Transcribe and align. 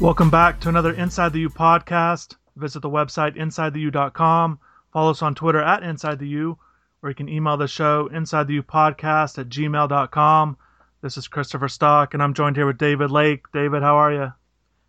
Welcome 0.00 0.30
back 0.30 0.60
to 0.60 0.68
another 0.68 0.92
Inside 0.92 1.32
the 1.32 1.40
U 1.40 1.50
podcast. 1.50 2.36
Visit 2.54 2.82
the 2.82 2.88
website 2.88 3.36
insidetheu.com. 3.36 4.60
Follow 4.92 5.10
us 5.10 5.22
on 5.22 5.34
Twitter 5.34 5.60
at 5.60 5.82
Inside 5.82 6.20
the 6.20 6.28
U, 6.28 6.56
or 7.02 7.08
you 7.08 7.16
can 7.16 7.28
email 7.28 7.56
the 7.56 7.66
show 7.66 8.08
inside 8.14 8.46
the 8.46 8.54
U 8.54 8.62
podcast 8.62 9.38
at 9.38 9.48
gmail.com. 9.48 10.56
This 11.02 11.16
is 11.16 11.26
Christopher 11.26 11.66
Stock, 11.66 12.14
and 12.14 12.22
I'm 12.22 12.32
joined 12.32 12.54
here 12.54 12.66
with 12.66 12.78
David 12.78 13.10
Lake. 13.10 13.46
David, 13.52 13.82
how 13.82 13.96
are 13.96 14.12
you? 14.12 14.32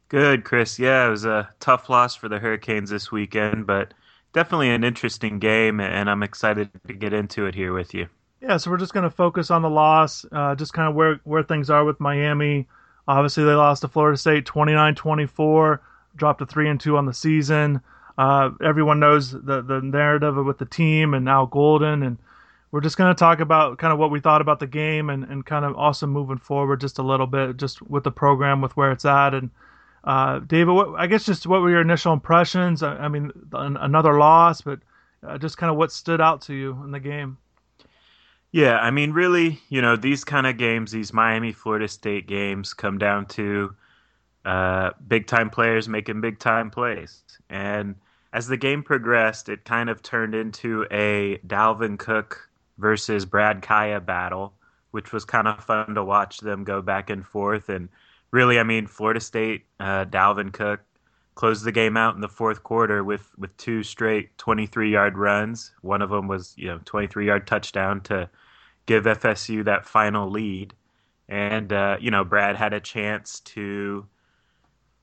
Good, 0.10 0.44
Chris. 0.44 0.78
Yeah, 0.78 1.08
it 1.08 1.10
was 1.10 1.26
a 1.26 1.50
tough 1.60 1.90
loss 1.90 2.14
for 2.16 2.30
the 2.30 2.38
Hurricanes 2.38 2.92
this 2.92 3.12
weekend, 3.12 3.66
but 3.66 3.96
definitely 4.34 4.70
an 4.70 4.84
interesting 4.84 5.40
game, 5.40 5.80
and 5.80 6.08
I'm 6.08 6.22
excited 6.22 6.70
to 6.88 6.94
get 6.94 7.14
into 7.14 7.48
it 7.48 7.56
here 7.56 7.74
with 7.74 7.96
you. 7.96 8.10
Yeah, 8.42 8.58
so 8.58 8.70
we're 8.70 8.78
just 8.78 8.94
going 8.94 9.10
to 9.10 9.16
focus 9.16 9.50
on 9.50 9.64
the 9.64 9.72
loss, 9.72 10.24
uh, 10.32 10.54
just 10.54 10.74
kind 10.74 10.88
of 10.88 10.94
where, 10.94 11.20
where 11.24 11.42
things 11.42 11.72
are 11.72 11.84
with 11.84 12.00
Miami 12.00 12.68
Obviously, 13.10 13.44
they 13.44 13.56
lost 13.56 13.82
to 13.82 13.88
Florida 13.88 14.16
State 14.16 14.46
29 14.46 14.94
24, 14.94 15.82
dropped 16.16 16.38
to 16.38 16.46
3 16.46 16.70
and 16.70 16.80
2 16.80 16.96
on 16.96 17.08
the 17.08 17.14
season. 17.14 17.82
Uh, 18.20 18.52
everyone 18.64 19.00
knows 19.00 19.32
the, 19.32 19.64
the 19.64 19.82
narrative 19.82 20.36
with 20.36 20.60
the 20.60 20.66
team 20.66 21.16
and 21.16 21.28
Al 21.28 21.48
Golden. 21.48 22.04
And 22.04 22.20
we're 22.70 22.82
just 22.82 22.98
going 22.98 23.10
to 23.10 23.18
talk 23.18 23.40
about 23.40 23.80
kind 23.80 23.92
of 23.92 23.98
what 23.98 24.12
we 24.12 24.20
thought 24.20 24.42
about 24.42 24.60
the 24.60 24.68
game 24.68 25.10
and, 25.10 25.24
and 25.24 25.44
kind 25.44 25.66
of 25.66 25.76
also 25.76 26.06
moving 26.06 26.38
forward 26.38 26.82
just 26.82 27.00
a 27.00 27.02
little 27.02 27.26
bit, 27.26 27.58
just 27.58 27.82
with 27.82 28.04
the 28.04 28.12
program, 28.12 28.62
with 28.62 28.78
where 28.78 28.92
it's 28.92 29.06
at. 29.06 29.34
And 29.34 29.50
uh, 30.04 30.38
David, 30.38 30.74
what, 30.74 30.90
I 31.00 31.08
guess 31.08 31.26
just 31.26 31.48
what 31.48 31.62
were 31.62 31.72
your 31.72 31.82
initial 31.82 32.14
impressions? 32.14 32.84
I, 32.84 32.96
I 32.96 33.08
mean, 33.08 33.32
another 33.54 34.20
loss, 34.20 34.62
but 34.62 34.82
uh, 35.28 35.40
just 35.40 35.58
kind 35.58 35.72
of 35.72 35.78
what 35.78 35.92
stood 35.92 36.22
out 36.22 36.42
to 36.44 36.54
you 36.54 36.80
in 36.84 36.92
the 36.92 37.00
game. 37.00 37.40
Yeah, 38.52 38.78
I 38.80 38.90
mean, 38.90 39.12
really, 39.12 39.62
you 39.70 39.82
know, 39.82 39.96
these 39.96 40.24
kind 40.24 40.48
of 40.48 40.58
games, 40.58 40.92
these 40.92 41.14
Miami 41.14 41.52
Florida 41.52 41.88
State 41.88 42.28
games, 42.28 42.74
come 42.74 42.98
down 42.98 43.28
to 43.28 43.76
uh, 44.46 44.92
big 45.08 45.28
time 45.28 45.50
players 45.50 45.88
making 45.88 46.22
big 46.22 46.40
time 46.40 46.72
plays. 46.72 47.24
And 47.50 47.96
as 48.34 48.48
the 48.48 48.58
game 48.58 48.82
progressed, 48.84 49.50
it 49.50 49.66
kind 49.66 49.90
of 49.90 50.02
turned 50.02 50.34
into 50.34 50.86
a 50.92 51.38
Dalvin 51.46 52.00
Cook 52.00 52.50
versus 52.80 53.26
Brad 53.26 53.62
Kaaya 53.62 54.04
battle, 54.04 54.54
which 54.92 55.14
was 55.14 55.26
kind 55.26 55.48
of 55.48 55.64
fun 55.64 55.94
to 55.96 56.04
watch 56.04 56.40
them 56.40 56.64
go 56.64 56.82
back 56.82 57.12
and 57.12 57.26
forth. 57.26 57.70
And 57.70 57.90
really, 58.32 58.60
I 58.60 58.64
mean, 58.64 58.88
Florida 58.88 59.20
State, 59.20 59.66
uh, 59.80 60.06
Dalvin 60.06 60.52
Cook 60.52 60.82
closed 61.40 61.64
the 61.64 61.72
game 61.72 61.96
out 61.96 62.16
in 62.16 62.20
the 62.20 62.28
fourth 62.28 62.64
quarter 62.64 63.02
with, 63.02 63.32
with 63.38 63.56
two 63.56 63.82
straight 63.82 64.38
23 64.38 64.92
yard 64.92 65.18
runs. 65.18 65.72
One 65.82 66.02
of 66.02 66.10
them 66.10 66.28
was, 66.28 66.54
you 66.58 66.68
know, 66.68 66.82
23 66.84 67.28
yard 67.28 67.48
touchdown 67.48 68.02
to 68.02 68.30
give 68.88 69.06
FSU 69.06 69.64
that 69.64 69.86
final 69.86 70.30
lead. 70.30 70.74
And, 71.30 71.72
uh, 71.72 71.96
you 72.02 72.12
know, 72.12 72.26
Brad 72.26 72.58
had 72.58 72.74
a 72.74 72.82
chance 72.82 73.40
to, 73.56 74.06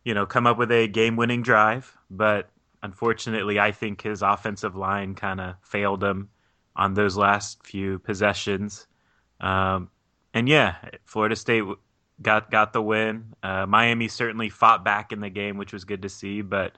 you 0.05 0.13
know, 0.13 0.27
come 0.27 0.47
up 0.47 0.59
with 0.59 0.71
a 0.73 0.89
game 0.89 1.17
winning 1.17 1.41
drive. 1.41 1.97
But 2.11 2.51
unfortunately, 2.83 3.59
I 3.59 3.73
think 3.73 4.03
his 4.03 4.21
offensive 4.21 4.77
line 4.77 5.15
kind 5.15 5.41
of 5.41 5.55
failed 5.63 6.05
him 6.05 6.29
on 6.77 6.93
those 6.93 7.17
last 7.17 7.65
few 7.65 7.99
possessions. 8.01 8.87
Um, 9.41 9.89
and 10.35 10.51
yeah, 10.51 10.75
Florida 11.07 11.35
State 11.35 11.65
got 12.21 12.51
got 12.51 12.73
the 12.73 12.83
win. 12.83 13.35
Uh, 13.43 13.67
Miami 13.67 14.09
certainly 14.09 14.49
fought 14.49 14.85
back 14.85 15.13
in 15.13 15.21
the 15.21 15.31
game, 15.31 15.57
which 15.57 15.73
was 15.73 15.85
good 15.85 16.03
to 16.03 16.09
see. 16.09 16.43
But 16.43 16.73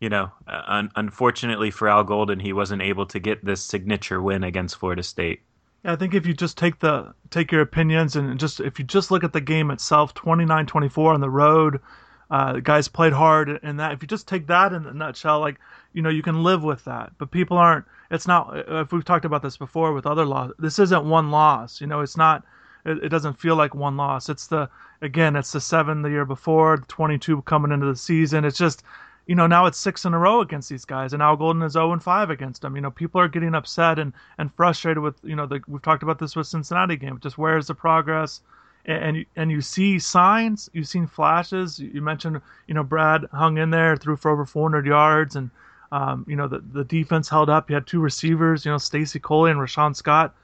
you 0.00 0.08
know, 0.08 0.30
uh, 0.46 0.62
un- 0.66 0.90
unfortunately 0.96 1.70
for 1.70 1.88
Al 1.88 2.04
Golden, 2.04 2.40
he 2.40 2.52
wasn't 2.52 2.82
able 2.82 3.06
to 3.06 3.18
get 3.18 3.44
this 3.44 3.62
signature 3.62 4.20
win 4.20 4.44
against 4.44 4.76
Florida 4.76 5.02
State. 5.02 5.40
Yeah, 5.84 5.92
I 5.92 5.96
think 5.96 6.14
if 6.14 6.26
you 6.26 6.34
just 6.34 6.58
take 6.58 6.80
the 6.80 7.14
take 7.30 7.52
your 7.52 7.60
opinions 7.60 8.16
and 8.16 8.38
just 8.38 8.60
if 8.60 8.78
you 8.78 8.84
just 8.84 9.10
look 9.10 9.24
at 9.24 9.32
the 9.32 9.40
game 9.40 9.70
itself, 9.70 10.14
29-24 10.14 11.14
on 11.14 11.20
the 11.20 11.30
road, 11.30 11.80
uh, 12.30 12.54
guys 12.54 12.88
played 12.88 13.12
hard 13.12 13.60
and 13.62 13.78
that 13.78 13.92
if 13.92 14.02
you 14.02 14.08
just 14.08 14.26
take 14.26 14.46
that 14.48 14.72
in 14.72 14.86
a 14.86 14.94
nutshell, 14.94 15.40
like 15.40 15.58
you 15.92 16.02
know 16.02 16.10
you 16.10 16.22
can 16.22 16.42
live 16.42 16.64
with 16.64 16.84
that. 16.84 17.12
But 17.18 17.30
people 17.30 17.58
aren't. 17.58 17.84
It's 18.10 18.26
not. 18.26 18.50
If 18.68 18.92
we've 18.92 19.04
talked 19.04 19.24
about 19.24 19.42
this 19.42 19.56
before 19.56 19.92
with 19.92 20.06
other 20.06 20.24
loss, 20.24 20.52
this 20.58 20.78
isn't 20.78 21.04
one 21.04 21.30
loss. 21.30 21.80
You 21.80 21.86
know, 21.86 22.00
it's 22.00 22.16
not. 22.16 22.44
It, 22.84 23.04
it 23.04 23.08
doesn't 23.08 23.40
feel 23.40 23.56
like 23.56 23.74
one 23.74 23.96
loss. 23.96 24.28
It's 24.28 24.46
the 24.46 24.68
again, 25.02 25.36
it's 25.36 25.52
the 25.52 25.60
seven 25.60 26.02
the 26.02 26.10
year 26.10 26.24
before, 26.24 26.76
the 26.76 26.86
22 26.86 27.42
coming 27.42 27.72
into 27.72 27.86
the 27.86 27.96
season. 27.96 28.44
It's 28.44 28.58
just 28.58 28.82
you 29.26 29.34
know, 29.34 29.46
now 29.46 29.66
it's 29.66 29.78
six 29.78 30.04
in 30.04 30.12
a 30.12 30.18
row 30.18 30.40
against 30.40 30.68
these 30.68 30.84
guys, 30.84 31.12
and 31.12 31.22
Al 31.22 31.36
Golden 31.36 31.62
is 31.62 31.72
0 31.72 31.92
and 31.92 32.02
5 32.02 32.30
against 32.30 32.62
them. 32.62 32.76
You 32.76 32.82
know, 32.82 32.90
people 32.90 33.20
are 33.20 33.28
getting 33.28 33.54
upset 33.54 33.98
and, 33.98 34.12
and 34.36 34.52
frustrated 34.54 35.02
with, 35.02 35.14
you 35.22 35.34
know, 35.34 35.46
the, 35.46 35.60
we've 35.66 35.80
talked 35.80 36.02
about 36.02 36.18
this 36.18 36.36
with 36.36 36.46
Cincinnati 36.46 36.96
game. 36.96 37.18
Just 37.22 37.38
where's 37.38 37.66
the 37.66 37.74
progress? 37.74 38.42
And, 38.84 39.02
and 39.02 39.16
you, 39.16 39.26
and 39.34 39.50
you 39.50 39.62
see 39.62 39.98
signs, 39.98 40.68
you've 40.74 40.88
seen 40.88 41.06
flashes. 41.06 41.78
You 41.78 42.02
mentioned, 42.02 42.42
you 42.68 42.74
know, 42.74 42.82
Brad 42.82 43.24
hung 43.32 43.56
in 43.56 43.70
there, 43.70 43.96
threw 43.96 44.16
for 44.16 44.30
over 44.30 44.44
400 44.44 44.84
yards, 44.84 45.36
and 45.36 45.50
um, 45.90 46.26
you 46.28 46.34
know 46.34 46.48
the 46.48 46.58
the 46.58 46.84
defense 46.84 47.28
held 47.28 47.48
up. 47.48 47.70
You 47.70 47.74
had 47.74 47.86
two 47.86 48.00
receivers, 48.00 48.64
you 48.64 48.72
know, 48.72 48.78
Stacy 48.78 49.20
Coley 49.20 49.52
and 49.52 49.60
Rashawn 49.60 49.94
Scott, 49.94 50.34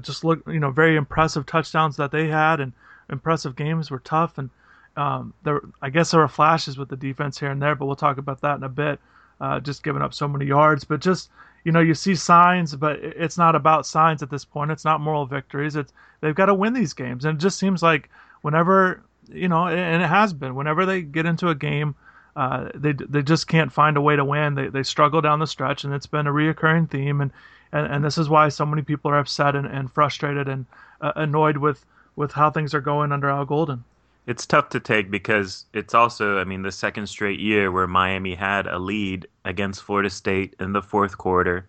just 0.00 0.24
look, 0.24 0.42
you 0.46 0.60
know, 0.60 0.70
very 0.70 0.96
impressive 0.96 1.46
touchdowns 1.46 1.96
that 1.96 2.10
they 2.10 2.28
had, 2.28 2.60
and 2.60 2.72
impressive 3.10 3.56
games 3.56 3.90
were 3.90 4.00
tough 4.00 4.38
and 4.38 4.50
um, 4.96 5.32
there, 5.42 5.60
I 5.80 5.90
guess 5.90 6.10
there 6.10 6.20
were 6.20 6.28
flashes 6.28 6.76
with 6.76 6.88
the 6.88 6.96
defense 6.96 7.38
here 7.38 7.50
and 7.50 7.62
there, 7.62 7.74
but 7.74 7.86
we'll 7.86 7.96
talk 7.96 8.18
about 8.18 8.40
that 8.42 8.56
in 8.56 8.62
a 8.62 8.68
bit. 8.68 9.00
Uh, 9.40 9.58
just 9.58 9.82
giving 9.82 10.02
up 10.02 10.14
so 10.14 10.28
many 10.28 10.46
yards, 10.46 10.84
but 10.84 11.00
just 11.00 11.30
you 11.64 11.72
know, 11.72 11.80
you 11.80 11.94
see 11.94 12.14
signs, 12.14 12.74
but 12.74 12.98
it's 13.00 13.38
not 13.38 13.54
about 13.54 13.86
signs 13.86 14.22
at 14.22 14.30
this 14.30 14.44
point. 14.44 14.70
It's 14.70 14.84
not 14.84 15.00
moral 15.00 15.26
victories. 15.26 15.76
It's 15.76 15.92
they've 16.20 16.34
got 16.34 16.46
to 16.46 16.54
win 16.54 16.74
these 16.74 16.92
games, 16.92 17.24
and 17.24 17.38
it 17.38 17.40
just 17.40 17.58
seems 17.58 17.82
like 17.82 18.08
whenever 18.42 19.02
you 19.28 19.48
know, 19.48 19.66
and 19.66 20.02
it 20.02 20.06
has 20.06 20.32
been 20.32 20.54
whenever 20.54 20.86
they 20.86 21.02
get 21.02 21.26
into 21.26 21.48
a 21.48 21.54
game, 21.54 21.94
uh, 22.36 22.68
they 22.74 22.92
they 22.92 23.22
just 23.22 23.48
can't 23.48 23.72
find 23.72 23.96
a 23.96 24.00
way 24.00 24.14
to 24.14 24.24
win. 24.24 24.54
They 24.54 24.68
they 24.68 24.82
struggle 24.82 25.20
down 25.20 25.40
the 25.40 25.46
stretch, 25.46 25.82
and 25.84 25.92
it's 25.92 26.06
been 26.06 26.26
a 26.26 26.32
reoccurring 26.32 26.90
theme. 26.90 27.20
And 27.20 27.32
and, 27.72 27.86
and 27.86 28.04
this 28.04 28.18
is 28.18 28.28
why 28.28 28.48
so 28.48 28.66
many 28.66 28.82
people 28.82 29.10
are 29.10 29.18
upset 29.18 29.56
and, 29.56 29.66
and 29.66 29.90
frustrated 29.90 30.48
and 30.48 30.66
uh, 31.00 31.12
annoyed 31.16 31.56
with 31.56 31.84
with 32.14 32.32
how 32.32 32.50
things 32.50 32.74
are 32.74 32.80
going 32.80 33.12
under 33.12 33.30
Al 33.30 33.44
Golden 33.44 33.84
it's 34.26 34.46
tough 34.46 34.68
to 34.70 34.80
take 34.80 35.10
because 35.10 35.64
it's 35.72 35.94
also, 35.94 36.38
I 36.38 36.44
mean, 36.44 36.62
the 36.62 36.72
second 36.72 37.08
straight 37.08 37.40
year 37.40 37.72
where 37.72 37.86
Miami 37.86 38.34
had 38.34 38.66
a 38.66 38.78
lead 38.78 39.26
against 39.44 39.82
Florida 39.82 40.10
State 40.10 40.54
in 40.60 40.72
the 40.72 40.82
fourth 40.82 41.18
quarter, 41.18 41.66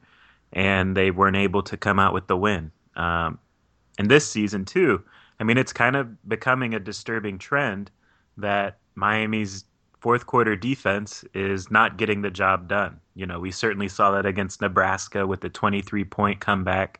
and 0.52 0.96
they 0.96 1.10
weren't 1.10 1.36
able 1.36 1.64
to 1.64 1.78
come 1.78 2.00
out 2.00 2.14
with 2.14 2.28
the 2.28 2.38
win. 2.38 2.72
Um, 2.96 3.40
and 3.98 4.10
this 4.10 4.30
season 4.30 4.66
too, 4.66 5.04
I 5.40 5.44
mean, 5.44 5.58
it's 5.58 5.74
kind 5.74 5.96
of 5.96 6.30
becoming 6.30 6.76
a 6.76 6.80
disturbing 6.80 7.40
trend 7.40 7.90
that 8.38 8.78
Miami's 8.96 9.66
fourth 10.04 10.26
quarter 10.26 10.54
defense 10.54 11.24
is 11.34 11.72
not 11.72 11.96
getting 11.96 12.22
the 12.22 12.30
job 12.30 12.68
done. 12.68 13.00
You 13.16 13.26
know, 13.26 13.40
we 13.40 13.52
certainly 13.52 13.88
saw 13.88 14.12
that 14.12 14.26
against 14.26 14.60
Nebraska 14.60 15.26
with 15.26 15.40
the 15.40 15.48
23 15.48 16.04
point 16.04 16.42
comeback. 16.42 17.00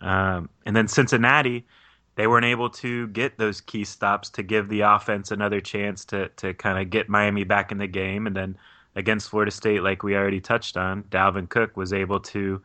Um, 0.00 0.48
and 0.64 0.74
then 0.74 0.88
Cincinnati, 0.88 1.66
they 2.14 2.26
weren't 2.26 2.46
able 2.46 2.70
to 2.70 3.06
get 3.08 3.36
those 3.36 3.60
key 3.60 3.84
stops 3.84 4.30
to 4.30 4.42
give 4.42 4.70
the 4.70 4.80
offense 4.80 5.30
another 5.30 5.60
chance 5.60 6.06
to 6.06 6.30
to 6.36 6.54
kind 6.54 6.78
of 6.78 6.88
get 6.88 7.10
Miami 7.10 7.44
back 7.44 7.70
in 7.70 7.76
the 7.76 7.86
game. 7.86 8.26
And 8.26 8.34
then 8.34 8.56
against 8.94 9.28
Florida 9.28 9.50
State, 9.50 9.82
like 9.82 10.02
we 10.02 10.16
already 10.16 10.40
touched 10.40 10.78
on, 10.78 11.02
Dalvin 11.02 11.50
Cook 11.50 11.76
was 11.76 11.92
able 11.92 12.20
to, 12.20 12.62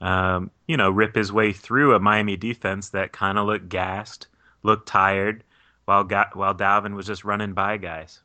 um, 0.00 0.50
you 0.66 0.76
know, 0.76 0.90
rip 0.90 1.14
his 1.14 1.32
way 1.32 1.52
through 1.52 1.94
a 1.94 2.00
Miami 2.00 2.36
defense 2.36 2.88
that 2.88 3.12
kind 3.12 3.38
of 3.38 3.46
looked 3.46 3.68
gassed, 3.68 4.26
looked 4.64 4.88
tired, 4.88 5.44
while 5.84 6.04
while 6.32 6.54
Dalvin 6.56 6.96
was 6.96 7.06
just 7.06 7.24
running 7.24 7.52
by 7.52 7.76
guys. 7.76 8.22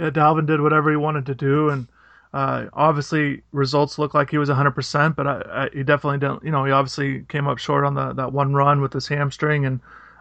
Yeah, 0.00 0.10
Dalvin 0.10 0.46
did 0.46 0.60
whatever 0.60 0.90
he 0.90 0.96
wanted 0.96 1.26
to 1.26 1.34
do, 1.34 1.68
and 1.68 1.86
uh, 2.32 2.66
obviously 2.72 3.42
results 3.52 3.98
look 3.98 4.14
like 4.14 4.30
he 4.30 4.38
was 4.38 4.48
100%, 4.48 5.16
but 5.16 5.26
I, 5.26 5.42
I, 5.50 5.68
he 5.72 5.82
definitely 5.82 6.18
didn't. 6.18 6.44
You 6.44 6.50
know, 6.50 6.64
he 6.64 6.72
obviously 6.72 7.24
came 7.28 7.46
up 7.46 7.58
short 7.58 7.84
on 7.84 7.94
the 7.94 8.12
that 8.14 8.32
one 8.32 8.54
run 8.54 8.80
with 8.80 8.92
his 8.92 9.08
hamstring 9.08 9.66
and 9.66 9.80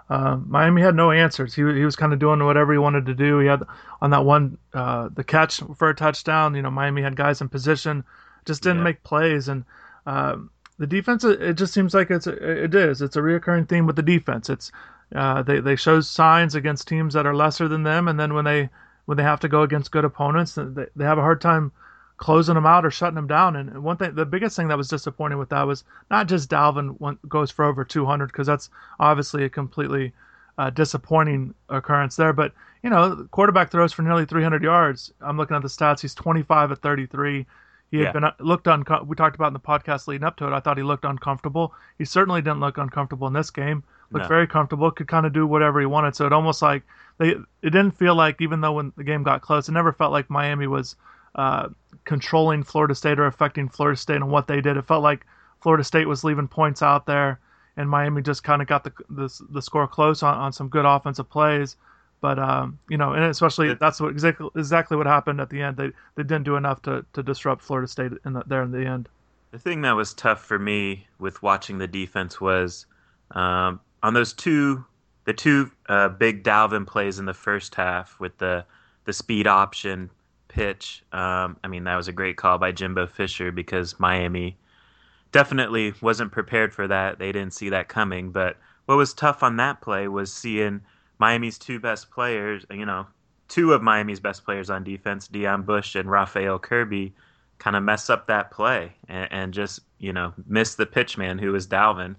uh, 0.10 0.38
Miami 0.48 0.82
had 0.82 0.96
no 0.96 1.12
answers. 1.12 1.54
He 1.54 1.62
he 1.62 1.86
was 1.86 1.96
kind 1.96 2.14
of 2.14 2.20
doing 2.20 2.44
whatever 2.44 2.74
he 2.74 2.80
wanted 2.80 3.06
to 3.06 3.14
do. 3.14 3.40
He 3.40 3.48
had 3.48 3.62
on 4.02 4.10
that 4.10 4.26
one 4.26 4.58
uh, 4.74 5.10
the 5.14 5.24
catch 5.24 5.62
for 5.78 5.90
a 5.90 5.96
touchdown. 5.96 6.56
You 6.56 6.64
know, 6.64 6.72
Miami 6.72 7.04
had 7.04 7.16
guys 7.16 7.42
in 7.42 7.50
position, 7.50 8.04
just 8.46 8.64
didn't 8.64 8.80
yeah. 8.80 8.86
make 8.86 9.04
plays, 9.04 9.48
and 9.48 9.64
uh, 10.08 10.38
the 10.80 10.88
defense. 10.88 11.24
It 11.24 11.54
just 11.54 11.74
seems 11.74 11.94
like 11.94 12.10
it's 12.10 12.26
it 12.26 12.74
is. 12.74 13.04
It's 13.04 13.18
a 13.18 13.22
reoccurring 13.22 13.70
theme 13.70 13.86
with 13.86 13.98
the 13.98 14.02
defense. 14.02 14.50
It's 14.50 14.72
uh, 15.14 15.44
they 15.44 15.60
they 15.60 15.76
show 15.76 16.02
signs 16.02 16.56
against 16.56 16.88
teams 16.88 17.14
that 17.14 17.28
are 17.28 17.36
lesser 17.36 17.68
than 17.68 17.84
them, 17.84 18.08
and 18.08 18.20
then 18.20 18.34
when 18.34 18.46
they 18.46 18.70
when 19.10 19.18
they 19.18 19.24
have 19.24 19.40
to 19.40 19.48
go 19.48 19.64
against 19.64 19.90
good 19.90 20.06
opponents, 20.06 20.54
they, 20.54 20.86
they 20.96 21.04
have 21.04 21.18
a 21.18 21.22
hard 21.22 21.42
time 21.42 21.72
closing 22.18 22.54
them 22.54 22.68
out 22.68 22.86
or 22.86 22.92
shutting 22.92 23.16
them 23.16 23.26
down. 23.26 23.56
And 23.56 23.82
one 23.82 23.98
thing, 23.98 24.14
the 24.14 24.24
biggest 24.24 24.56
thing 24.56 24.68
that 24.68 24.78
was 24.78 24.88
disappointing 24.88 25.40
with 25.40 25.50
that 25.50 25.66
was 25.66 25.84
not 26.12 26.28
just 26.28 26.48
Dalvin 26.48 26.96
went, 27.00 27.28
goes 27.28 27.50
for 27.50 27.66
over 27.66 27.84
200 27.84 28.28
because 28.28 28.46
that's 28.46 28.70
obviously 29.00 29.46
a 29.46 29.50
completely 29.50 30.14
uh, 30.60 30.70
disappointing 30.70 31.56
occurrence 31.70 32.18
there. 32.18 32.34
But 32.34 32.54
you 32.84 32.92
know, 32.92 33.28
quarterback 33.32 33.72
throws 33.72 33.92
for 33.92 34.04
nearly 34.04 34.28
300 34.28 34.62
yards. 34.62 35.12
I'm 35.22 35.38
looking 35.38 35.56
at 35.56 35.64
the 35.64 35.70
stats. 35.70 36.02
He's 36.02 36.14
25 36.14 36.72
at 36.72 36.78
33. 36.80 37.48
He 37.90 37.98
had 37.98 38.04
yeah. 38.04 38.12
been 38.12 38.24
uh, 38.26 38.34
looked 38.40 38.68
on. 38.68 38.86
We 39.08 39.16
talked 39.16 39.36
about 39.36 39.48
in 39.48 39.54
the 39.54 39.60
podcast 39.60 40.08
leading 40.08 40.24
up 40.24 40.38
to 40.38 40.46
it. 40.46 40.54
I 40.54 40.60
thought 40.60 40.78
he 40.78 40.84
looked 40.84 41.06
uncomfortable. 41.06 41.74
He 41.98 42.06
certainly 42.06 42.44
didn't 42.44 42.60
look 42.60 42.78
uncomfortable 42.78 43.26
in 43.26 43.34
this 43.34 43.50
game. 43.50 43.84
looked 44.12 44.26
No. 44.26 44.30
very 44.30 44.46
comfortable, 44.46 44.92
could 44.92 45.08
kind 45.08 45.26
of 45.26 45.34
do 45.34 45.48
whatever 45.48 45.80
he 45.80 45.88
wanted. 45.88 46.16
So 46.16 46.28
it 46.28 46.34
almost 46.34 46.62
like 46.62 46.84
they 47.20 47.30
it 47.32 47.46
didn't 47.62 47.92
feel 47.92 48.16
like 48.16 48.42
even 48.42 48.62
though 48.62 48.74
when 48.74 48.94
the 48.98 49.04
game 49.04 49.24
got 49.24 49.42
close, 49.42 49.70
it 49.70 49.74
never 49.74 49.94
felt 49.94 50.12
like 50.12 50.30
Miami 50.30 50.68
was 50.68 50.96
uh, 51.36 51.70
controlling 52.06 52.64
Florida 52.64 52.96
State 52.96 53.20
or 53.20 53.28
affecting 53.28 53.70
Florida 53.70 53.98
State 53.98 54.16
and 54.16 54.32
what 54.32 54.48
they 54.48 54.62
did. 54.62 54.78
It 54.78 54.88
felt 54.88 55.04
like 55.04 55.26
Florida 55.62 55.84
State 55.84 56.08
was 56.08 56.24
leaving 56.24 56.48
points 56.48 56.82
out 56.82 57.06
there, 57.06 57.40
and 57.78 57.90
Miami 57.90 58.22
just 58.22 58.44
kind 58.44 58.62
of 58.62 58.68
got 58.68 58.84
the, 58.84 58.94
the 59.10 59.30
the 59.52 59.62
score 59.62 59.88
close 59.88 60.24
on, 60.24 60.36
on 60.36 60.54
some 60.54 60.70
good 60.70 60.86
offensive 60.86 61.30
plays. 61.30 61.76
But 62.22 62.40
um, 62.40 62.80
you 62.90 62.98
know, 62.98 63.14
and 63.14 63.26
especially 63.26 63.74
that's 63.76 64.00
what 64.00 64.12
exactly 64.12 64.50
exactly 64.56 64.98
what 64.98 65.06
happened 65.06 65.40
at 65.40 65.50
the 65.50 65.62
end. 65.62 65.78
They 65.78 65.92
they 66.16 66.24
didn't 66.24 66.44
do 66.44 66.56
enough 66.56 66.82
to, 66.84 67.06
to 67.14 67.24
disrupt 67.24 67.62
Florida 67.62 67.88
State 67.88 68.14
in 68.26 68.34
the, 68.34 68.44
there 68.48 68.64
in 68.64 68.72
the 68.72 68.86
end. 68.86 69.08
The 69.52 69.60
thing 69.60 69.82
that 69.82 69.96
was 69.96 70.14
tough 70.14 70.46
for 70.46 70.60
me 70.60 71.08
with 71.18 71.42
watching 71.42 71.80
the 71.80 71.88
defense 71.88 72.40
was 72.40 72.86
um, 73.32 73.80
on 74.04 74.14
those 74.14 74.34
two, 74.34 74.86
the 75.30 75.34
two 75.34 75.70
uh, 75.88 76.10
big 76.10 76.44
Dalvin 76.44 76.88
plays 76.88 77.20
in 77.20 77.26
the 77.26 77.36
first 77.36 77.76
half 77.76 78.20
with 78.20 78.36
the 78.40 78.66
the 79.06 79.14
speed 79.14 79.46
option 79.46 80.10
pitch. 80.48 81.04
Um, 81.12 81.56
I 81.64 81.68
mean, 81.68 81.84
that 81.84 81.96
was 81.98 82.08
a 82.08 82.12
great 82.12 82.36
call 82.36 82.58
by 82.58 82.72
Jimbo 82.72 83.06
Fisher 83.06 83.52
because 83.52 84.00
Miami 84.00 84.58
definitely 85.32 85.94
wasn't 86.02 86.32
prepared 86.32 86.74
for 86.74 86.88
that. 86.88 87.20
They 87.20 87.32
didn't 87.32 87.54
see 87.54 87.70
that 87.70 87.90
coming. 87.90 88.32
But 88.32 88.58
what 88.88 88.98
was 88.98 89.14
tough 89.14 89.44
on 89.44 89.58
that 89.58 89.82
play 89.82 90.08
was 90.08 90.34
seeing 90.34 90.82
Miami's 91.20 91.60
two 91.60 91.80
best 91.80 92.10
players, 92.10 92.66
you 92.72 92.88
know, 92.88 93.06
two 93.50 93.74
of 93.74 93.84
Miami's 93.84 94.20
best 94.20 94.44
players 94.44 94.72
on 94.72 94.84
defense, 94.84 95.28
Deon 95.28 95.64
Bush 95.64 95.94
and 95.94 96.10
Raphael 96.10 96.58
Kirby, 96.58 97.14
kind 97.60 97.76
of 97.76 97.84
mess 97.84 98.10
up 98.10 98.26
that 98.26 98.50
play 98.50 98.94
and, 99.08 99.32
and 99.32 99.54
just, 99.54 99.82
you 100.00 100.12
know, 100.12 100.34
miss 100.48 100.74
the 100.74 100.88
pitch 100.88 101.20
man 101.20 101.38
who 101.38 101.52
was 101.52 101.68
Dalvin. 101.68 102.16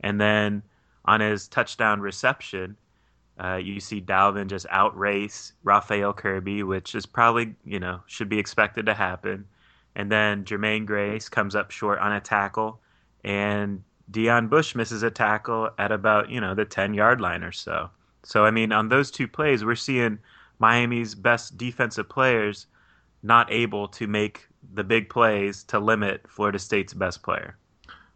And 0.00 0.18
then 0.18 0.62
on 1.04 1.20
his 1.20 1.48
touchdown 1.48 2.00
reception, 2.00 2.76
uh, 3.42 3.56
you 3.56 3.80
see 3.80 4.00
Dalvin 4.00 4.46
just 4.46 4.66
outrace 4.70 5.52
Raphael 5.64 6.12
Kirby, 6.12 6.62
which 6.62 6.94
is 6.94 7.04
probably, 7.04 7.54
you 7.64 7.80
know, 7.80 8.00
should 8.06 8.28
be 8.28 8.38
expected 8.38 8.86
to 8.86 8.94
happen. 8.94 9.46
And 9.96 10.10
then 10.10 10.44
Jermaine 10.44 10.86
Grace 10.86 11.28
comes 11.28 11.54
up 11.54 11.70
short 11.70 11.98
on 11.98 12.12
a 12.12 12.20
tackle, 12.20 12.80
and 13.24 13.82
Deon 14.10 14.48
Bush 14.48 14.74
misses 14.74 15.02
a 15.02 15.10
tackle 15.10 15.70
at 15.78 15.92
about, 15.92 16.30
you 16.30 16.40
know, 16.40 16.54
the 16.54 16.64
10 16.64 16.94
yard 16.94 17.20
line 17.20 17.42
or 17.42 17.52
so. 17.52 17.90
So, 18.22 18.44
I 18.44 18.50
mean, 18.50 18.72
on 18.72 18.88
those 18.88 19.10
two 19.10 19.28
plays, 19.28 19.64
we're 19.64 19.74
seeing 19.74 20.18
Miami's 20.58 21.14
best 21.14 21.58
defensive 21.58 22.08
players 22.08 22.66
not 23.22 23.50
able 23.50 23.88
to 23.88 24.06
make 24.06 24.46
the 24.74 24.84
big 24.84 25.08
plays 25.08 25.64
to 25.64 25.78
limit 25.78 26.26
Florida 26.28 26.58
State's 26.58 26.94
best 26.94 27.22
player. 27.22 27.56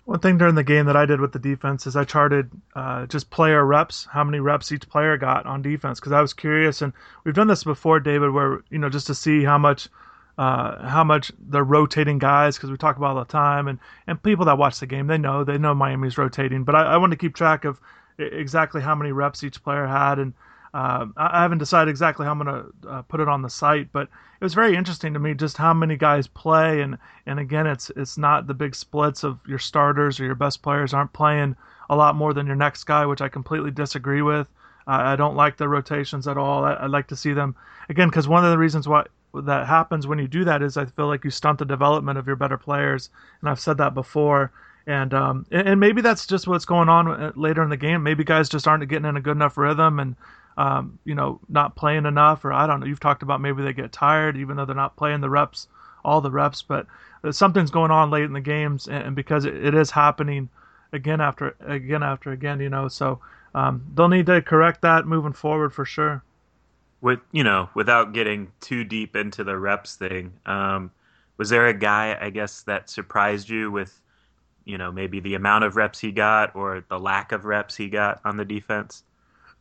One 0.09 0.21
thing 0.21 0.39
during 0.39 0.55
the 0.55 0.65
game 0.65 0.87
that 0.87 0.97
I 0.97 1.05
did 1.05 1.21
with 1.21 1.33
the 1.33 1.39
defense 1.39 1.87
is 1.87 1.95
I 1.95 2.05
charted 2.05 2.51
uh, 2.75 3.05
just 3.05 3.29
player 3.29 3.63
reps, 3.63 4.09
how 4.11 4.25
many 4.25 4.41
reps 4.41 4.73
each 4.73 4.89
player 4.89 5.19
got 5.19 5.45
on 5.45 5.61
defense, 5.61 6.01
because 6.01 6.13
I 6.13 6.23
was 6.23 6.33
curious, 6.33 6.81
and 6.81 6.95
we've 7.25 7.35
done 7.35 7.47
this 7.47 7.63
before, 7.63 8.01
David, 8.01 8.31
where 8.31 8.63
you 8.71 8.79
know 8.79 8.89
just 8.89 9.07
to 9.09 9.15
see 9.15 9.45
how 9.45 9.59
much 9.59 9.91
uh, 10.39 10.89
how 10.89 11.05
much 11.05 11.31
they're 11.39 11.63
rotating 11.63 12.17
guys, 12.17 12.57
because 12.57 12.71
we 12.71 12.79
talk 12.79 12.97
about 12.97 13.19
all 13.19 13.23
the 13.23 13.31
time, 13.31 13.69
and 13.69 13.79
and 14.07 14.23
people 14.23 14.47
that 14.47 14.57
watch 14.57 14.81
the 14.81 14.87
game 14.87 15.09
they 15.09 15.19
know 15.19 15.45
they 15.45 15.59
know 15.59 15.75
Miami's 15.75 16.17
rotating, 16.17 16.65
but 16.65 16.75
I, 16.75 16.85
I 16.85 16.97
want 16.97 17.11
to 17.11 17.19
keep 17.19 17.35
track 17.35 17.67
of 17.67 17.79
exactly 18.17 18.81
how 18.81 18.95
many 18.95 19.13
reps 19.13 19.45
each 19.45 19.63
player 19.63 19.87
had, 19.87 20.19
and 20.19 20.33
um, 20.79 21.13
I 21.17 21.43
haven't 21.43 21.59
decided 21.59 21.91
exactly 21.91 22.25
how 22.25 22.31
I'm 22.31 22.39
going 22.39 22.63
to 22.63 22.89
uh, 22.89 23.03
put 23.03 23.19
it 23.19 23.27
on 23.27 23.43
the 23.43 23.51
site, 23.51 23.91
but 23.91 24.03
it 24.03 24.45
was 24.45 24.55
very 24.55 24.77
interesting 24.77 25.13
to 25.13 25.19
me 25.19 25.35
just 25.35 25.57
how 25.57 25.75
many 25.75 25.97
guys 25.97 26.29
play, 26.29 26.83
and 26.83 26.97
and 27.27 27.41
again, 27.41 27.67
it's 27.67 27.91
it's 27.97 28.17
not 28.17 28.47
the 28.47 28.55
big 28.55 28.77
splits 28.77 29.25
of 29.25 29.41
your 29.45 29.59
starters 29.59 30.21
or 30.21 30.25
your 30.25 30.37
best 30.37 30.63
players 30.63 30.95
aren't 30.95 31.13
playing 31.13 31.57
a 31.91 31.97
lot 31.97 32.15
more 32.15 32.33
than 32.33 32.47
your 32.47 32.55
next 32.55 32.85
guy, 32.85 33.05
which 33.07 33.21
I 33.21 33.29
completely 33.29 33.73
disagree 33.73 34.23
with. 34.23 34.47
Uh, 34.87 35.01
I 35.03 35.17
don't 35.17 35.35
like 35.35 35.57
the 35.57 35.69
rotations 35.69 36.29
at 36.29 36.39
all. 36.39 36.65
I, 36.65 36.75
I 36.75 36.87
like 36.87 37.09
to 37.09 37.17
see 37.17 37.33
them 37.33 37.57
again 37.89 38.09
because 38.09 38.29
one 38.29 38.45
of 38.45 38.53
the 38.53 38.59
reasons 38.59 38.87
why 38.87 39.03
that 39.35 39.67
happens 39.67 40.07
when 40.07 40.21
you 40.21 40.29
do 40.29 40.45
that 40.45 40.63
is 40.63 40.77
I 40.77 40.85
feel 40.85 41.09
like 41.09 41.25
you 41.25 41.31
stunt 41.31 41.59
the 41.59 41.65
development 41.65 42.19
of 42.19 42.29
your 42.29 42.37
better 42.37 42.57
players, 42.57 43.11
and 43.41 43.51
I've 43.51 43.59
said 43.59 43.79
that 43.79 43.95
before. 43.95 44.53
And 44.87 45.13
um, 45.13 45.45
and, 45.51 45.71
and 45.71 45.81
maybe 45.81 46.03
that's 46.03 46.25
just 46.25 46.47
what's 46.47 46.65
going 46.65 46.89
on 46.89 47.09
uh, 47.09 47.33
later 47.35 47.65
in 47.65 47.69
the 47.69 47.77
game. 47.77 48.05
Maybe 48.05 48.23
guys 48.23 48.49
just 48.49 48.69
aren't 48.69 48.89
getting 48.89 49.09
in 49.09 49.17
a 49.17 49.21
good 49.21 49.37
enough 49.37 49.59
rhythm, 49.59 49.99
and 49.99 50.15
um, 50.59 50.99
you 51.05 51.15
know, 51.15 51.41
not 51.49 51.77
playing 51.77 52.07
enough, 52.07 52.45
or 52.45 52.53
I 52.53 52.67
don't 52.67 52.81
know. 52.81 52.87
You've 52.87 53.01
talked 53.01 53.23
about 53.23 53.41
maybe 53.41 53.63
they 53.63 53.73
get 53.73 53.93
tired, 53.93 54.37
even 54.37 54.57
though 54.57 54.67
they're 54.67 54.77
not 54.77 54.97
playing 54.97 55.23
the 55.23 55.31
reps, 55.31 55.69
all 56.05 56.21
the 56.21 56.31
reps. 56.33 56.63
But 56.63 56.87
something's 57.33 57.71
going 57.71 57.93
on 57.93 58.11
late 58.11 58.25
in 58.25 58.35
the 58.35 58.41
games, 58.41 58.89
and, 58.89 59.17
because 59.17 59.45
it, 59.47 59.55
it 59.57 59.75
is 59.75 59.91
happening 59.93 60.51
again 60.93 61.21
after 61.21 61.57
again 61.61 62.03
after 62.03 62.33
again, 62.33 62.61
you 62.61 62.71
know. 62.71 62.89
So 62.89 63.21
um, 63.55 63.85
they'll 63.95 64.09
need 64.09 64.27
to 64.27 64.43
correct 64.43 64.83
that 64.83 65.07
moving 65.07 65.33
forward 65.33 65.73
for 65.73 65.87
sure. 65.87 66.25
with 67.01 67.21
you 67.33 67.45
know 67.45 67.71
without 67.75 68.13
getting 68.13 68.53
too 68.61 68.85
deep 68.85 69.17
into 69.17 69.45
the 69.45 69.57
reps 69.57 69.97
thing 69.97 70.33
um, 70.47 70.91
was 71.37 71.51
there 71.51 71.67
a 71.69 71.75
guy 71.75 72.17
i 72.21 72.31
guess 72.31 72.63
that 72.63 72.91
surprised 72.91 73.49
you 73.49 73.71
with 73.71 74.01
you 74.65 74.79
know 74.79 74.91
maybe 74.93 75.21
the 75.21 75.35
amount 75.35 75.65
of 75.65 75.77
reps 75.77 76.01
he 76.01 76.13
got 76.13 76.55
or 76.57 76.85
the 76.89 76.99
lack 76.99 77.33
of 77.33 77.45
reps 77.45 77.77
he 77.77 77.89
got 77.89 78.21
on 78.25 78.37
the 78.37 78.45
defense 78.45 79.05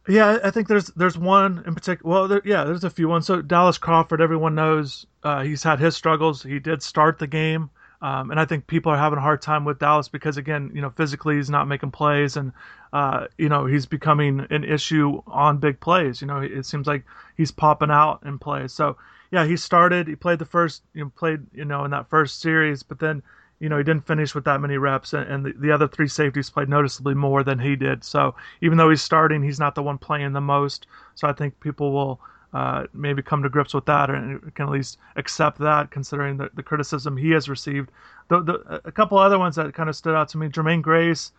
Yeah, 0.08 0.40
I 0.44 0.52
think 0.52 0.70
there's 0.70 0.88
there's 0.88 1.18
one 1.18 1.64
in 1.68 1.76
particular. 1.76 2.10
Well, 2.10 2.28
there, 2.30 2.42
yeah, 2.46 2.64
there's 2.64 2.86
a 2.86 2.90
few 2.90 3.10
ones. 3.10 3.26
So 3.26 3.42
Dallas 3.42 3.78
Crawford, 3.78 4.22
everyone 4.22 4.56
knows 4.56 5.06
uh, 5.24 5.42
he's 5.42 5.64
had 5.64 5.80
his 5.80 5.98
struggles. 5.98 6.42
He 6.44 6.60
did 6.60 6.82
start 6.82 7.20
the 7.20 7.28
game, 7.28 7.70
um, 8.02 8.32
and 8.32 8.40
I 8.40 8.46
think 8.46 8.68
people 8.68 8.90
are 8.92 8.98
having 8.98 9.18
a 9.20 9.22
hard 9.22 9.42
time 9.42 9.66
with 9.66 9.80
Dallas 9.80 10.08
because 10.08 10.38
again, 10.38 10.72
you 10.74 10.82
know, 10.82 10.92
physically 10.92 11.36
he's 11.36 11.50
not 11.50 11.68
making 11.68 11.92
plays, 11.92 12.38
and 12.38 12.54
uh, 12.94 13.28
you 13.38 13.50
know 13.50 13.66
he's 13.66 13.86
becoming 13.86 14.48
an 14.50 14.64
issue 14.64 15.22
on 15.28 15.58
big 15.58 15.82
plays. 15.82 16.22
You 16.22 16.28
know, 16.28 16.40
it 16.40 16.66
seems 16.66 16.88
like 16.88 17.04
he's 17.36 17.52
popping 17.52 17.92
out 17.92 18.24
in 18.24 18.40
plays. 18.40 18.72
So 18.72 18.96
yeah, 19.32 19.46
he 19.46 19.58
started. 19.58 20.08
He 20.08 20.16
played 20.16 20.40
the 20.40 20.46
first, 20.46 20.84
you 20.94 21.04
know, 21.04 21.12
played 21.18 21.42
you 21.54 21.66
know 21.66 21.84
in 21.84 21.92
that 21.92 22.10
first 22.10 22.40
series, 22.40 22.82
but 22.82 23.00
then 23.00 23.24
you 23.60 23.70
know, 23.70 23.78
he 23.78 23.84
didn't 23.84 24.06
finish 24.06 24.36
with 24.36 24.46
that 24.46 24.62
many 24.62 24.78
reps, 24.78 25.14
and, 25.14 25.28
and 25.30 25.46
the, 25.46 25.54
the 25.58 25.72
other 25.72 25.88
three 25.88 26.08
safeties 26.08 26.50
played 26.50 26.70
noticeably 26.70 27.16
more 27.16 27.44
than 27.44 27.60
he 27.60 27.76
did. 27.76 28.04
So 28.04 28.36
even 28.62 28.78
though 28.78 28.90
he's 28.90 29.02
starting, 29.02 29.42
he's 29.42 29.60
not 29.60 29.76
the 29.76 29.84
one 29.84 29.98
playing 29.98 30.34
the 30.34 30.42
most. 30.42 30.86
So 31.16 31.28
I 31.28 31.34
think 31.34 31.60
people 31.60 31.92
will 31.92 32.20
uh, 32.54 32.86
maybe 32.94 33.22
come 33.22 33.42
to 33.44 33.50
grips 33.50 33.74
with 33.74 33.86
that, 33.86 34.10
and 34.10 34.54
can 34.56 34.68
at 34.68 34.72
least 34.72 35.00
accept 35.16 35.58
that, 35.60 35.92
considering 35.92 36.38
the, 36.38 36.50
the 36.56 36.64
criticism 36.64 37.18
he 37.18 37.32
has 37.32 37.50
received. 37.50 37.90
The, 38.30 38.42
the, 38.42 38.82
a 38.86 38.92
couple 38.92 39.18
other 39.18 39.40
ones 39.40 39.56
that 39.56 39.74
kind 39.74 39.90
of 39.90 39.96
stood 39.96 40.16
out 40.16 40.30
to 40.30 40.38
me: 40.38 40.50
Jermaine 40.50 40.82
Grace 40.82 41.32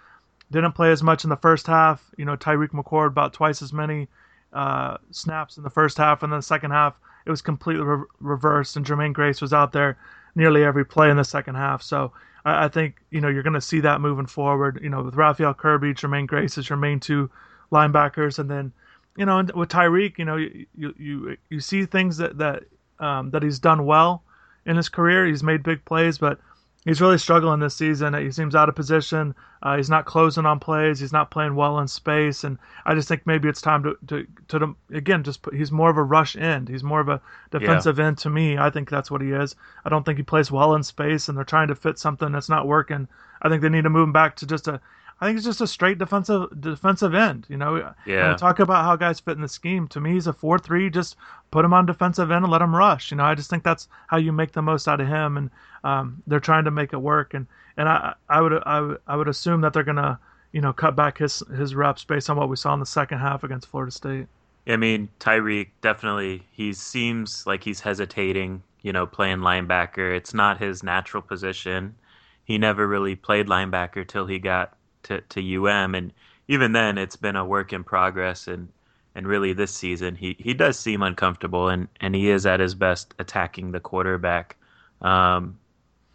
didn't 0.50 0.72
play 0.72 0.90
as 0.90 1.02
much 1.02 1.24
in 1.24 1.30
the 1.30 1.36
first 1.36 1.66
half. 1.66 2.02
You 2.16 2.24
know, 2.24 2.36
Tyriq 2.36 2.70
McCord 2.70 3.08
about 3.08 3.32
twice 3.32 3.62
as 3.62 3.72
many 3.72 4.08
uh, 4.52 4.96
snaps 5.12 5.56
in 5.56 5.62
the 5.62 5.70
first 5.70 5.96
half, 5.98 6.22
and 6.22 6.32
then 6.32 6.40
the 6.40 6.42
second 6.42 6.72
half 6.72 6.94
it 7.26 7.30
was 7.30 7.42
completely 7.42 7.84
re- 7.84 8.04
reversed, 8.20 8.76
and 8.76 8.84
Jermaine 8.84 9.12
Grace 9.12 9.40
was 9.40 9.52
out 9.52 9.72
there 9.72 9.98
nearly 10.34 10.64
every 10.64 10.84
play 10.84 11.10
in 11.10 11.16
the 11.16 11.24
second 11.24 11.54
half. 11.54 11.82
So 11.82 12.12
I, 12.44 12.64
I 12.64 12.68
think 12.68 12.96
you 13.10 13.20
know 13.20 13.28
you're 13.28 13.42
going 13.42 13.54
to 13.54 13.60
see 13.60 13.80
that 13.80 14.00
moving 14.00 14.26
forward. 14.26 14.80
You 14.82 14.90
know, 14.90 15.02
with 15.02 15.14
Raphael 15.14 15.54
Kirby, 15.54 15.94
Jermaine 15.94 16.26
Grace 16.26 16.58
as 16.58 16.68
your 16.68 16.78
main 16.78 17.00
two 17.00 17.30
linebackers, 17.72 18.38
and 18.38 18.50
then 18.50 18.72
you 19.16 19.26
know 19.26 19.44
with 19.54 19.68
Tyriq, 19.68 20.18
you 20.18 20.24
know 20.24 20.36
you 20.36 20.66
you 20.76 20.94
you, 20.98 21.36
you 21.50 21.60
see 21.60 21.84
things 21.86 22.16
that 22.18 22.38
that 22.38 22.64
um, 22.98 23.30
that 23.30 23.42
he's 23.42 23.58
done 23.58 23.84
well 23.84 24.22
in 24.66 24.76
his 24.76 24.88
career. 24.88 25.26
He's 25.26 25.42
made 25.42 25.62
big 25.62 25.84
plays, 25.84 26.18
but 26.18 26.38
he's 26.88 27.02
really 27.02 27.18
struggling 27.18 27.60
this 27.60 27.74
season. 27.74 28.14
He 28.14 28.30
seems 28.30 28.54
out 28.54 28.70
of 28.70 28.74
position. 28.74 29.34
Uh, 29.62 29.76
he's 29.76 29.90
not 29.90 30.06
closing 30.06 30.46
on 30.46 30.58
plays. 30.58 30.98
He's 30.98 31.12
not 31.12 31.30
playing 31.30 31.54
well 31.54 31.78
in 31.80 31.86
space, 31.86 32.44
and 32.44 32.56
I 32.86 32.94
just 32.94 33.08
think 33.08 33.26
maybe 33.26 33.46
it's 33.48 33.60
time 33.60 33.82
to 33.82 33.98
to, 34.06 34.26
to 34.48 34.74
again 34.90 35.22
just 35.22 35.42
put, 35.42 35.54
he's 35.54 35.70
more 35.70 35.90
of 35.90 35.98
a 35.98 36.02
rush 36.02 36.34
end. 36.34 36.68
He's 36.68 36.82
more 36.82 37.00
of 37.00 37.10
a 37.10 37.20
defensive 37.50 37.98
end 38.00 38.16
to 38.18 38.30
me. 38.30 38.56
I 38.56 38.70
think 38.70 38.88
that's 38.88 39.10
what 39.10 39.20
he 39.20 39.32
is. 39.32 39.54
I 39.84 39.90
don't 39.90 40.04
think 40.04 40.16
he 40.16 40.22
plays 40.22 40.50
well 40.50 40.74
in 40.74 40.82
space, 40.82 41.28
and 41.28 41.36
they're 41.36 41.44
trying 41.44 41.68
to 41.68 41.74
fit 41.74 41.98
something 41.98 42.32
that's 42.32 42.48
not 42.48 42.66
working. 42.66 43.06
I 43.42 43.50
think 43.50 43.60
they 43.60 43.68
need 43.68 43.84
to 43.84 43.90
move 43.90 44.04
him 44.04 44.12
back 44.12 44.36
to 44.36 44.46
just 44.46 44.66
a. 44.66 44.80
I 45.20 45.26
think 45.26 45.36
it's 45.36 45.46
just 45.46 45.60
a 45.60 45.66
straight 45.66 45.98
defensive 45.98 46.48
defensive 46.60 47.14
end. 47.14 47.46
You 47.48 47.56
know, 47.56 47.92
Yeah. 48.06 48.30
We 48.30 48.36
talk 48.36 48.60
about 48.60 48.84
how 48.84 48.94
guys 48.96 49.18
fit 49.18 49.32
in 49.32 49.42
the 49.42 49.48
scheme. 49.48 49.88
To 49.88 50.00
me, 50.00 50.12
he's 50.12 50.28
a 50.28 50.32
four 50.32 50.58
three. 50.58 50.90
Just 50.90 51.16
put 51.50 51.64
him 51.64 51.72
on 51.72 51.86
defensive 51.86 52.30
end 52.30 52.44
and 52.44 52.52
let 52.52 52.62
him 52.62 52.74
rush. 52.74 53.10
You 53.10 53.16
know, 53.16 53.24
I 53.24 53.34
just 53.34 53.50
think 53.50 53.64
that's 53.64 53.88
how 54.06 54.16
you 54.18 54.32
make 54.32 54.52
the 54.52 54.62
most 54.62 54.86
out 54.86 55.00
of 55.00 55.08
him. 55.08 55.36
And 55.36 55.50
um, 55.82 56.22
they're 56.26 56.40
trying 56.40 56.64
to 56.64 56.70
make 56.70 56.92
it 56.92 56.98
work. 56.98 57.34
And 57.34 57.46
and 57.76 57.88
I 57.88 58.14
I 58.28 58.40
would 58.40 58.62
I 58.64 58.80
would, 58.80 59.00
I 59.06 59.16
would 59.16 59.28
assume 59.28 59.60
that 59.62 59.72
they're 59.72 59.82
gonna 59.82 60.20
you 60.52 60.60
know 60.60 60.72
cut 60.72 60.94
back 60.94 61.18
his 61.18 61.42
his 61.56 61.74
reps 61.74 62.04
based 62.04 62.30
on 62.30 62.36
what 62.36 62.48
we 62.48 62.56
saw 62.56 62.72
in 62.74 62.80
the 62.80 62.86
second 62.86 63.18
half 63.18 63.42
against 63.42 63.68
Florida 63.68 63.90
State. 63.90 64.26
I 64.68 64.76
mean, 64.76 65.08
Tyriq 65.18 65.68
definitely 65.80 66.46
he 66.52 66.72
seems 66.72 67.44
like 67.46 67.64
he's 67.64 67.80
hesitating, 67.80 68.62
you 68.82 68.92
know, 68.92 69.06
playing 69.06 69.38
linebacker. 69.38 70.14
It's 70.14 70.34
not 70.34 70.58
his 70.58 70.82
natural 70.84 71.22
position. 71.22 71.96
He 72.44 72.56
never 72.56 72.86
really 72.86 73.16
played 73.16 73.46
linebacker 73.46 74.06
till 74.06 74.26
he 74.26 74.38
got 74.38 74.74
to, 75.08 75.20
to 75.20 75.66
UM 75.66 75.94
and 75.94 76.12
even 76.46 76.72
then 76.72 76.98
it's 76.98 77.16
been 77.16 77.36
a 77.36 77.44
work 77.44 77.72
in 77.72 77.84
progress 77.84 78.48
and 78.48 78.68
and 79.14 79.26
really 79.26 79.52
this 79.52 79.74
season 79.74 80.14
he, 80.14 80.36
he 80.38 80.54
does 80.54 80.78
seem 80.78 81.02
uncomfortable 81.02 81.68
and, 81.68 81.88
and 82.00 82.14
he 82.14 82.30
is 82.30 82.46
at 82.46 82.60
his 82.60 82.74
best 82.74 83.14
attacking 83.18 83.72
the 83.72 83.80
quarterback. 83.80 84.56
Um, 85.02 85.58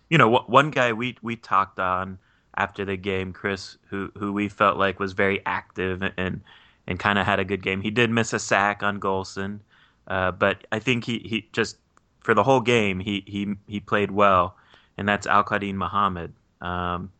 you 0.09 0.17
know, 0.17 0.29
one 0.29 0.71
guy 0.71 0.93
we 0.93 1.17
we 1.21 1.35
talked 1.35 1.79
on 1.79 2.17
after 2.55 2.85
the 2.85 2.95
game, 2.95 3.33
Chris, 3.33 3.77
who 3.89 4.11
who 4.17 4.31
we 4.31 4.47
felt 4.47 4.77
like 4.77 4.99
was 4.99 5.13
very 5.13 5.41
active 5.45 6.01
and 6.17 6.41
and 6.87 6.99
kind 6.99 7.17
of 7.17 7.25
had 7.25 7.39
a 7.39 7.45
good 7.45 7.63
game. 7.63 7.81
He 7.81 7.91
did 7.91 8.09
miss 8.09 8.33
a 8.33 8.39
sack 8.39 8.83
on 8.83 8.99
Golson, 8.99 9.59
uh, 10.07 10.31
but 10.31 10.67
I 10.71 10.79
think 10.79 11.05
he, 11.05 11.19
he 11.19 11.49
just 11.51 11.77
for 12.19 12.33
the 12.33 12.43
whole 12.43 12.61
game 12.61 12.99
he 12.99 13.23
he 13.25 13.55
he 13.67 13.79
played 13.79 14.11
well, 14.11 14.55
and 14.97 15.07
that's 15.07 15.27
Al 15.27 15.43
Quadin 15.43 15.75
Muhammad. 15.75 16.33
Um, 16.61 17.11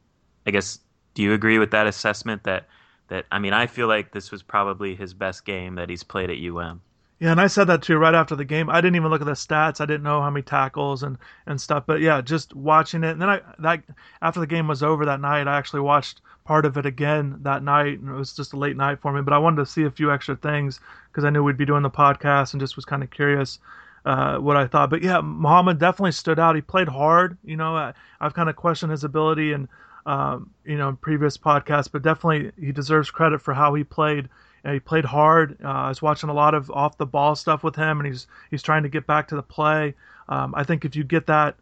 I 0.46 0.51
guess 0.51 0.80
do 1.13 1.24
you 1.24 1.34
agree 1.34 1.60
with 1.60 1.72
that 1.72 1.88
assessment 1.88 2.43
that 2.43 2.67
that 3.10 3.25
I 3.32 3.39
mean 3.39 3.53
I 3.53 3.67
feel 3.67 3.88
like 3.88 4.12
this 4.12 4.32
was 4.32 4.43
probably 4.43 4.96
his 4.96 5.13
best 5.13 5.46
game 5.46 5.75
that 5.75 5.89
he's 5.89 6.03
played 6.03 6.29
at 6.29 6.38
UM. 6.38 6.82
Yeah, 7.20 7.32
and 7.32 7.39
I 7.39 7.48
said 7.48 7.67
that 7.67 7.82
too 7.82 7.98
right 7.98 8.15
after 8.15 8.36
the 8.36 8.43
game. 8.43 8.70
I 8.70 8.82
didn't 8.82 8.98
even 8.98 9.10
look 9.10 9.22
at 9.22 9.27
the 9.27 9.32
stats. 9.32 9.79
I 9.79 9.86
didn't 9.86 10.03
know 10.03 10.22
how 10.22 10.29
many 10.29 10.43
tackles 10.43 11.03
and, 11.03 11.17
and 11.46 11.62
stuff. 11.62 11.86
But 11.86 12.01
yeah, 12.01 12.20
just 12.20 12.53
watching 12.53 13.03
it. 13.03 13.12
And 13.12 13.22
then 13.22 13.29
I 13.29 13.39
that 13.60 13.84
after 14.22 14.39
the 14.39 14.48
game 14.48 14.67
was 14.67 14.84
over 14.84 15.05
that 15.05 15.22
night, 15.22 15.48
I 15.48 15.58
actually 15.58 15.82
watched 15.82 16.22
part 16.43 16.65
of 16.65 16.75
it 16.77 16.86
again 16.86 17.38
that 17.43 17.63
night, 17.63 18.00
and 18.00 18.10
it 18.10 18.13
was 18.13 18.34
just 18.34 18.51
a 18.51 18.58
late 18.58 18.75
night 18.75 19.00
for 19.00 19.13
me. 19.13 19.22
But 19.22 19.34
I 19.34 19.38
wanted 19.38 19.58
to 19.58 19.65
see 19.65 19.84
a 19.84 19.91
few 19.91 20.12
extra 20.12 20.36
things 20.36 20.82
because 21.12 21.24
I 21.24 21.29
knew 21.29 21.43
we'd 21.43 21.55
be 21.55 21.65
doing 21.65 21.84
the 21.84 21.89
podcast, 21.89 22.53
and 22.53 22.60
just 22.60 22.75
was 22.75 22.84
kind 22.84 23.03
of 23.03 23.10
curious 23.10 23.60
uh, 24.05 24.38
what 24.38 24.58
I 24.58 24.67
thought. 24.67 24.89
But 24.89 25.01
yeah, 25.01 25.22
Muhammad 25.22 25.79
definitely 25.79 26.12
stood 26.12 26.39
out. 26.39 26.55
He 26.55 26.62
played 26.62 26.89
hard. 26.89 27.38
You 27.43 27.55
know, 27.55 27.75
I, 27.75 27.93
have 28.20 28.34
kind 28.34 28.50
of 28.50 28.55
questioned 28.55 28.91
his 28.91 29.03
ability 29.03 29.53
and 29.53 29.67
um, 30.05 30.51
you 30.65 30.77
know 30.77 30.89
in 30.89 30.98
previous 30.98 31.38
podcasts, 31.38 31.89
but 31.91 32.01
definitely 32.01 32.51
he 32.60 32.72
deserves 32.72 33.12
credit 33.12 33.41
for 33.41 33.53
how 33.53 33.74
he 33.74 33.83
played. 33.83 34.29
And 34.65 34.74
he 34.74 34.79
played 34.79 35.03
hard. 35.03 35.57
Uh, 35.62 35.67
I 35.67 35.89
was 35.89 36.01
watching 36.01 36.29
a 36.29 36.33
lot 36.33 36.53
of 36.53 36.72
off 36.72 36.98
the 36.98 37.05
ball 37.05 37.36
stuff 37.36 37.65
with 37.65 37.75
him, 37.75 38.00
and 38.00 38.07
he's 38.07 38.27
he's 38.50 38.63
trying 38.63 38.83
to 38.83 38.89
get 38.89 39.05
back 39.05 39.27
to 39.27 39.36
the 39.36 39.43
play. 39.43 39.93
Um, 40.29 40.53
I 40.55 40.63
think 40.63 40.86
if 40.86 40.95
you 40.95 41.03
get 41.03 41.27
that 41.27 41.55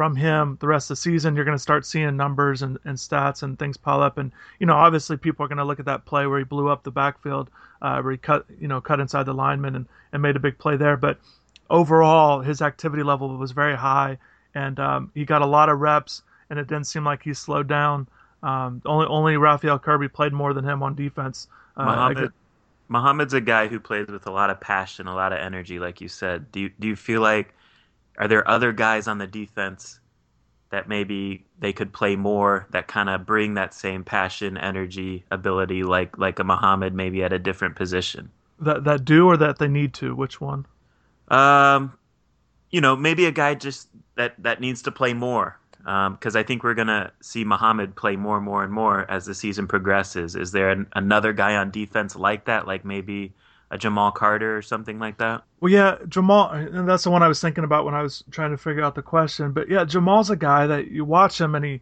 from 0.00 0.16
him 0.16 0.56
the 0.60 0.66
rest 0.66 0.90
of 0.90 0.96
the 0.96 1.00
season, 1.00 1.36
you're 1.36 1.44
going 1.44 1.56
to 1.56 1.62
start 1.62 1.84
seeing 1.84 2.16
numbers 2.16 2.62
and, 2.62 2.78
and 2.84 2.96
stats 2.96 3.42
and 3.42 3.58
things 3.58 3.76
pile 3.76 4.00
up. 4.00 4.18
And 4.18 4.32
you 4.58 4.66
know, 4.66 4.74
obviously, 4.74 5.16
people 5.16 5.44
are 5.44 5.48
going 5.48 5.58
to 5.58 5.64
look 5.64 5.78
at 5.78 5.84
that 5.86 6.06
play 6.06 6.26
where 6.26 6.38
he 6.38 6.44
blew 6.44 6.68
up 6.68 6.82
the 6.82 6.90
backfield, 6.90 7.50
uh, 7.82 8.00
where 8.00 8.12
he 8.12 8.18
cut 8.18 8.46
you 8.58 8.66
know 8.66 8.80
cut 8.80 8.98
inside 8.98 9.24
the 9.24 9.34
lineman 9.34 9.76
and, 9.76 9.86
and 10.12 10.22
made 10.22 10.36
a 10.36 10.40
big 10.40 10.58
play 10.58 10.76
there. 10.76 10.96
But 10.96 11.18
overall, 11.68 12.40
his 12.40 12.62
activity 12.62 13.02
level 13.02 13.36
was 13.36 13.52
very 13.52 13.76
high, 13.76 14.18
and 14.54 14.80
um, 14.80 15.10
he 15.14 15.24
got 15.24 15.42
a 15.42 15.46
lot 15.46 15.68
of 15.68 15.80
reps, 15.80 16.22
and 16.50 16.58
it 16.58 16.66
didn't 16.66 16.84
seem 16.84 17.04
like 17.04 17.22
he 17.22 17.32
slowed 17.32 17.68
down. 17.68 18.08
Um, 18.42 18.82
only 18.84 19.06
only 19.06 19.36
Raphael 19.36 19.78
Kirby 19.78 20.08
played 20.08 20.32
more 20.32 20.52
than 20.52 20.64
him 20.64 20.82
on 20.82 20.94
defense. 20.94 21.46
Uh, 21.76 21.84
Muhammad, 21.84 22.32
Muhammad's 22.88 23.34
a 23.34 23.40
guy 23.40 23.68
who 23.68 23.78
plays 23.78 24.08
with 24.08 24.26
a 24.26 24.30
lot 24.32 24.50
of 24.50 24.60
passion, 24.60 25.06
a 25.06 25.14
lot 25.14 25.32
of 25.32 25.38
energy, 25.38 25.78
like 25.78 26.00
you 26.00 26.08
said. 26.08 26.50
Do 26.50 26.60
you, 26.60 26.70
do 26.80 26.88
you 26.88 26.96
feel 26.96 27.20
like 27.20 27.54
are 28.18 28.26
there 28.26 28.46
other 28.48 28.72
guys 28.72 29.06
on 29.06 29.18
the 29.18 29.26
defense 29.28 30.00
that 30.70 30.88
maybe 30.88 31.44
they 31.58 31.72
could 31.72 31.92
play 31.92 32.16
more 32.16 32.66
that 32.70 32.88
kind 32.88 33.08
of 33.08 33.24
bring 33.24 33.54
that 33.54 33.74
same 33.74 34.02
passion, 34.02 34.56
energy, 34.58 35.24
ability, 35.30 35.84
like 35.84 36.18
like 36.18 36.38
a 36.38 36.44
Muhammad 36.44 36.94
maybe 36.94 37.22
at 37.22 37.32
a 37.32 37.38
different 37.38 37.76
position? 37.76 38.30
That 38.58 38.84
that 38.84 39.04
do 39.04 39.28
or 39.28 39.36
that 39.36 39.58
they 39.58 39.68
need 39.68 39.94
to? 39.94 40.14
Which 40.16 40.40
one? 40.40 40.66
Um, 41.28 41.92
you 42.70 42.80
know, 42.80 42.96
maybe 42.96 43.26
a 43.26 43.32
guy 43.32 43.54
just 43.54 43.88
that 44.16 44.34
that 44.42 44.60
needs 44.60 44.82
to 44.82 44.90
play 44.90 45.12
more. 45.12 45.59
Because 45.80 46.36
um, 46.36 46.40
I 46.40 46.42
think 46.42 46.62
we're 46.62 46.74
gonna 46.74 47.12
see 47.20 47.44
Muhammad 47.44 47.96
play 47.96 48.16
more 48.16 48.36
and 48.36 48.44
more 48.44 48.62
and 48.62 48.72
more 48.72 49.10
as 49.10 49.24
the 49.26 49.34
season 49.34 49.66
progresses. 49.66 50.36
Is 50.36 50.52
there 50.52 50.70
an, 50.70 50.86
another 50.94 51.32
guy 51.32 51.56
on 51.56 51.70
defense 51.70 52.16
like 52.16 52.44
that? 52.44 52.66
Like 52.66 52.84
maybe 52.84 53.32
a 53.70 53.78
Jamal 53.78 54.10
Carter 54.10 54.56
or 54.56 54.62
something 54.62 54.98
like 54.98 55.18
that? 55.18 55.42
Well, 55.60 55.72
yeah, 55.72 55.96
Jamal, 56.08 56.50
and 56.50 56.88
that's 56.88 57.04
the 57.04 57.10
one 57.10 57.22
I 57.22 57.28
was 57.28 57.40
thinking 57.40 57.64
about 57.64 57.84
when 57.84 57.94
I 57.94 58.02
was 58.02 58.24
trying 58.30 58.50
to 58.50 58.58
figure 58.58 58.82
out 58.82 58.94
the 58.94 59.02
question. 59.02 59.52
But 59.52 59.68
yeah, 59.68 59.84
Jamal's 59.84 60.30
a 60.30 60.36
guy 60.36 60.66
that 60.66 60.90
you 60.90 61.04
watch 61.04 61.40
him 61.40 61.54
and 61.54 61.64
he 61.64 61.80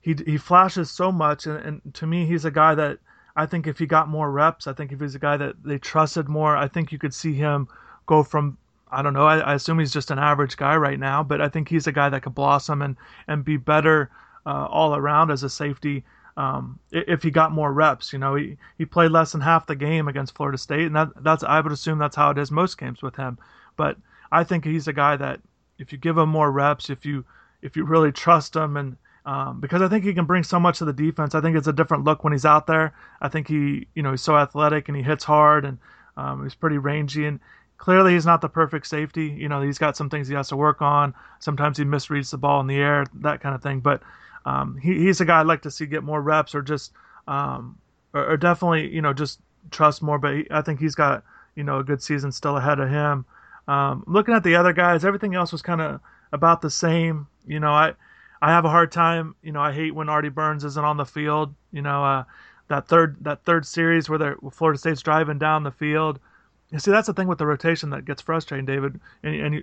he 0.00 0.14
he 0.24 0.36
flashes 0.38 0.90
so 0.90 1.12
much, 1.12 1.46
and, 1.46 1.58
and 1.58 1.94
to 1.94 2.06
me, 2.06 2.26
he's 2.26 2.44
a 2.44 2.50
guy 2.50 2.74
that 2.74 2.98
I 3.34 3.46
think 3.46 3.66
if 3.66 3.78
he 3.78 3.86
got 3.86 4.08
more 4.08 4.30
reps, 4.30 4.66
I 4.66 4.72
think 4.72 4.92
if 4.92 5.00
he's 5.00 5.14
a 5.14 5.20
guy 5.20 5.36
that 5.36 5.62
they 5.62 5.78
trusted 5.78 6.28
more, 6.28 6.56
I 6.56 6.68
think 6.68 6.90
you 6.90 6.98
could 6.98 7.12
see 7.14 7.34
him 7.34 7.68
go 8.06 8.22
from 8.22 8.56
I 8.90 9.02
don't 9.02 9.14
know. 9.14 9.26
I, 9.26 9.38
I, 9.38 9.54
assume 9.54 9.78
he's 9.78 9.92
just 9.92 10.10
an 10.10 10.18
average 10.18 10.56
guy 10.56 10.76
right 10.76 10.98
now, 10.98 11.22
but 11.22 11.40
I 11.40 11.48
think 11.48 11.68
he's 11.68 11.86
a 11.86 11.92
guy 11.92 12.08
that 12.08 12.22
could 12.22 12.34
blossom 12.34 12.82
and 12.82 12.96
and 13.26 13.44
be 13.44 13.56
better 13.56 14.10
uh, 14.46 14.66
all 14.66 14.94
around 14.94 15.30
as 15.30 15.42
a 15.42 15.50
safety. 15.50 16.04
Um, 16.36 16.78
if 16.92 17.22
he 17.22 17.30
got 17.30 17.50
more 17.50 17.72
reps, 17.72 18.12
you 18.12 18.18
know, 18.18 18.34
he, 18.34 18.58
he 18.76 18.84
played 18.84 19.10
less 19.10 19.32
than 19.32 19.40
half 19.40 19.66
the 19.66 19.74
game 19.74 20.06
against 20.06 20.36
Florida 20.36 20.58
State, 20.58 20.86
and 20.86 20.94
that 20.94 21.08
that's 21.22 21.42
I 21.42 21.60
would 21.60 21.72
assume 21.72 21.98
that's 21.98 22.16
how 22.16 22.30
it 22.30 22.38
is 22.38 22.50
most 22.50 22.78
games 22.78 23.02
with 23.02 23.16
him. 23.16 23.38
But 23.76 23.96
I 24.30 24.44
think 24.44 24.64
he's 24.64 24.86
a 24.86 24.92
guy 24.92 25.16
that 25.16 25.40
if 25.78 25.92
you 25.92 25.98
give 25.98 26.16
him 26.18 26.28
more 26.28 26.52
reps, 26.52 26.90
if 26.90 27.04
you 27.04 27.24
if 27.62 27.76
you 27.76 27.84
really 27.84 28.12
trust 28.12 28.54
him, 28.54 28.76
and 28.76 28.96
um, 29.24 29.60
because 29.60 29.82
I 29.82 29.88
think 29.88 30.04
he 30.04 30.14
can 30.14 30.26
bring 30.26 30.44
so 30.44 30.60
much 30.60 30.78
to 30.78 30.84
the 30.84 30.92
defense. 30.92 31.34
I 31.34 31.40
think 31.40 31.56
it's 31.56 31.66
a 31.66 31.72
different 31.72 32.04
look 32.04 32.22
when 32.22 32.32
he's 32.32 32.44
out 32.44 32.66
there. 32.66 32.94
I 33.20 33.28
think 33.28 33.48
he 33.48 33.88
you 33.94 34.02
know 34.02 34.12
he's 34.12 34.22
so 34.22 34.36
athletic 34.36 34.88
and 34.88 34.96
he 34.96 35.02
hits 35.02 35.24
hard 35.24 35.64
and 35.64 35.78
um, 36.16 36.44
he's 36.44 36.54
pretty 36.54 36.78
rangy 36.78 37.26
and 37.26 37.40
clearly 37.78 38.14
he's 38.14 38.26
not 38.26 38.40
the 38.40 38.48
perfect 38.48 38.86
safety. 38.86 39.26
You 39.26 39.48
know, 39.48 39.62
he's 39.62 39.78
got 39.78 39.96
some 39.96 40.10
things 40.10 40.28
he 40.28 40.34
has 40.34 40.48
to 40.48 40.56
work 40.56 40.82
on. 40.82 41.14
Sometimes 41.40 41.78
he 41.78 41.84
misreads 41.84 42.30
the 42.30 42.38
ball 42.38 42.60
in 42.60 42.66
the 42.66 42.76
air, 42.76 43.06
that 43.20 43.40
kind 43.40 43.54
of 43.54 43.62
thing. 43.62 43.80
But 43.80 44.02
um, 44.44 44.76
he, 44.76 44.94
he's 44.98 45.20
a 45.20 45.24
guy 45.24 45.40
I'd 45.40 45.46
like 45.46 45.62
to 45.62 45.70
see 45.70 45.86
get 45.86 46.04
more 46.04 46.20
reps 46.20 46.54
or 46.54 46.62
just, 46.62 46.92
um, 47.26 47.78
or, 48.14 48.32
or, 48.32 48.36
definitely, 48.36 48.94
you 48.94 49.02
know, 49.02 49.12
just 49.12 49.40
trust 49.70 50.02
more. 50.02 50.18
But 50.18 50.34
he, 50.34 50.46
I 50.50 50.62
think 50.62 50.80
he's 50.80 50.94
got, 50.94 51.24
you 51.54 51.64
know, 51.64 51.78
a 51.78 51.84
good 51.84 52.02
season 52.02 52.32
still 52.32 52.56
ahead 52.56 52.78
of 52.78 52.88
him. 52.88 53.24
Um, 53.68 54.04
looking 54.06 54.34
at 54.34 54.44
the 54.44 54.56
other 54.56 54.72
guys, 54.72 55.04
everything 55.04 55.34
else 55.34 55.50
was 55.52 55.62
kind 55.62 55.80
of 55.80 56.00
about 56.32 56.62
the 56.62 56.70
same. 56.70 57.26
You 57.46 57.60
know, 57.60 57.72
I, 57.72 57.94
I 58.40 58.50
have 58.50 58.64
a 58.64 58.70
hard 58.70 58.92
time. 58.92 59.34
You 59.42 59.52
know, 59.52 59.60
I 59.60 59.72
hate 59.72 59.94
when 59.94 60.08
Artie 60.08 60.28
Burns 60.28 60.64
isn't 60.64 60.84
on 60.84 60.96
the 60.96 61.04
field. 61.04 61.54
You 61.72 61.82
know, 61.82 62.04
uh, 62.04 62.24
that 62.68 62.88
third 62.88 63.16
that 63.22 63.44
third 63.44 63.66
series 63.66 64.08
where 64.08 64.36
Florida 64.52 64.78
State's 64.78 65.02
driving 65.02 65.38
down 65.38 65.64
the 65.64 65.70
field 65.70 66.20
you 66.70 66.78
see, 66.78 66.90
that's 66.90 67.06
the 67.06 67.14
thing 67.14 67.28
with 67.28 67.38
the 67.38 67.46
rotation 67.46 67.90
that 67.90 68.04
gets 68.04 68.22
frustrating, 68.22 68.66
David. 68.66 69.00
And, 69.22 69.34
and 69.34 69.54
you, 69.54 69.62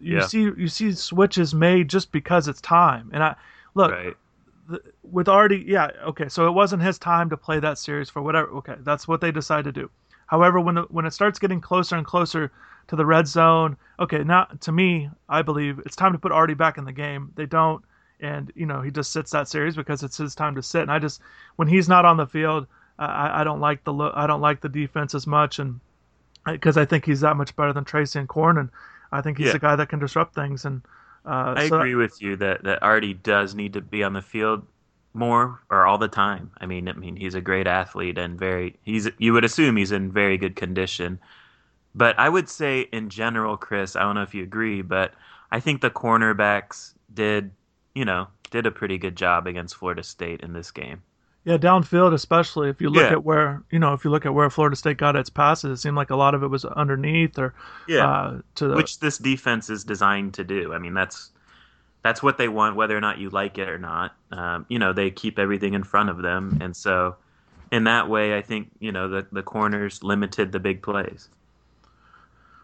you 0.00 0.16
yeah. 0.16 0.26
see 0.26 0.40
you 0.40 0.68
see 0.68 0.92
switches 0.92 1.54
made 1.54 1.88
just 1.88 2.12
because 2.12 2.48
it's 2.48 2.60
time. 2.60 3.10
And 3.12 3.22
I 3.22 3.36
look 3.74 3.92
right. 3.92 4.16
the, 4.68 4.82
with 5.10 5.28
Artie, 5.28 5.64
yeah, 5.66 5.90
okay. 6.04 6.28
So 6.28 6.46
it 6.46 6.52
wasn't 6.52 6.82
his 6.82 6.98
time 6.98 7.30
to 7.30 7.36
play 7.36 7.60
that 7.60 7.78
series 7.78 8.10
for 8.10 8.20
whatever. 8.20 8.48
Okay, 8.48 8.74
that's 8.80 9.08
what 9.08 9.20
they 9.20 9.30
decide 9.30 9.64
to 9.64 9.72
do. 9.72 9.90
However, 10.26 10.60
when 10.60 10.74
the, 10.74 10.82
when 10.82 11.06
it 11.06 11.12
starts 11.12 11.38
getting 11.38 11.60
closer 11.60 11.96
and 11.96 12.06
closer 12.06 12.50
to 12.88 12.96
the 12.96 13.06
red 13.06 13.26
zone, 13.26 13.76
okay, 14.00 14.24
now 14.24 14.44
to 14.60 14.72
me, 14.72 15.08
I 15.28 15.42
believe 15.42 15.78
it's 15.86 15.96
time 15.96 16.12
to 16.12 16.18
put 16.18 16.32
Artie 16.32 16.54
back 16.54 16.78
in 16.78 16.84
the 16.84 16.92
game. 16.92 17.32
They 17.34 17.46
don't, 17.46 17.82
and 18.20 18.52
you 18.54 18.66
know 18.66 18.82
he 18.82 18.90
just 18.90 19.12
sits 19.12 19.30
that 19.30 19.48
series 19.48 19.76
because 19.76 20.02
it's 20.02 20.18
his 20.18 20.34
time 20.34 20.56
to 20.56 20.62
sit. 20.62 20.82
And 20.82 20.90
I 20.90 20.98
just 20.98 21.20
when 21.56 21.68
he's 21.68 21.88
not 21.88 22.04
on 22.04 22.16
the 22.18 22.26
field, 22.26 22.66
I, 22.98 23.40
I 23.40 23.44
don't 23.44 23.60
like 23.60 23.84
the 23.84 23.92
I 24.14 24.26
don't 24.26 24.40
like 24.42 24.60
the 24.60 24.68
defense 24.68 25.14
as 25.14 25.26
much 25.26 25.58
and 25.58 25.80
because 26.46 26.76
I 26.76 26.84
think 26.84 27.04
he's 27.04 27.20
that 27.20 27.36
much 27.36 27.54
better 27.56 27.72
than 27.72 27.84
Tracy 27.84 28.18
and 28.18 28.28
Corn, 28.28 28.58
and 28.58 28.70
I 29.10 29.20
think 29.20 29.38
he's 29.38 29.48
yeah. 29.48 29.56
a 29.56 29.58
guy 29.58 29.76
that 29.76 29.88
can 29.88 29.98
disrupt 29.98 30.34
things. 30.34 30.64
And 30.64 30.82
uh, 31.24 31.54
I 31.56 31.68
so 31.68 31.78
agree 31.78 31.94
with 31.94 32.20
you 32.20 32.36
that 32.36 32.64
that 32.64 32.82
Artie 32.82 33.14
does 33.14 33.54
need 33.54 33.74
to 33.74 33.80
be 33.80 34.02
on 34.02 34.12
the 34.12 34.22
field 34.22 34.66
more 35.14 35.60
or 35.70 35.86
all 35.86 35.98
the 35.98 36.08
time. 36.08 36.50
I 36.58 36.66
mean, 36.66 36.88
I 36.88 36.92
mean 36.92 37.16
he's 37.16 37.34
a 37.34 37.40
great 37.40 37.66
athlete 37.66 38.18
and 38.18 38.38
very 38.38 38.78
he's 38.82 39.08
you 39.18 39.32
would 39.32 39.44
assume 39.44 39.76
he's 39.76 39.92
in 39.92 40.10
very 40.10 40.38
good 40.38 40.56
condition. 40.56 41.18
But 41.94 42.18
I 42.18 42.28
would 42.28 42.48
say 42.48 42.82
in 42.92 43.10
general, 43.10 43.56
Chris, 43.56 43.96
I 43.96 44.00
don't 44.00 44.14
know 44.14 44.22
if 44.22 44.34
you 44.34 44.42
agree, 44.42 44.80
but 44.82 45.12
I 45.50 45.60
think 45.60 45.82
the 45.82 45.90
cornerbacks 45.90 46.94
did, 47.12 47.50
you 47.94 48.06
know, 48.06 48.28
did 48.50 48.64
a 48.64 48.70
pretty 48.70 48.96
good 48.96 49.16
job 49.16 49.46
against 49.46 49.76
Florida 49.76 50.02
State 50.02 50.40
in 50.40 50.54
this 50.54 50.70
game. 50.70 51.02
Yeah, 51.44 51.56
downfield 51.56 52.14
especially. 52.14 52.68
If 52.68 52.80
you 52.80 52.88
look 52.88 53.02
yeah. 53.02 53.12
at 53.12 53.24
where 53.24 53.62
you 53.70 53.78
know, 53.78 53.94
if 53.94 54.04
you 54.04 54.10
look 54.10 54.24
at 54.24 54.32
where 54.32 54.48
Florida 54.48 54.76
State 54.76 54.96
got 54.96 55.16
its 55.16 55.28
passes, 55.28 55.78
it 55.78 55.82
seemed 55.82 55.96
like 55.96 56.10
a 56.10 56.16
lot 56.16 56.34
of 56.34 56.42
it 56.44 56.48
was 56.48 56.64
underneath 56.64 57.36
or 57.38 57.54
yeah, 57.88 58.06
uh, 58.06 58.40
to 58.56 58.68
the... 58.68 58.76
which 58.76 59.00
this 59.00 59.18
defense 59.18 59.68
is 59.68 59.82
designed 59.82 60.34
to 60.34 60.44
do. 60.44 60.72
I 60.72 60.78
mean, 60.78 60.94
that's 60.94 61.32
that's 62.02 62.22
what 62.22 62.38
they 62.38 62.48
want, 62.48 62.76
whether 62.76 62.96
or 62.96 63.00
not 63.00 63.18
you 63.18 63.30
like 63.30 63.58
it 63.58 63.68
or 63.68 63.78
not. 63.78 64.14
Um, 64.30 64.66
you 64.68 64.78
know, 64.78 64.92
they 64.92 65.10
keep 65.10 65.38
everything 65.38 65.74
in 65.74 65.82
front 65.82 66.10
of 66.10 66.22
them, 66.22 66.58
and 66.60 66.76
so 66.76 67.16
in 67.72 67.84
that 67.84 68.08
way, 68.08 68.36
I 68.36 68.42
think 68.42 68.70
you 68.78 68.92
know 68.92 69.08
the 69.08 69.26
the 69.32 69.42
corners 69.42 70.04
limited 70.04 70.52
the 70.52 70.60
big 70.60 70.80
plays. 70.80 71.28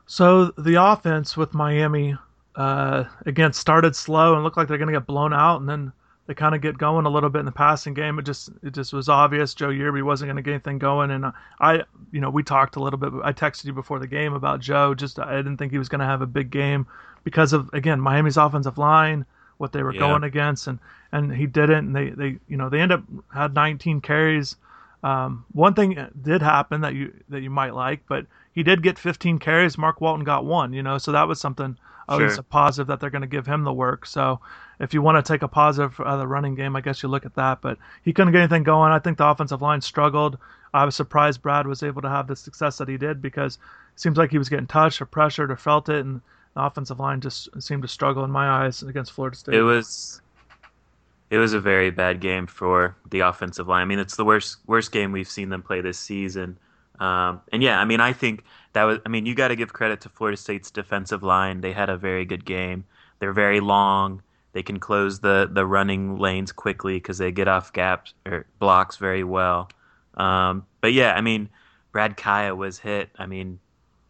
So 0.07 0.53
the 0.57 0.77
offense 0.77 1.37
with 1.37 1.53
Miami 1.53 2.17
uh, 2.55 3.05
again 3.27 3.53
started 3.53 3.97
slow 3.97 4.35
and 4.35 4.45
looked 4.45 4.57
like 4.57 4.69
they're 4.69 4.79
going 4.79 4.93
to 4.93 4.99
get 4.99 5.07
blown 5.07 5.33
out, 5.33 5.61
and 5.61 5.69
then 5.69 5.93
they 6.29 6.35
kind 6.35 6.55
of 6.55 6.61
get 6.61 6.77
going 6.77 7.07
a 7.07 7.09
little 7.09 7.31
bit 7.31 7.39
in 7.39 7.47
the 7.47 7.53
passing 7.53 7.95
game. 7.95 8.19
It 8.19 8.27
just 8.27 8.51
it 8.63 8.75
just 8.75 8.93
was 8.93 9.09
obvious 9.09 9.55
Joe 9.55 9.71
Yearby 9.71 10.03
wasn't 10.03 10.29
going 10.29 10.37
to 10.37 10.43
get 10.43 10.53
anything 10.53 10.79
going, 10.79 11.11
and 11.11 11.33
I 11.59 11.83
you 12.13 12.21
know 12.21 12.29
we 12.29 12.43
talked 12.43 12.77
a 12.77 12.81
little 12.81 12.99
bit. 12.99 13.13
I 13.25 13.33
texted 13.33 13.65
you 13.65 13.73
before 13.73 13.99
the 13.99 14.07
game 14.07 14.35
about 14.35 14.61
Joe. 14.61 14.95
Just 14.95 15.19
I 15.19 15.37
didn't 15.39 15.57
think 15.57 15.73
he 15.73 15.79
was 15.79 15.89
going 15.89 16.01
to 16.01 16.05
have 16.05 16.21
a 16.21 16.27
big 16.27 16.51
game 16.51 16.87
because 17.25 17.55
of 17.55 17.71
again 17.73 17.99
Miami's 17.99 18.37
offensive 18.37 18.77
line, 18.77 19.25
what 19.57 19.73
they 19.73 19.83
were 19.83 19.95
yeah. 19.95 20.01
going 20.01 20.23
against, 20.23 20.67
and 20.67 20.79
and 21.13 21.35
he 21.35 21.47
didn't. 21.47 21.87
And 21.87 21.97
they 21.97 22.11
they 22.11 22.39
you 22.47 22.59
know 22.59 22.69
they 22.69 22.81
end 22.81 22.93
up 22.93 23.03
had 23.33 23.55
19 23.55 24.03
carries 24.03 24.57
Um, 25.03 25.47
one 25.53 25.73
thing 25.73 25.97
did 26.21 26.43
happen 26.43 26.83
that 26.83 26.95
you 26.95 27.15
that 27.31 27.41
you 27.41 27.49
might 27.49 27.75
like, 27.75 28.01
but 28.07 28.27
he 28.53 28.63
did 28.63 28.83
get 28.83 28.99
15 28.99 29.39
carries. 29.39 29.79
Mark 29.79 30.03
Walton 30.03 30.25
got 30.25 30.45
one, 30.45 30.75
you 30.75 30.83
know, 30.83 30.99
so 30.99 31.13
that 31.13 31.27
was 31.27 31.41
something 31.41 31.79
at 32.09 32.17
Sure. 32.17 32.27
least 32.27 32.39
a 32.39 32.43
positive 32.43 32.87
that 32.89 33.01
they're 33.01 33.11
going 33.11 33.23
to 33.23 33.29
give 33.29 33.47
him 33.47 33.65
the 33.65 33.73
work. 33.73 34.07
So 34.07 34.41
if 34.81 34.95
you 34.95 35.03
want 35.03 35.25
to 35.25 35.33
take 35.33 35.43
a 35.43 35.49
positive 35.49 35.95
for 35.95 36.07
uh, 36.07 36.17
the 36.17 36.27
running 36.27 36.55
game, 36.55 36.77
I 36.77 36.81
guess 36.81 37.03
you 37.03 37.09
look 37.09 37.27
at 37.27 37.35
that. 37.35 37.61
But 37.61 37.79
he 38.03 38.13
couldn't 38.13 38.33
get 38.33 38.41
anything 38.41 38.63
going. 38.63 38.93
I 38.93 38.99
think 38.99 39.19
the 39.19 39.27
offensive 39.27 39.63
line 39.63 39.81
struggled. 39.81 40.39
I 40.73 40.85
was 40.85 40.95
surprised 40.97 41.43
Brad 41.43 41.67
was 41.67 41.83
able 41.83 42.03
to 42.03 42.09
have 42.09 42.27
the 42.27 42.37
success 42.37 42.79
that 42.79 42.89
he 42.89 42.97
did 42.97 43.23
because 43.23 43.57
it 43.57 44.01
seems 44.01 44.19
like 44.19 44.31
he 44.31 44.39
was 44.39 44.49
getting 44.49 44.67
touched 44.67 45.01
or 45.01 45.07
pressured 45.07 45.51
or 45.51 45.57
felt 45.57 45.89
it, 45.89 46.05
and 46.05 46.21
the 46.55 46.63
offensive 46.63 47.01
line 47.01 47.21
just 47.21 47.49
seemed 47.63 47.83
to 47.83 47.89
struggle 47.89 48.25
in 48.25 48.31
my 48.31 48.65
eyes 48.65 48.83
against 48.83 49.13
Florida 49.13 49.37
State. 49.37 49.55
It 49.55 49.63
was 49.63 50.21
it 51.31 51.39
was 51.39 51.53
a 51.53 51.61
very 51.61 51.91
bad 51.91 52.21
game 52.21 52.47
for 52.47 52.97
the 53.11 53.21
offensive 53.21 53.69
line. 53.69 53.83
I 53.83 53.85
mean, 53.85 53.99
it's 53.99 54.17
the 54.17 54.25
worst 54.25 54.59
worst 54.67 54.93
game 54.93 55.13
we've 55.13 55.29
seen 55.29 55.49
them 55.49 55.63
play 55.63 55.81
this 55.81 55.99
season. 55.99 56.59
Um, 57.01 57.41
and 57.53 57.63
yeah, 57.63 57.81
I 57.81 57.85
mean, 57.85 58.01
I 58.01 58.13
think 58.13 58.45
that 58.79 58.85
was. 58.85 59.01
I 59.05 59.09
mean, 59.09 59.27
you 59.27 59.35
got 59.35 59.49
to 59.49 59.57
give 59.57 59.73
credit 59.73 60.01
to 60.03 60.09
Florida 60.09 60.37
State's 60.37 60.71
defensive 60.71 61.25
line. 61.25 61.63
They 61.63 61.73
had 61.73 61.91
a 61.91 61.97
very 61.97 62.25
good 62.25 62.45
game. 62.45 62.85
They're 63.19 63.33
very 63.33 63.59
long. 63.59 64.23
They 64.53 64.63
can 64.63 64.79
close 64.79 65.19
the 65.19 65.51
the 65.51 65.67
running 65.67 66.19
lanes 66.19 66.53
quickly 66.53 66.95
because 66.95 67.19
they 67.19 67.33
get 67.33 67.49
off 67.49 67.73
gaps 67.73 68.15
or 68.25 68.47
blocks 68.61 68.97
very 68.97 69.25
well. 69.25 69.69
Um, 70.15 70.65
but 70.81 70.93
yeah, 70.93 71.15
I 71.15 71.23
mean, 71.23 71.49
Brad 71.91 72.17
Kaaya 72.17 72.57
was 72.57 72.79
hit. 72.79 73.11
I 73.19 73.27
mean, 73.27 73.59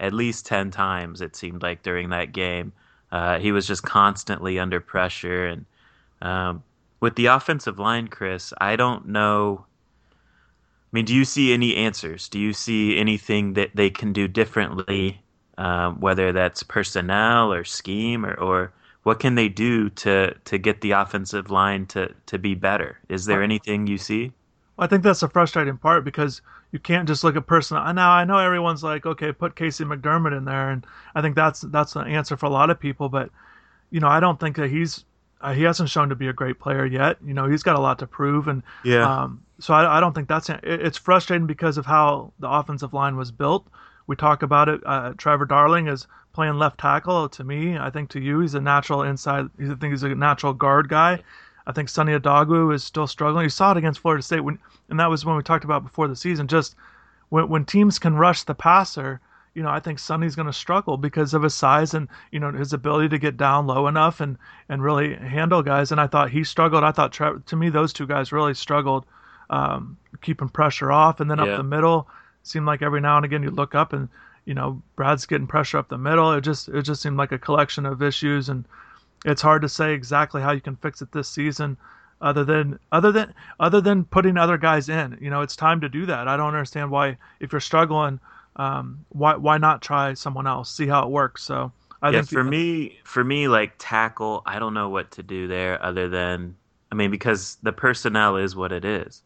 at 0.00 0.12
least 0.12 0.44
ten 0.44 0.70
times 0.70 1.22
it 1.22 1.34
seemed 1.34 1.62
like 1.62 1.82
during 1.82 2.10
that 2.10 2.32
game. 2.32 2.74
Uh, 3.10 3.38
he 3.38 3.52
was 3.52 3.66
just 3.66 3.84
constantly 3.84 4.58
under 4.58 4.80
pressure, 4.80 5.46
and 5.46 5.64
um, 6.20 6.62
with 7.00 7.14
the 7.14 7.24
offensive 7.26 7.78
line, 7.78 8.08
Chris, 8.08 8.52
I 8.60 8.76
don't 8.76 9.08
know. 9.08 9.64
I 10.92 10.96
mean, 10.96 11.04
do 11.04 11.14
you 11.14 11.24
see 11.24 11.52
any 11.52 11.76
answers? 11.76 12.28
Do 12.28 12.38
you 12.38 12.52
see 12.52 12.98
anything 12.98 13.54
that 13.54 13.70
they 13.74 13.90
can 13.90 14.12
do 14.12 14.26
differently, 14.28 15.22
um, 15.58 16.00
whether 16.00 16.32
that's 16.32 16.62
personnel 16.62 17.52
or 17.52 17.64
scheme, 17.64 18.24
or, 18.24 18.34
or 18.34 18.72
what 19.02 19.20
can 19.20 19.34
they 19.34 19.48
do 19.48 19.90
to 19.90 20.34
to 20.34 20.58
get 20.58 20.80
the 20.80 20.92
offensive 20.92 21.50
line 21.50 21.86
to 21.86 22.14
to 22.26 22.38
be 22.38 22.54
better? 22.54 22.98
Is 23.08 23.26
there 23.26 23.42
anything 23.42 23.86
you 23.86 23.98
see? 23.98 24.32
I 24.78 24.86
think 24.86 25.02
that's 25.02 25.20
the 25.20 25.28
frustrating 25.28 25.76
part 25.76 26.04
because 26.04 26.40
you 26.72 26.78
can't 26.78 27.08
just 27.08 27.24
look 27.24 27.36
at 27.36 27.46
personnel. 27.46 27.92
Now 27.94 28.10
I 28.10 28.24
know 28.24 28.38
everyone's 28.38 28.82
like, 28.84 29.06
okay, 29.06 29.32
put 29.32 29.56
KC 29.56 29.84
McDermott 29.86 30.36
in 30.36 30.44
there, 30.44 30.70
and 30.70 30.86
I 31.14 31.22
think 31.22 31.34
that's 31.34 31.62
that's 31.62 31.94
the 31.94 32.00
answer 32.00 32.36
for 32.36 32.46
a 32.46 32.50
lot 32.50 32.70
of 32.70 32.78
people. 32.78 33.08
But 33.08 33.30
you 33.90 34.00
know, 34.00 34.08
I 34.08 34.20
don't 34.20 34.38
think 34.38 34.56
that 34.56 34.70
he's 34.70 35.04
uh, 35.40 35.52
he 35.52 35.62
hasn't 35.62 35.90
shown 35.90 36.08
to 36.10 36.14
be 36.16 36.28
a 36.28 36.32
great 36.32 36.58
player 36.60 36.84
yet. 36.86 37.18
You 37.24 37.34
know, 37.34 37.48
he's 37.48 37.62
got 37.62 37.76
a 37.76 37.80
lot 37.80 37.98
to 38.00 38.06
prove, 38.06 38.48
and 38.48 38.62
Yeah. 38.84 39.12
um, 39.22 39.42
so 39.60 39.74
I, 39.74 39.98
I 39.98 40.00
don't 40.00 40.14
think 40.14 40.28
that's 40.28 40.48
it, 40.48 40.60
it's 40.62 40.98
frustrating 40.98 41.46
because 41.46 41.78
of 41.78 41.86
how 41.86 42.32
the 42.38 42.48
offensive 42.50 42.92
line 42.92 43.16
was 43.16 43.30
built. 43.30 43.66
We 44.06 44.16
talk 44.16 44.42
about 44.42 44.68
it. 44.68 44.80
Uh, 44.86 45.12
Trevor 45.16 45.44
Darling 45.44 45.88
is 45.88 46.06
playing 46.32 46.54
left 46.54 46.78
tackle. 46.78 47.28
To 47.28 47.44
me, 47.44 47.76
I 47.76 47.90
think 47.90 48.10
to 48.10 48.20
you, 48.20 48.40
he's 48.40 48.54
a 48.54 48.60
natural 48.60 49.02
inside. 49.02 49.46
I 49.60 49.74
think 49.74 49.92
he's 49.92 50.02
a 50.02 50.14
natural 50.14 50.52
guard 50.52 50.88
guy. 50.88 51.22
I 51.66 51.72
think 51.72 51.90
Sunny 51.90 52.12
Odogwu 52.12 52.74
is 52.74 52.82
still 52.82 53.06
struggling. 53.06 53.44
You 53.44 53.50
saw 53.50 53.72
it 53.72 53.76
against 53.76 54.00
Florida 54.00 54.22
State, 54.22 54.40
when, 54.40 54.58
and 54.88 54.98
that 54.98 55.10
was 55.10 55.26
when 55.26 55.36
we 55.36 55.42
talked 55.42 55.64
about 55.64 55.82
before 55.82 56.08
the 56.08 56.16
season. 56.16 56.48
Just 56.48 56.74
when, 57.28 57.48
when 57.48 57.66
teams 57.66 57.98
can 57.98 58.14
rush 58.14 58.44
the 58.44 58.54
passer, 58.54 59.20
you 59.54 59.62
know, 59.62 59.68
I 59.68 59.80
think 59.80 59.98
Sunny's 59.98 60.36
going 60.36 60.46
to 60.46 60.52
struggle 60.52 60.96
because 60.96 61.34
of 61.34 61.42
his 61.42 61.54
size 61.54 61.92
and 61.92 62.08
you 62.30 62.40
know 62.40 62.52
his 62.52 62.72
ability 62.72 63.10
to 63.10 63.18
get 63.18 63.36
down 63.36 63.66
low 63.66 63.86
enough 63.88 64.20
and 64.20 64.38
and 64.68 64.82
really 64.82 65.16
handle 65.16 65.62
guys. 65.62 65.92
And 65.92 66.00
I 66.00 66.06
thought 66.06 66.30
he 66.30 66.44
struggled. 66.44 66.84
I 66.84 66.92
thought 66.92 67.12
to 67.12 67.56
me 67.56 67.68
those 67.68 67.92
two 67.92 68.06
guys 68.06 68.32
really 68.32 68.54
struggled 68.54 69.04
um, 69.50 69.98
keeping 70.22 70.48
pressure 70.48 70.92
off, 70.92 71.20
and 71.20 71.30
then 71.30 71.40
Yeah. 71.40 71.40
up 71.40 71.54
the 71.54 71.62
middle 71.62 72.08
seemed 72.42 72.66
like 72.66 72.82
every 72.82 73.00
now 73.00 73.16
and 73.16 73.24
again 73.26 73.42
you 73.42 73.50
look 73.50 73.74
up 73.74 73.92
and 73.92 74.08
you 74.46 74.54
know 74.54 74.82
Brad's 74.96 75.26
getting 75.26 75.46
pressure 75.46 75.78
up 75.78 75.88
the 75.88 75.98
middle. 75.98 76.32
It 76.32 76.42
just 76.42 76.68
it 76.68 76.82
just 76.82 77.02
seemed 77.02 77.16
like 77.16 77.32
a 77.32 77.38
collection 77.38 77.86
of 77.86 78.02
issues, 78.02 78.48
and 78.48 78.64
it's 79.24 79.42
hard 79.42 79.62
to 79.62 79.68
say 79.68 79.92
exactly 79.94 80.42
how 80.42 80.52
you 80.52 80.60
can 80.60 80.76
fix 80.76 81.02
it 81.02 81.12
this 81.12 81.28
season. 81.28 81.76
Other 82.20 82.44
than 82.44 82.78
other 82.90 83.12
than 83.12 83.34
other 83.60 83.80
than 83.80 84.04
putting 84.04 84.36
other 84.36 84.58
guys 84.58 84.88
in, 84.88 85.18
you 85.20 85.30
know, 85.30 85.42
it's 85.42 85.54
time 85.56 85.80
to 85.82 85.88
do 85.88 86.06
that. 86.06 86.26
I 86.28 86.36
don't 86.36 86.48
understand 86.48 86.90
why 86.90 87.16
if 87.40 87.52
you're 87.52 87.60
struggling, 87.60 88.18
um, 88.56 89.04
why 89.10 89.36
why 89.36 89.58
not 89.58 89.82
try 89.82 90.14
someone 90.14 90.46
else, 90.46 90.70
see 90.70 90.88
how 90.88 91.04
it 91.04 91.10
works. 91.10 91.44
So 91.44 91.72
I 92.02 92.10
yeah, 92.10 92.22
think 92.22 92.30
for 92.30 92.42
me, 92.42 92.98
for 93.04 93.22
me, 93.22 93.48
like 93.48 93.74
tackle, 93.78 94.42
I 94.46 94.58
don't 94.58 94.74
know 94.74 94.88
what 94.88 95.12
to 95.12 95.22
do 95.22 95.46
there 95.46 95.82
other 95.82 96.08
than, 96.08 96.56
I 96.90 96.94
mean, 96.94 97.10
because 97.10 97.56
the 97.62 97.72
personnel 97.72 98.36
is 98.36 98.56
what 98.56 98.72
it 98.72 98.84
is. 98.84 99.22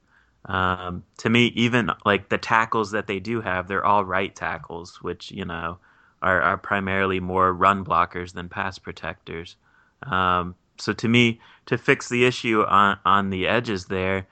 Um, 0.46 1.04
to 1.18 1.30
me, 1.30 1.46
even 1.54 1.90
like 2.04 2.28
the 2.28 2.38
tackles 2.38 2.90
that 2.90 3.06
they 3.06 3.20
do 3.20 3.40
have, 3.40 3.68
they're 3.68 3.84
all 3.84 4.04
right 4.04 4.34
tackles, 4.34 5.00
which 5.02 5.30
you 5.30 5.44
know 5.44 5.78
are, 6.20 6.40
are 6.42 6.56
primarily 6.56 7.20
more 7.20 7.52
run 7.52 7.84
blockers 7.84 8.32
than 8.32 8.48
pass 8.48 8.78
protectors. 8.78 9.56
Um, 10.02 10.54
so 10.78 10.92
to 10.94 11.08
me, 11.08 11.40
to 11.66 11.78
fix 11.78 12.08
the 12.08 12.24
issue 12.24 12.62
on 12.62 12.98
on 13.04 13.30
the 13.30 13.46
edges 13.46 13.86
there, 13.86 14.26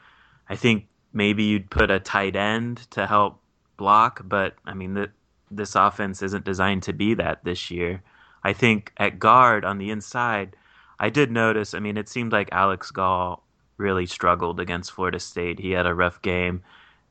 I 0.49 0.57
think 0.57 0.87
maybe 1.13 1.45
you'd 1.45 1.71
put 1.71 1.91
a 1.91 2.01
tight 2.01 2.37
end 2.37 2.79
to 2.91 3.07
help 3.07 3.41
block, 3.77 4.23
but 4.25 4.55
I 4.67 4.75
mean 4.75 5.09
this 5.51 5.75
offense 5.75 6.23
isn't 6.23 6.45
designed 6.45 6.83
to 6.85 6.93
be 6.93 7.15
that 7.15 7.45
this 7.45 7.71
year. 7.71 8.03
I 8.43 8.53
think 8.53 8.93
at 8.97 9.19
guard 9.19 9.65
on 9.65 9.79
the 9.79 9.91
inside, 9.91 10.57
I 10.99 11.11
did 11.11 11.31
notice. 11.31 11.75
I 11.75 11.81
mean, 11.81 11.97
it 11.97 12.09
seemed 12.09 12.33
like 12.33 12.49
Alex 12.53 12.91
Gall 12.91 13.43
really 13.81 14.07
struggled 14.07 14.61
against 14.61 14.93
Florida 14.93 15.19
State. 15.19 15.59
He 15.59 15.73
had 15.73 15.87
a 15.87 15.95
rough 15.95 16.23
game, 16.23 16.63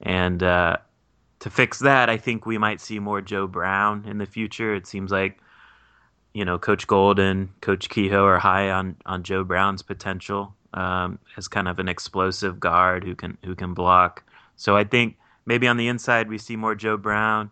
and 0.01 0.41
uh, 0.41 0.77
to 1.39 1.49
fix 1.49 1.79
that, 1.79 2.09
I 2.09 2.17
think 2.17 2.45
we 2.45 2.57
might 2.57 2.79
see 2.79 2.99
more 2.99 3.21
Joe 3.21 3.47
Brown 3.47 4.05
in 4.07 4.17
the 4.17 4.25
future. 4.25 4.73
It 4.73 4.87
seems 4.87 5.11
like 5.11 5.39
you 6.33 6.45
know 6.45 6.57
Coach 6.57 6.87
Golden, 6.87 7.49
Coach 7.61 7.89
Kehoe 7.89 8.23
are 8.23 8.39
high 8.39 8.69
on 8.69 8.95
on 9.05 9.23
Joe 9.23 9.43
Brown's 9.43 9.81
potential 9.81 10.55
um, 10.73 11.19
as 11.37 11.47
kind 11.47 11.67
of 11.67 11.79
an 11.79 11.89
explosive 11.89 12.59
guard 12.59 13.03
who 13.03 13.15
can 13.15 13.37
who 13.43 13.55
can 13.55 13.73
block. 13.73 14.23
So 14.55 14.77
I 14.77 14.83
think 14.83 15.17
maybe 15.45 15.67
on 15.67 15.77
the 15.77 15.87
inside 15.87 16.29
we 16.29 16.37
see 16.37 16.55
more 16.55 16.75
Joe 16.75 16.97
Brown. 16.97 17.51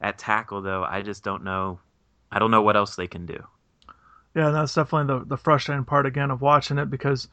At 0.00 0.18
tackle, 0.18 0.62
though, 0.62 0.82
I 0.82 1.02
just 1.02 1.22
don't 1.22 1.44
know. 1.44 1.78
I 2.32 2.40
don't 2.40 2.50
know 2.50 2.62
what 2.62 2.76
else 2.76 2.96
they 2.96 3.06
can 3.06 3.24
do. 3.24 3.40
Yeah, 4.34 4.48
and 4.48 4.56
that's 4.56 4.74
definitely 4.74 5.14
the 5.14 5.24
the 5.24 5.36
frustrating 5.36 5.84
part 5.84 6.06
again 6.06 6.30
of 6.30 6.40
watching 6.40 6.78
it 6.78 6.90
because 6.90 7.28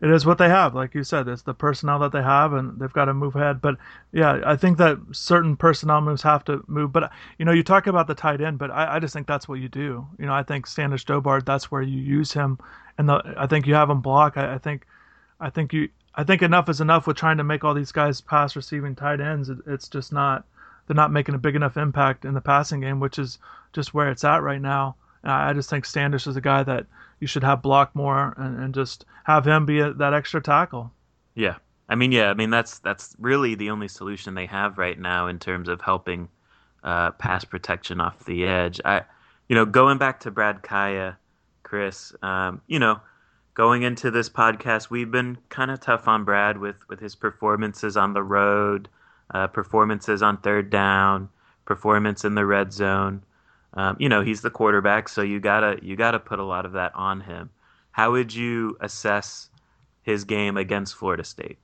it 0.00 0.10
is 0.10 0.24
what 0.24 0.38
they 0.38 0.48
have. 0.48 0.74
Like 0.74 0.94
you 0.94 1.02
said, 1.02 1.26
it's 1.26 1.42
the 1.42 1.54
personnel 1.54 1.98
that 2.00 2.12
they 2.12 2.22
have, 2.22 2.52
and 2.52 2.78
they've 2.78 2.92
got 2.92 3.06
to 3.06 3.14
move 3.14 3.34
ahead. 3.34 3.60
But 3.60 3.78
yeah, 4.12 4.40
I 4.46 4.54
think 4.54 4.78
that 4.78 4.98
certain 5.10 5.56
personnel 5.56 6.00
moves 6.00 6.22
have 6.22 6.44
to 6.44 6.62
move. 6.68 6.92
But 6.92 7.10
you 7.36 7.44
know, 7.44 7.52
you 7.52 7.64
talk 7.64 7.88
about 7.88 8.06
the 8.06 8.14
tight 8.14 8.40
end, 8.40 8.58
but 8.58 8.70
I, 8.70 8.96
I 8.96 8.98
just 9.00 9.12
think 9.12 9.26
that's 9.26 9.48
what 9.48 9.58
you 9.58 9.68
do. 9.68 10.06
You 10.18 10.26
know, 10.26 10.32
I 10.32 10.44
think 10.44 10.68
Standish 10.68 11.04
Dobard, 11.04 11.44
that's 11.44 11.70
where 11.70 11.82
you 11.82 12.00
use 12.00 12.32
him, 12.32 12.58
and 12.96 13.08
the, 13.08 13.34
I 13.36 13.48
think 13.48 13.66
you 13.66 13.74
have 13.74 13.90
him 13.90 14.00
block. 14.00 14.36
I, 14.36 14.54
I 14.54 14.58
think, 14.58 14.86
I 15.40 15.50
think 15.50 15.72
you, 15.72 15.88
I 16.14 16.22
think 16.22 16.42
enough 16.42 16.68
is 16.68 16.80
enough 16.80 17.08
with 17.08 17.16
trying 17.16 17.38
to 17.38 17.44
make 17.44 17.64
all 17.64 17.74
these 17.74 17.92
guys 17.92 18.20
pass 18.20 18.54
receiving 18.54 18.94
tight 18.94 19.20
ends. 19.20 19.48
It, 19.48 19.58
it's 19.66 19.88
just 19.88 20.12
not. 20.12 20.44
They're 20.86 20.94
not 20.94 21.12
making 21.12 21.34
a 21.34 21.38
big 21.38 21.56
enough 21.56 21.76
impact 21.76 22.24
in 22.24 22.34
the 22.34 22.40
passing 22.40 22.80
game, 22.80 23.00
which 23.00 23.18
is 23.18 23.38
just 23.72 23.92
where 23.94 24.10
it's 24.10 24.24
at 24.24 24.42
right 24.42 24.60
now. 24.60 24.94
And 25.24 25.32
I 25.32 25.50
I 25.50 25.52
just 25.54 25.68
think 25.68 25.84
Standish 25.84 26.28
is 26.28 26.36
a 26.36 26.40
guy 26.40 26.62
that 26.62 26.86
you 27.20 27.26
should 27.26 27.44
have 27.44 27.62
block 27.62 27.94
more 27.94 28.34
and, 28.36 28.58
and 28.58 28.74
just 28.74 29.04
have 29.24 29.46
him 29.46 29.66
be 29.66 29.80
a, 29.80 29.92
that 29.94 30.14
extra 30.14 30.40
tackle. 30.40 30.92
Yeah, 31.34 31.56
I 31.88 31.94
mean, 31.94 32.12
yeah, 32.12 32.30
I 32.30 32.34
mean 32.34 32.50
that's 32.50 32.78
that's 32.80 33.14
really 33.18 33.54
the 33.54 33.70
only 33.70 33.88
solution 33.88 34.34
they 34.34 34.46
have 34.46 34.78
right 34.78 34.98
now 34.98 35.26
in 35.26 35.38
terms 35.38 35.68
of 35.68 35.80
helping 35.80 36.28
uh, 36.82 37.12
pass 37.12 37.44
protection 37.44 38.00
off 38.00 38.24
the 38.24 38.44
edge. 38.44 38.80
I, 38.84 39.02
you 39.48 39.56
know, 39.56 39.64
going 39.64 39.98
back 39.98 40.20
to 40.20 40.30
Brad 40.30 40.62
Kaaya, 40.62 41.16
Chris, 41.62 42.14
um, 42.22 42.60
you 42.66 42.78
know, 42.78 43.00
going 43.54 43.82
into 43.82 44.10
this 44.10 44.28
podcast, 44.28 44.90
we've 44.90 45.10
been 45.10 45.38
kind 45.48 45.70
of 45.70 45.80
tough 45.80 46.06
on 46.06 46.24
Brad 46.24 46.58
with 46.58 46.76
with 46.88 47.00
his 47.00 47.14
performances 47.14 47.96
on 47.96 48.12
the 48.12 48.22
road, 48.22 48.88
uh, 49.32 49.46
performances 49.46 50.22
on 50.22 50.36
third 50.38 50.70
down, 50.70 51.28
performance 51.64 52.24
in 52.24 52.34
the 52.34 52.46
red 52.46 52.72
zone. 52.72 53.22
Um, 53.74 53.96
you 53.98 54.08
know, 54.08 54.22
he's 54.22 54.40
the 54.40 54.50
quarterback, 54.50 55.08
so 55.08 55.22
you 55.22 55.40
gotta 55.40 55.78
you 55.82 55.96
gotta 55.96 56.18
put 56.18 56.38
a 56.38 56.44
lot 56.44 56.66
of 56.66 56.72
that 56.72 56.94
on 56.94 57.20
him. 57.20 57.50
How 57.90 58.12
would 58.12 58.34
you 58.34 58.76
assess 58.80 59.50
his 60.02 60.24
game 60.24 60.56
against 60.56 60.94
Florida 60.94 61.24
State? 61.24 61.58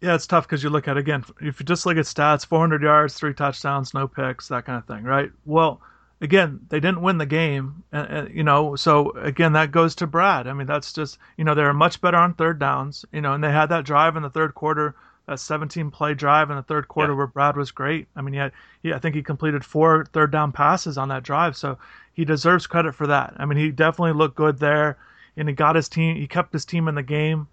Yeah, 0.00 0.14
it's 0.14 0.26
tough 0.26 0.46
because 0.46 0.62
you 0.62 0.70
look 0.70 0.88
at 0.88 0.96
again. 0.96 1.24
If 1.40 1.60
you 1.60 1.66
just 1.66 1.86
look 1.86 1.96
at 1.96 2.04
stats, 2.04 2.44
400 2.46 2.82
yards, 2.82 3.14
three 3.14 3.34
touchdowns, 3.34 3.94
no 3.94 4.06
picks, 4.06 4.48
that 4.48 4.66
kind 4.66 4.78
of 4.78 4.86
thing, 4.86 5.04
right? 5.04 5.30
Well, 5.44 5.80
again, 6.20 6.60
they 6.68 6.80
didn't 6.80 7.02
win 7.02 7.18
the 7.18 7.26
game, 7.26 7.84
and, 7.92 8.34
you 8.34 8.42
know. 8.42 8.76
So 8.76 9.10
again, 9.12 9.52
that 9.52 9.70
goes 9.70 9.94
to 9.96 10.06
Brad. 10.06 10.46
I 10.46 10.52
mean, 10.52 10.66
that's 10.66 10.92
just 10.92 11.18
you 11.36 11.44
know 11.44 11.54
they 11.54 11.62
were 11.62 11.74
much 11.74 12.00
better 12.00 12.16
on 12.16 12.34
third 12.34 12.58
downs, 12.58 13.04
you 13.12 13.20
know, 13.20 13.32
and 13.32 13.44
they 13.44 13.52
had 13.52 13.66
that 13.66 13.84
drive 13.84 14.16
in 14.16 14.22
the 14.22 14.30
third 14.30 14.54
quarter, 14.54 14.94
that 15.26 15.40
17 15.40 15.90
play 15.90 16.14
drive 16.14 16.50
in 16.50 16.56
the 16.56 16.62
third 16.62 16.88
quarter 16.88 17.12
Yeah. 17.12 17.16
where 17.18 17.26
Brad 17.26 17.56
was 17.56 17.70
great. 17.70 18.08
I 18.14 18.20
mean, 18.22 18.34
he 18.34 18.38
had, 18.40 18.52
he, 18.82 18.92
I 18.92 18.98
think 18.98 19.14
he 19.14 19.22
completed 19.22 19.64
four 19.64 20.04
third 20.12 20.30
down 20.30 20.52
passes 20.52 20.98
on 20.98 21.08
that 21.08 21.22
drive, 21.22 21.56
so 21.56 21.78
he 22.12 22.24
deserves 22.24 22.66
credit 22.66 22.94
for 22.94 23.06
that. 23.06 23.34
I 23.38 23.44
mean, 23.46 23.58
he 23.58 23.70
definitely 23.70 24.12
looked 24.12 24.36
good 24.36 24.58
there, 24.58 24.98
and 25.36 25.48
he 25.48 25.54
got 25.54 25.76
his 25.76 25.88
team, 25.88 26.16
he 26.16 26.26
kept 26.26 26.52
his 26.52 26.64
team 26.64 26.88
in 26.88 26.94
the 26.94 27.02
game, 27.02 27.48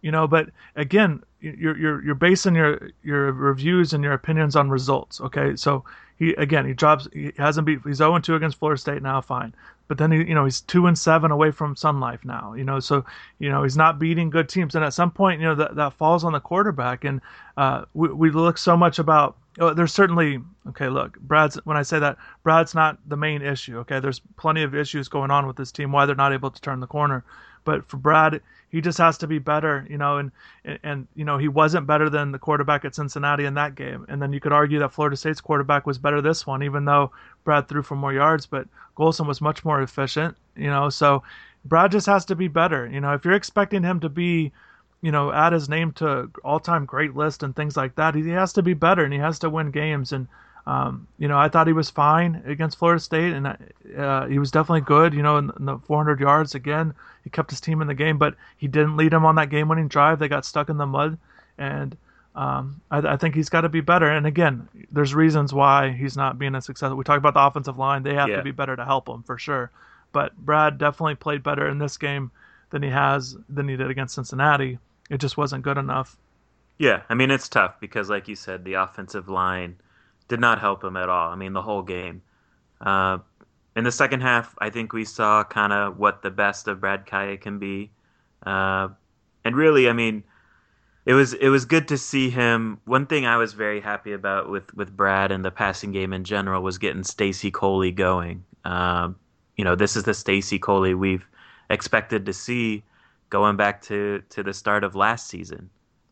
you 0.00 0.10
know. 0.10 0.26
But 0.26 0.50
again, 0.76 1.22
you're 1.42 1.76
you're 1.76 2.04
you're 2.04 2.14
basing 2.14 2.54
your 2.54 2.90
your 3.02 3.32
reviews 3.32 3.92
and 3.92 4.02
your 4.02 4.12
opinions 4.12 4.56
on 4.56 4.70
results. 4.70 5.20
Okay, 5.20 5.56
so 5.56 5.84
he 6.16 6.30
again 6.34 6.64
he 6.66 6.72
drops 6.72 7.08
he 7.12 7.32
hasn't 7.36 7.66
beat 7.66 7.80
he's 7.84 7.96
0 7.96 8.18
2 8.18 8.34
against 8.34 8.58
Florida 8.58 8.80
State 8.80 9.02
now, 9.02 9.20
fine. 9.20 9.54
But 9.88 9.98
then 9.98 10.12
he 10.12 10.18
you 10.18 10.34
know 10.34 10.44
he's 10.44 10.60
two 10.60 10.86
and 10.86 10.96
seven 10.96 11.30
away 11.30 11.50
from 11.50 11.76
Sun 11.76 12.00
Life 12.00 12.24
now. 12.24 12.54
You 12.54 12.64
know, 12.64 12.80
so 12.80 13.04
you 13.38 13.50
know 13.50 13.64
he's 13.64 13.76
not 13.76 13.98
beating 13.98 14.30
good 14.30 14.48
teams, 14.48 14.74
and 14.74 14.84
at 14.84 14.94
some 14.94 15.10
point 15.10 15.40
you 15.40 15.46
know 15.46 15.56
that 15.56 15.74
that 15.76 15.94
falls 15.94 16.24
on 16.24 16.32
the 16.32 16.40
quarterback. 16.40 17.04
And 17.04 17.20
uh, 17.56 17.84
we 17.92 18.08
we 18.08 18.30
look 18.30 18.56
so 18.56 18.76
much 18.76 18.98
about 18.98 19.36
oh, 19.58 19.74
there's 19.74 19.92
certainly 19.92 20.40
okay. 20.68 20.88
Look, 20.88 21.18
Brad's 21.20 21.56
when 21.64 21.76
I 21.76 21.82
say 21.82 21.98
that 21.98 22.16
Brad's 22.42 22.74
not 22.74 22.98
the 23.06 23.16
main 23.16 23.42
issue. 23.42 23.78
Okay, 23.80 24.00
there's 24.00 24.20
plenty 24.36 24.62
of 24.62 24.74
issues 24.74 25.08
going 25.08 25.30
on 25.30 25.46
with 25.46 25.56
this 25.56 25.72
team 25.72 25.92
why 25.92 26.06
they're 26.06 26.14
not 26.14 26.32
able 26.32 26.50
to 26.50 26.60
turn 26.60 26.80
the 26.80 26.86
corner. 26.86 27.24
But 27.64 27.88
for 27.88 27.96
Brad, 27.96 28.40
he 28.72 28.80
just 28.80 28.98
has 28.98 29.18
to 29.18 29.26
be 29.26 29.38
better, 29.38 29.86
you 29.88 29.98
know, 29.98 30.16
and, 30.16 30.32
and, 30.82 31.06
you 31.14 31.24
know 31.24 31.38
he 31.38 31.46
wasn't 31.46 31.86
better 31.86 32.08
than 32.10 32.32
the 32.32 32.38
quarterback 32.38 32.84
at 32.84 32.94
Cincinnati 32.94 33.44
in 33.44 33.54
that 33.54 33.74
game. 33.74 34.06
And 34.08 34.20
then 34.20 34.32
you 34.32 34.40
could 34.40 34.52
argue 34.52 34.78
that 34.80 34.92
Florida 34.92 35.16
State's 35.16 35.40
quarterback 35.40 35.86
was 35.86 35.98
better 35.98 36.20
this 36.20 36.46
one, 36.46 36.62
even 36.62 36.86
though 36.86 37.12
Brad 37.44 37.68
threw 37.68 37.82
for 37.82 37.96
more 37.96 38.12
yards, 38.12 38.46
but 38.46 38.66
Golson 38.96 39.26
was 39.26 39.40
much 39.40 39.64
more 39.64 39.82
efficient, 39.82 40.36
you 40.56 40.70
know. 40.70 40.88
So 40.88 41.22
Brad 41.66 41.92
just 41.92 42.06
has 42.06 42.24
to 42.24 42.34
be 42.34 42.48
better, 42.48 42.88
you 42.88 43.00
know. 43.00 43.12
If 43.12 43.24
you're 43.24 43.34
expecting 43.34 43.82
him 43.82 44.00
to 44.00 44.08
be 44.08 44.52
you 45.02 45.10
know, 45.10 45.32
add 45.32 45.52
his 45.52 45.68
name 45.68 45.92
to 45.92 46.30
all-time 46.44 46.84
great 46.84 47.16
list 47.16 47.42
and 47.42 47.54
things 47.54 47.76
like 47.76 47.96
that. 47.96 48.14
He 48.14 48.28
has 48.28 48.52
to 48.52 48.62
be 48.62 48.72
better 48.72 49.02
and 49.02 49.12
he 49.12 49.18
has 49.18 49.40
to 49.40 49.50
win 49.50 49.72
games. 49.72 50.12
And 50.12 50.28
um, 50.66 51.08
you 51.18 51.28
know, 51.28 51.38
I 51.38 51.48
thought 51.48 51.66
he 51.66 51.72
was 51.72 51.90
fine 51.90 52.42
against 52.46 52.78
Florida 52.78 53.00
State, 53.00 53.32
and 53.32 53.46
uh, 53.96 54.26
he 54.26 54.38
was 54.38 54.50
definitely 54.50 54.82
good. 54.82 55.14
You 55.14 55.22
know, 55.22 55.38
in, 55.38 55.50
in, 55.58 55.64
the 55.64 55.78
400 55.78 56.20
yards 56.20 56.54
again, 56.54 56.94
he 57.24 57.30
kept 57.30 57.50
his 57.50 57.60
team 57.60 57.80
in 57.82 57.88
the 57.88 57.94
game, 57.94 58.18
but 58.18 58.34
he 58.56 58.68
didn't 58.68 58.96
lead 58.96 59.12
them 59.12 59.24
on 59.24 59.34
that 59.36 59.50
game-winning 59.50 59.88
drive. 59.88 60.18
They 60.18 60.28
got 60.28 60.44
stuck 60.44 60.68
in 60.68 60.76
the 60.76 60.86
mud, 60.86 61.18
and 61.58 61.96
um, 62.34 62.80
I, 62.90 62.98
I, 62.98 63.16
think 63.16 63.34
he's 63.34 63.48
got 63.48 63.62
to 63.62 63.68
be 63.68 63.80
better. 63.80 64.08
And 64.08 64.26
again, 64.26 64.68
there's 64.90 65.14
reasons 65.14 65.52
why 65.52 65.90
he's 65.90 66.16
not 66.16 66.38
being 66.38 66.54
a 66.54 66.62
success. 66.62 66.92
We 66.92 67.04
talk 67.04 67.18
about 67.18 67.34
the 67.34 67.44
offensive 67.44 67.78
line; 67.78 68.02
they 68.02 68.14
have 68.14 68.28
yeah. 68.28 68.36
to 68.36 68.42
be 68.42 68.52
better 68.52 68.76
to 68.76 68.84
help 68.84 69.08
him 69.08 69.22
for 69.22 69.38
sure. 69.38 69.70
But 70.12 70.36
Brad 70.36 70.78
definitely 70.78 71.16
played 71.16 71.42
better 71.42 71.68
in 71.68 71.78
this 71.78 71.96
game 71.96 72.30
than 72.70 72.82
he 72.82 72.90
has 72.90 73.36
than 73.48 73.68
he 73.68 73.76
did 73.76 73.90
against 73.90 74.14
Cincinnati 74.14 74.78
it 75.12 75.20
just 75.20 75.36
wasn't 75.36 75.62
good 75.62 75.76
enough. 75.76 76.16
Yeah, 76.78 77.02
I 77.08 77.14
mean 77.14 77.30
it's 77.30 77.48
tough 77.48 77.78
because, 77.80 78.08
like 78.08 78.28
you 78.28 78.34
said, 78.34 78.64
the 78.64 78.74
offensive 78.74 79.28
line 79.28 79.76
did 80.28 80.40
not 80.40 80.60
help 80.60 80.82
him 80.84 80.96
at 80.96 81.08
all. 81.08 81.30
I 81.30 81.36
mean 81.36 81.52
the 81.52 81.62
whole 81.62 81.82
game. 81.82 82.22
Uh, 82.80 83.18
in 83.74 83.84
the 83.84 83.92
second 83.92 84.20
half, 84.20 84.54
I 84.58 84.70
think 84.70 84.92
we 84.92 85.04
saw 85.04 85.44
kind 85.44 85.72
of 85.72 85.98
what 85.98 86.22
the 86.22 86.30
best 86.30 86.68
of 86.68 86.80
Brad 86.80 87.06
Kaaya 87.06 87.40
can 87.40 87.58
be, 87.58 87.90
uh, 88.44 88.88
and 89.44 89.56
really, 89.56 89.88
I 89.88 89.92
mean, 89.92 90.24
it 91.04 91.14
was 91.14 91.32
it 91.34 91.48
was 91.48 91.64
good 91.64 91.88
to 91.88 91.98
see 91.98 92.30
him. 92.30 92.80
One 92.84 93.06
thing 93.06 93.26
I 93.26 93.36
was 93.36 93.54
very 93.54 93.80
happy 93.80 94.12
about 94.12 94.50
with 94.50 94.72
with 94.74 94.96
Brad 94.96 95.32
and 95.32 95.44
the 95.44 95.50
passing 95.50 95.90
game 95.90 96.12
in 96.12 96.24
general 96.24 96.62
was 96.62 96.78
getting 96.78 97.02
Stacy 97.02 97.50
Coley 97.50 97.90
going. 97.90 98.44
Um, 98.64 99.16
you 99.56 99.64
know, 99.64 99.74
this 99.74 99.96
is 99.96 100.04
the 100.04 100.14
Stacy 100.14 100.58
Coley 100.58 100.94
we've 100.94 101.26
expected 101.70 102.26
to 102.26 102.32
see 102.32 102.84
going 103.30 103.56
back 103.56 103.82
to 103.82 104.22
to 104.30 104.42
the 104.42 104.52
start 104.52 104.84
of 104.84 104.94
last 104.94 105.28
season. 105.28 105.70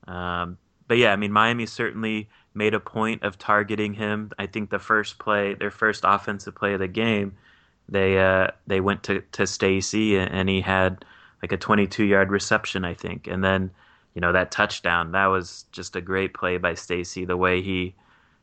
Um, 0.08 0.58
but 0.88 0.98
yeah, 0.98 1.12
I 1.12 1.16
mean, 1.16 1.30
Miami 1.30 1.66
certainly 1.66 2.28
made 2.54 2.74
a 2.74 2.80
point 2.80 3.22
of 3.22 3.38
targeting 3.38 3.94
him. 3.94 4.30
I 4.38 4.46
think 4.46 4.70
the 4.70 4.78
first 4.78 5.18
play, 5.18 5.54
their 5.54 5.70
first 5.70 6.02
offensive 6.04 6.54
play 6.54 6.74
of 6.74 6.80
the 6.80 6.88
game, 6.88 7.36
they 7.88 8.18
uh, 8.18 8.48
they 8.66 8.80
went 8.80 9.02
to 9.04 9.22
to 9.32 9.46
Stacy 9.46 10.18
and 10.18 10.48
he 10.48 10.60
had 10.60 11.04
like 11.42 11.52
a 11.52 11.56
22 11.56 12.04
yard 12.04 12.30
reception, 12.30 12.84
I 12.84 12.94
think, 12.94 13.26
and 13.26 13.42
then 13.42 13.70
you 14.14 14.20
know 14.20 14.32
that 14.32 14.50
touchdown 14.50 15.12
that 15.12 15.26
was 15.26 15.64
just 15.72 15.96
a 15.96 16.00
great 16.00 16.34
play 16.34 16.56
by 16.58 16.74
Stacy. 16.74 17.24
The 17.24 17.36
way 17.36 17.62
he, 17.62 17.94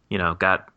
you 0.09 0.17
know, 0.17 0.33
got 0.35 0.69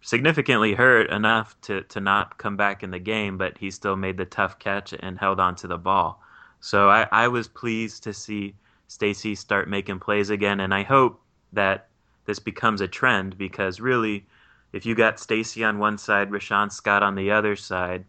significantly 0.00 0.74
hurt 0.74 1.10
enough 1.10 1.60
to 1.62 1.82
to 1.82 2.00
not 2.00 2.38
come 2.38 2.56
back 2.56 2.82
in 2.82 2.90
the 2.90 2.98
game, 2.98 3.38
but 3.38 3.58
he 3.58 3.70
still 3.70 3.96
made 3.96 4.16
the 4.16 4.24
tough 4.24 4.58
catch 4.58 4.94
and 4.98 5.18
held 5.18 5.40
on 5.40 5.54
to 5.56 5.66
the 5.66 5.78
ball. 5.78 6.22
So 6.60 6.90
I, 6.90 7.06
I 7.12 7.28
was 7.28 7.48
pleased 7.48 8.02
to 8.04 8.12
see 8.12 8.54
Stacy 8.88 9.34
start 9.34 9.68
making 9.68 10.00
plays 10.00 10.30
again, 10.30 10.60
and 10.60 10.74
I 10.74 10.82
hope 10.82 11.20
that 11.52 11.88
this 12.28 12.38
becomes 12.38 12.82
a 12.82 12.86
trend 12.86 13.38
because 13.38 13.80
really, 13.80 14.26
if 14.74 14.84
you 14.84 14.94
got 14.94 15.18
Stacy 15.18 15.64
on 15.64 15.78
one 15.78 15.96
side, 15.96 16.28
Rashawn 16.28 16.70
Scott 16.70 17.02
on 17.02 17.14
the 17.14 17.30
other 17.30 17.56
side, 17.56 18.04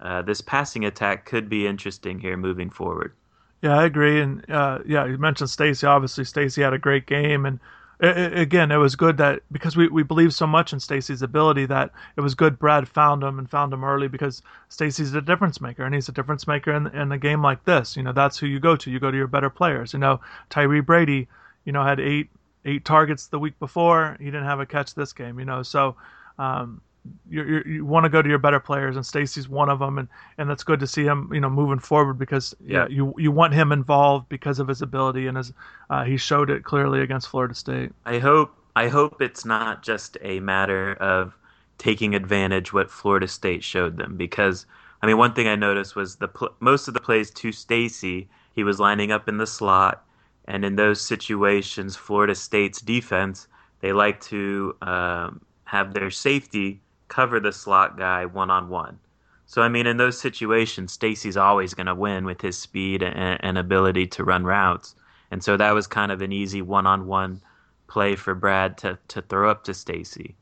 uh, 0.00 0.22
this 0.22 0.40
passing 0.40 0.86
attack 0.86 1.26
could 1.26 1.50
be 1.50 1.66
interesting 1.66 2.18
here 2.18 2.38
moving 2.38 2.70
forward. 2.70 3.12
Yeah, 3.60 3.76
I 3.76 3.84
agree, 3.84 4.22
and 4.22 4.50
uh, 4.50 4.78
yeah, 4.86 5.04
you 5.04 5.18
mentioned 5.18 5.50
Stacy. 5.50 5.86
Obviously, 5.86 6.24
Stacy 6.24 6.62
had 6.62 6.72
a 6.72 6.78
great 6.78 7.04
game, 7.04 7.44
and 7.44 7.60
it, 8.00 8.38
again, 8.38 8.72
it 8.72 8.78
was 8.78 8.96
good 8.96 9.18
that 9.18 9.42
because 9.52 9.76
we, 9.76 9.88
we 9.88 10.02
believe 10.02 10.32
so 10.32 10.46
much 10.46 10.72
in 10.72 10.80
Stacy's 10.80 11.20
ability 11.20 11.66
that 11.66 11.90
it 12.16 12.22
was 12.22 12.34
good 12.34 12.58
Brad 12.58 12.88
found 12.88 13.22
him 13.22 13.38
and 13.38 13.50
found 13.50 13.74
him 13.74 13.84
early 13.84 14.08
because 14.08 14.40
Stacy's 14.70 15.12
a 15.12 15.20
difference 15.20 15.60
maker 15.60 15.84
and 15.84 15.94
he's 15.94 16.08
a 16.08 16.12
difference 16.12 16.46
maker 16.46 16.72
in, 16.72 16.86
in 16.86 17.12
a 17.12 17.18
game 17.18 17.42
like 17.42 17.62
this. 17.66 17.98
You 17.98 18.02
know, 18.02 18.12
that's 18.12 18.38
who 18.38 18.46
you 18.46 18.60
go 18.60 18.76
to. 18.76 18.90
You 18.90 18.98
go 18.98 19.10
to 19.10 19.16
your 19.16 19.26
better 19.26 19.50
players. 19.50 19.92
You 19.92 19.98
know, 19.98 20.20
Tyre 20.48 20.80
Brady, 20.80 21.28
you 21.66 21.72
know, 21.72 21.84
had 21.84 22.00
eight 22.00 22.30
eight 22.68 22.84
targets 22.84 23.26
the 23.26 23.38
week 23.38 23.58
before. 23.58 24.16
He 24.18 24.26
didn't 24.26 24.44
have 24.44 24.60
a 24.60 24.66
catch 24.66 24.94
this 24.94 25.12
game. 25.12 25.38
You 25.38 25.44
know, 25.44 25.62
so 25.62 25.96
um, 26.38 26.80
you 27.28 27.62
you 27.66 27.84
want 27.84 28.04
to 28.04 28.10
go 28.10 28.22
to 28.22 28.28
your 28.28 28.38
better 28.38 28.60
players, 28.60 28.96
and 28.96 29.04
Stacy's 29.04 29.48
one 29.48 29.68
of 29.68 29.78
them, 29.78 29.98
and 29.98 30.08
and 30.36 30.48
that's 30.48 30.64
good 30.64 30.80
to 30.80 30.86
see 30.86 31.04
him, 31.04 31.30
you 31.32 31.40
know, 31.40 31.50
moving 31.50 31.78
forward 31.78 32.14
because 32.14 32.54
yeah, 32.64 32.86
you 32.88 33.14
you 33.16 33.32
want 33.32 33.54
him 33.54 33.72
involved 33.72 34.28
because 34.28 34.58
of 34.58 34.68
his 34.68 34.82
ability 34.82 35.26
and 35.26 35.36
his 35.36 35.52
uh, 35.90 36.04
he 36.04 36.16
showed 36.16 36.50
it 36.50 36.64
clearly 36.64 37.00
against 37.00 37.28
Florida 37.28 37.54
State. 37.54 37.92
I 38.04 38.18
hope 38.18 38.54
I 38.76 38.88
hope 38.88 39.20
it's 39.20 39.44
not 39.44 39.82
just 39.82 40.16
a 40.22 40.40
matter 40.40 40.94
of 40.94 41.36
taking 41.78 42.14
advantage 42.14 42.72
what 42.72 42.90
Florida 42.90 43.28
State 43.28 43.64
showed 43.64 43.96
them 43.96 44.16
because 44.16 44.66
I 45.02 45.06
mean 45.06 45.16
one 45.16 45.32
thing 45.32 45.48
I 45.48 45.56
noticed 45.56 45.96
was 45.96 46.16
the 46.16 46.28
pl- 46.28 46.54
most 46.60 46.88
of 46.88 46.94
the 46.94 47.00
plays 47.00 47.30
to 47.30 47.52
Stacy 47.52 48.28
he 48.54 48.64
was 48.64 48.80
lining 48.80 49.12
up 49.12 49.28
in 49.28 49.36
the 49.36 49.46
slot, 49.46 50.04
and 50.48 50.64
in 50.64 50.74
those 50.74 51.00
situations, 51.00 51.94
Florida 51.94 52.34
State's 52.34 52.80
defense 52.80 53.46
they 53.80 53.92
like 53.92 54.20
to 54.22 54.74
um, 54.82 55.40
have 55.64 55.94
their 55.94 56.10
safety 56.10 56.80
cover 57.06 57.38
the 57.38 57.52
slot 57.52 57.96
guy 57.96 58.26
one 58.26 58.50
on 58.50 58.68
one. 58.68 58.98
So 59.46 59.62
I 59.62 59.68
mean, 59.68 59.86
in 59.86 59.96
those 59.96 60.20
situations, 60.20 60.92
Stacy's 60.92 61.36
always 61.36 61.74
going 61.74 61.86
to 61.86 61.94
win 61.94 62.24
with 62.24 62.40
his 62.40 62.58
speed 62.58 63.02
and, 63.02 63.38
and, 63.42 63.56
ability 63.56 64.06
to 64.08 64.24
run 64.24 64.44
routes, 64.44 64.94
and 65.30 65.42
so 65.42 65.56
that 65.56 65.72
was 65.72 65.86
kind 65.86 66.12
of 66.12 66.20
an 66.20 66.32
easy 66.32 66.60
one 66.60 66.86
on 66.86 67.06
one 67.06 67.40
play 67.86 68.16
for 68.16 68.34
Brad 68.34 68.76
to 68.78 68.98
to 69.08 69.22
throw 69.22 69.50
up 69.50 69.64
to 69.64 69.74
Stacy. 69.74 70.34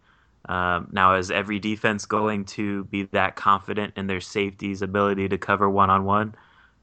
Um, 0.49 0.89
now, 0.93 1.15
is 1.15 1.31
every 1.31 1.59
defense 1.59 2.05
going 2.07 2.45
to 2.47 2.85
be 2.85 3.05
that 3.05 3.37
confident 3.37 3.95
in 3.97 4.07
their 4.07 4.21
safety's 4.21 4.83
ability 4.83 5.29
to 5.29 5.39
cover 5.39 5.69
one 5.69 5.91
on 5.91 6.05
one 6.05 6.35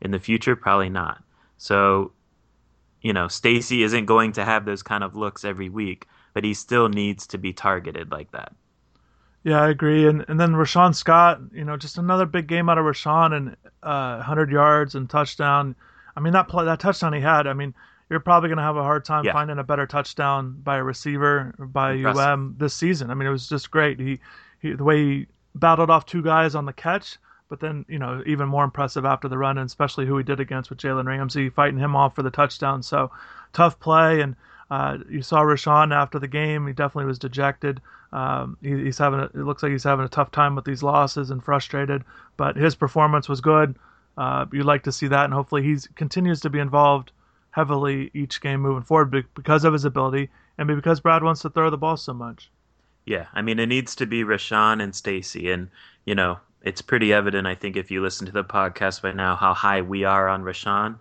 in 0.02 0.12
the 0.12 0.20
future? 0.20 0.56
Probably 0.56 0.90
not. 0.90 1.24
So, 1.58 2.12
you 3.04 3.14
know, 3.14 3.28
Stacy 3.28 3.84
isn't 3.84 4.06
going 4.06 4.32
to 4.34 4.46
have 4.46 4.66
those 4.66 4.82
kind 4.82 5.04
of 5.04 5.16
looks 5.16 5.46
every 5.46 5.70
week, 5.70 6.08
but 6.34 6.44
he 6.44 6.54
still 6.54 6.90
needs 6.90 7.28
to 7.28 7.38
be 7.38 7.54
targeted 7.54 8.12
like 8.12 8.32
that. 8.32 8.54
Yeah, 9.44 9.62
I 9.62 9.70
agree. 9.70 10.08
And 10.08 10.26
and 10.30 10.40
then 10.40 10.54
Rashawn 10.54 10.96
Scott, 10.96 11.42
you 11.52 11.66
know, 11.66 11.76
just 11.76 11.98
another 11.98 12.26
big 12.26 12.48
game 12.48 12.70
out 12.70 12.78
of 12.78 12.86
Rashawn 12.86 13.34
and 13.36 13.50
uh, 13.84 14.16
100 14.16 14.50
yards 14.50 14.96
and 14.96 15.10
touchdown. 15.10 15.76
I 16.16 16.22
mean 16.22 16.34
that 16.34 16.48
play, 16.48 16.64
that 16.64 16.80
touchdown 16.80 17.12
he 17.12 17.20
had. 17.20 17.46
I 17.46 17.54
mean, 17.54 17.76
you're 18.10 18.22
probably 18.22 18.48
going 18.48 18.58
to 18.58 18.64
have 18.64 18.78
a 18.78 18.84
hard 18.84 19.04
time 19.04 19.26
yeah. 19.26 19.34
finding 19.34 19.60
a 19.60 19.64
better 19.64 19.86
touchdown 19.86 20.58
by 20.64 20.78
a 20.78 20.84
receiver 20.84 21.54
by 21.60 21.94
Impressive. 21.94 22.22
UM 22.22 22.56
this 22.58 22.74
season. 22.74 23.12
I 23.12 23.16
mean, 23.16 23.28
it 23.28 23.32
was 23.32 23.50
just 23.50 23.70
great. 23.70 24.00
He, 24.00 24.20
he 24.62 24.74
the 24.74 24.84
way 24.84 25.04
he 25.04 25.28
battled 25.56 25.90
off 25.90 26.06
two 26.06 26.22
guys 26.22 26.56
on 26.56 26.66
the 26.66 26.74
catch, 26.74 27.18
but 27.50 27.60
then 27.60 27.86
you 27.88 28.00
know 28.00 28.24
even 28.26 28.48
more 28.48 28.64
impressive 28.64 29.06
after 29.06 29.28
the 29.28 29.38
run, 29.38 29.58
and 29.58 29.66
especially 29.66 30.06
who 30.06 30.18
he 30.18 30.24
did 30.24 30.40
against 30.40 30.70
with 30.70 30.80
Jalen 30.80 31.06
Ramsey 31.06 31.50
fighting 31.50 31.80
him 31.80 31.96
off 31.96 32.16
for 32.16 32.24
the 32.24 32.32
touchdown. 32.32 32.84
So 32.84 33.12
tough 33.54 33.80
play 33.80 34.22
and 34.22 34.36
uh, 34.72 34.98
you 35.10 35.22
saw 35.22 35.42
Rashawn 35.42 35.94
after 35.94 36.20
the 36.20 36.28
game; 36.28 36.66
he 36.66 36.74
definitely 36.74 37.06
was 37.06 37.20
dejected. 37.20 37.82
Um, 38.12 38.58
he, 38.62 38.86
he's 38.86 38.98
having 38.98 39.20
a, 39.20 39.26
it 39.26 39.36
looks 39.36 39.62
like 39.62 39.72
he's 39.72 39.84
having 39.84 40.06
a 40.06 40.10
tough 40.10 40.32
time 40.32 40.56
with 40.56 40.66
these 40.66 40.82
losses 40.82 41.30
and 41.30 41.44
frustrated. 41.44 42.04
But 42.38 42.56
his 42.56 42.76
performance 42.76 43.30
was 43.30 43.42
good. 43.42 43.76
Uh, 44.18 44.46
you'd 44.52 44.66
like 44.66 44.84
to 44.84 44.92
see 44.92 45.08
that, 45.08 45.26
and 45.26 45.34
hopefully 45.34 45.64
he 45.64 45.78
continues 45.96 46.40
to 46.42 46.50
be 46.50 46.60
involved 46.60 47.12
heavily 47.52 48.10
each 48.16 48.42
game 48.42 48.62
moving 48.62 48.82
forward 48.82 49.26
because 49.36 49.64
of 49.64 49.74
his 49.74 49.86
ability 49.86 50.30
and 50.58 50.68
because 50.68 51.00
Brad 51.00 51.24
wants 51.24 51.42
to 51.42 51.50
throw 51.52 51.70
the 51.70 51.78
ball 51.78 51.98
so 51.98 52.14
much. 52.14 52.50
Yeah, 53.06 53.28
I 53.34 53.42
mean 53.42 53.60
it 53.60 53.68
needs 53.68 53.96
to 53.96 54.06
be 54.06 54.24
Rashawn 54.24 54.82
and 54.82 54.96
Stacy, 54.96 55.52
and 55.52 55.70
you 56.06 56.16
know 56.16 56.40
it's 56.64 56.82
pretty 56.82 57.14
evident. 57.14 57.46
I 57.46 57.56
think 57.56 57.76
if 57.76 57.92
you 57.92 58.02
listen 58.02 58.26
to 58.26 58.32
the 58.32 58.44
podcast 58.44 59.02
by 59.02 59.12
now, 59.12 59.36
how 59.36 59.54
high 59.54 59.82
we 59.82 60.04
are 60.04 60.28
on 60.28 60.44
Rashawn, 60.44 60.98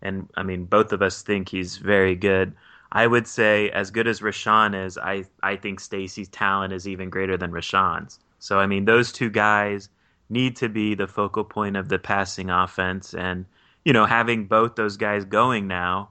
and 0.00 0.28
I 0.36 0.42
mean 0.42 0.64
both 0.64 0.92
of 0.92 1.02
us 1.02 1.22
think 1.22 1.48
he's 1.48 1.76
very 1.76 2.14
good. 2.14 2.54
I 2.90 3.06
would 3.06 3.26
say, 3.26 3.70
as 3.70 3.90
good 3.90 4.06
as 4.06 4.20
Rashawn 4.20 4.74
is, 4.86 4.98
I 4.98 5.24
I 5.42 5.56
think 5.56 5.80
Stacy's 5.80 6.28
talent 6.28 6.72
is 6.72 6.88
even 6.88 7.10
greater 7.10 7.36
than 7.36 7.52
Rashawn's. 7.52 8.18
So 8.38 8.58
I 8.58 8.66
mean, 8.66 8.86
those 8.86 9.12
two 9.12 9.30
guys 9.30 9.88
need 10.30 10.56
to 10.56 10.68
be 10.68 10.94
the 10.94 11.06
focal 11.06 11.44
point 11.44 11.76
of 11.76 11.88
the 11.88 11.98
passing 11.98 12.50
offense, 12.50 13.14
and 13.14 13.44
you 13.84 13.92
know, 13.92 14.06
having 14.06 14.46
both 14.46 14.76
those 14.76 14.96
guys 14.96 15.24
going 15.24 15.68
now, 15.68 16.08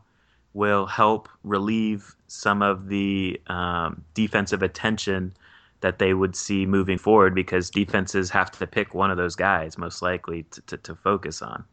will 0.53 0.85
help 0.85 1.29
relieve 1.43 2.15
some 2.27 2.61
of 2.61 2.87
the 2.87 3.39
um, 3.47 4.03
defensive 4.13 4.61
attention 4.61 5.33
that 5.81 5.99
they 5.99 6.13
would 6.13 6.35
see 6.35 6.65
moving 6.65 6.97
forward 6.97 7.35
because 7.35 7.69
defenses 7.69 8.29
have 8.29 8.51
to 8.51 8.67
pick 8.67 8.93
one 8.93 9.11
of 9.11 9.17
those 9.17 9.35
guys 9.35 9.77
most 9.77 10.01
likely 10.01 10.43
to, 10.43 10.61
to, 10.61 10.77
to 10.77 10.95
focus 10.95 11.41
on. 11.41 11.63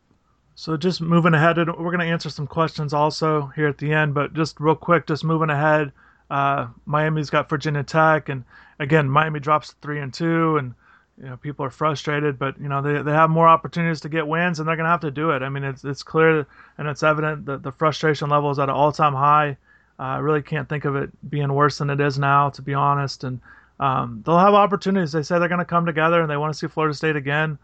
So 0.54 0.76
just 0.76 1.00
moving 1.00 1.34
ahead, 1.34 1.56
we're 1.56 1.92
going 1.92 2.00
to 2.00 2.06
answer 2.06 2.30
some 2.30 2.48
questions 2.48 2.92
also 2.92 3.52
here 3.54 3.68
at 3.68 3.78
the 3.78 3.92
end, 3.92 4.12
but 4.12 4.34
just 4.34 4.58
real 4.58 4.74
quick, 4.74 5.06
just 5.06 5.22
moving 5.22 5.50
ahead. 5.50 5.92
Uh, 6.30 6.66
Miami's 6.84 7.30
got 7.30 7.48
Virginia 7.48 7.84
Tech, 7.84 8.28
and 8.28 8.44
again, 8.80 9.08
Miami 9.08 9.40
drops 9.40 9.74
three 9.80 10.00
and 10.00 10.12
two, 10.12 10.56
and 10.56 10.74
you 11.16 11.26
know 11.26 11.36
people 11.36 11.64
are 11.64 11.70
frustrated, 11.70 12.38
but 12.38 12.60
you 12.60 12.68
know 12.68 12.82
they, 12.82 13.02
they 13.02 13.12
have 13.12 13.30
more 13.30 13.48
opportunities 13.48 14.00
to 14.00 14.08
get 14.08 14.26
wins, 14.26 14.58
and 14.58 14.68
they're 14.68 14.76
going 14.76 14.84
to 14.84 14.90
have 14.90 15.00
to 15.02 15.10
do 15.10 15.30
it. 15.30 15.42
I 15.42 15.48
mean, 15.48 15.64
it's 15.64 15.84
it's 15.84 16.02
clear 16.02 16.46
and 16.76 16.88
it's 16.88 17.02
evident 17.02 17.46
that 17.46 17.62
the 17.62 17.72
frustration 17.72 18.28
level 18.28 18.50
is 18.50 18.58
at 18.58 18.68
an 18.68 18.74
all 18.74 18.92
time 18.92 19.14
high. 19.14 19.56
Uh, 19.98 20.02
I 20.02 20.18
really 20.18 20.42
can't 20.42 20.68
think 20.68 20.84
of 20.84 20.96
it 20.96 21.10
being 21.30 21.52
worse 21.52 21.78
than 21.78 21.90
it 21.90 22.00
is 22.00 22.18
now, 22.18 22.50
to 22.50 22.62
be 22.62 22.74
honest. 22.74 23.24
And 23.24 23.40
um, 23.80 24.22
they'll 24.24 24.38
have 24.38 24.54
opportunities. 24.54 25.12
They 25.12 25.22
say 25.22 25.38
they're 25.38 25.48
going 25.48 25.58
to 25.58 25.64
come 25.64 25.86
together, 25.86 26.20
and 26.20 26.30
they 26.30 26.36
want 26.36 26.52
to 26.52 26.58
see 26.58 26.66
Florida 26.66 26.94
State 26.94 27.16
again 27.16 27.58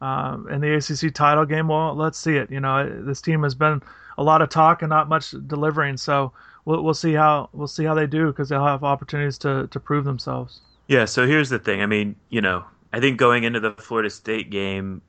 um, 0.00 0.48
in 0.48 0.60
the 0.60 0.74
ACC 0.74 1.14
title 1.14 1.44
game. 1.44 1.68
Well, 1.68 1.94
let's 1.94 2.18
see 2.18 2.36
it. 2.36 2.50
You 2.50 2.60
know, 2.60 3.02
this 3.04 3.20
team 3.20 3.42
has 3.42 3.54
been 3.54 3.82
a 4.18 4.22
lot 4.22 4.42
of 4.42 4.48
talk 4.48 4.82
and 4.82 4.90
not 4.90 5.08
much 5.08 5.34
delivering. 5.46 5.96
So 5.96 6.32
we'll, 6.64 6.82
we'll 6.82 6.94
see 6.94 7.12
how 7.12 7.48
we'll 7.52 7.66
see 7.66 7.84
how 7.84 7.94
they 7.94 8.06
do 8.06 8.28
because 8.28 8.48
they'll 8.48 8.64
have 8.64 8.84
opportunities 8.84 9.38
to 9.38 9.68
to 9.70 9.80
prove 9.80 10.04
themselves. 10.04 10.60
Yeah. 10.88 11.04
So 11.04 11.26
here's 11.26 11.48
the 11.48 11.58
thing. 11.58 11.82
I 11.82 11.86
mean, 11.86 12.14
you 12.28 12.40
know, 12.40 12.64
I 12.92 13.00
think 13.00 13.18
going 13.18 13.44
into 13.44 13.60
the 13.60 13.72
Florida 13.72 14.10
State 14.10 14.50
game, 14.50 15.02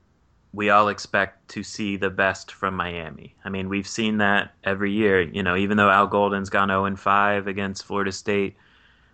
we 0.52 0.70
all 0.70 0.88
expect 0.88 1.48
to 1.50 1.62
see 1.62 1.96
the 1.96 2.10
best 2.10 2.50
from 2.52 2.74
Miami. 2.74 3.36
I 3.44 3.50
mean, 3.50 3.68
we've 3.68 3.86
seen 3.86 4.18
that 4.18 4.54
every 4.64 4.92
year. 4.92 5.20
You 5.20 5.42
know, 5.42 5.56
even 5.56 5.76
though 5.76 5.90
Al 5.90 6.06
Golden's 6.08 6.50
gone 6.50 6.68
0 6.68 6.96
5 6.96 7.46
against 7.46 7.84
Florida 7.84 8.10
State, 8.10 8.56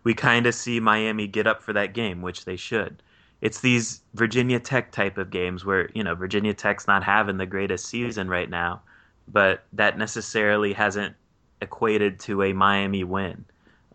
we 0.04 0.14
kind 0.14 0.46
of 0.46 0.54
see 0.54 0.78
Miami 0.80 1.26
get 1.26 1.46
up 1.46 1.62
for 1.62 1.72
that 1.72 1.94
game, 1.94 2.22
which 2.22 2.44
they 2.44 2.56
should 2.56 3.02
it's 3.44 3.60
these 3.60 4.00
Virginia 4.14 4.58
Tech 4.58 4.90
type 4.90 5.18
of 5.18 5.30
games 5.30 5.66
where 5.66 5.90
you 5.94 6.02
know 6.02 6.14
Virginia 6.14 6.54
Tech's 6.54 6.86
not 6.86 7.04
having 7.04 7.36
the 7.36 7.44
greatest 7.44 7.84
season 7.84 8.26
right 8.26 8.48
now, 8.48 8.80
but 9.28 9.64
that 9.74 9.98
necessarily 9.98 10.72
hasn't 10.72 11.14
equated 11.60 12.18
to 12.20 12.42
a 12.42 12.54
Miami 12.54 13.04
win 13.04 13.44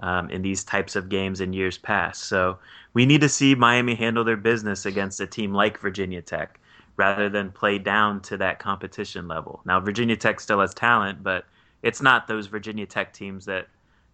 um, 0.02 0.30
in 0.30 0.44
these 0.44 0.64
types 0.64 0.96
of 0.96 1.10
games 1.10 1.42
in 1.42 1.52
years 1.52 1.80
past. 1.80 2.26
So 2.26 2.60
we 2.94 3.08
need 3.08 3.22
to 3.22 3.30
see 3.30 3.56
Miami 3.56 3.96
handle 3.96 4.24
their 4.24 4.38
business 4.38 4.86
against 4.86 5.20
a 5.20 5.26
team 5.26 5.52
like 5.52 5.80
Virginia 5.80 6.22
Tech 6.22 6.60
rather 6.96 7.28
than 7.28 7.52
play 7.52 7.80
down 7.80 8.22
to 8.22 8.38
that 8.38 8.60
competition 8.60 9.28
level. 9.28 9.62
Now 9.66 9.80
Virginia 9.80 10.16
Tech 10.16 10.40
still 10.40 10.60
has 10.60 10.76
talent, 10.76 11.24
but 11.24 11.46
it's 11.82 12.04
not 12.04 12.28
those 12.28 12.46
Virginia 12.46 12.86
Tech 12.86 13.14
teams 13.14 13.46
that 13.46 13.68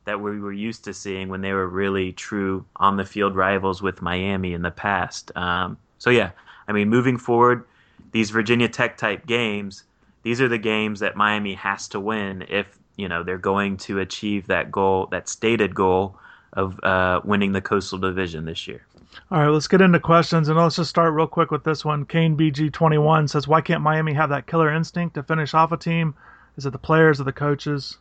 that 0.05 0.21
we 0.21 0.39
were 0.39 0.53
used 0.53 0.83
to 0.85 0.93
seeing 0.93 1.29
when 1.29 1.41
they 1.41 1.51
were 1.51 1.67
really 1.67 2.13
true 2.13 2.65
on 2.77 2.97
the 2.97 3.05
field 3.05 3.35
rivals 3.35 3.81
with 3.81 4.01
Miami 4.01 4.53
in 4.53 4.61
the 4.61 4.71
past. 4.71 5.35
Um, 5.35 5.77
so 5.97 6.09
yeah, 6.09 6.31
I 6.67 6.71
mean, 6.71 6.89
moving 6.89 7.17
forward, 7.17 7.65
these 8.11 8.29
Virginia 8.29 8.69
Tech 8.69 8.97
type 8.97 9.25
games, 9.25 9.83
these 10.23 10.41
are 10.41 10.47
the 10.47 10.57
games 10.57 10.99
that 11.01 11.15
Miami 11.15 11.53
has 11.55 11.87
to 11.89 11.99
win 11.99 12.45
if 12.49 12.79
you 12.95 13.09
know 13.09 13.23
they're 13.23 13.37
going 13.37 13.77
to 13.77 13.99
achieve 13.99 14.47
that 14.47 14.71
goal, 14.71 15.07
that 15.07 15.27
stated 15.27 15.75
goal 15.75 16.17
of 16.53 16.79
uh, 16.83 17.21
winning 17.23 17.51
the 17.51 17.61
Coastal 17.61 17.99
Division 17.99 18.45
this 18.45 18.67
year. 18.67 18.85
All 19.31 19.39
right, 19.39 19.49
let's 19.49 19.67
get 19.67 19.81
into 19.81 19.99
questions, 19.99 20.49
and 20.49 20.57
let's 20.57 20.75
just 20.75 20.89
start 20.89 21.13
real 21.13 21.27
quick 21.27 21.51
with 21.51 21.63
this 21.63 21.83
one. 21.83 22.05
Kane 22.05 22.37
BG21 22.37 23.29
says, 23.29 23.47
"Why 23.47 23.61
can't 23.61 23.81
Miami 23.81 24.13
have 24.13 24.29
that 24.29 24.47
killer 24.47 24.73
instinct 24.73 25.15
to 25.15 25.23
finish 25.23 25.53
off 25.53 25.71
a 25.71 25.77
team? 25.77 26.15
Is 26.57 26.65
it 26.65 26.71
the 26.71 26.79
players 26.79 27.19
or 27.19 27.23
the 27.23 27.31
coaches? 27.33 27.97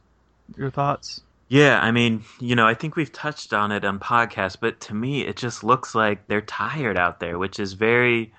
Your 0.57 0.71
thoughts?" 0.71 1.23
Yeah, 1.55 1.79
I 1.81 1.93
mean, 1.93 2.25
you 2.41 2.57
know, 2.57 2.67
I 2.67 2.75
think 2.75 2.97
we've 2.97 3.13
touched 3.13 3.53
on 3.53 3.71
it 3.71 3.85
on 3.85 4.01
podcasts, 4.01 4.57
but 4.59 4.81
to 4.81 4.95
me, 4.95 5.23
it 5.23 5.37
just 5.37 5.63
looks 5.63 5.95
like 5.95 6.27
they're 6.27 6.41
tired 6.41 6.99
out 6.99 7.21
there, 7.21 7.39
which 7.39 7.61
is 7.61 7.75
very. 7.75 8.33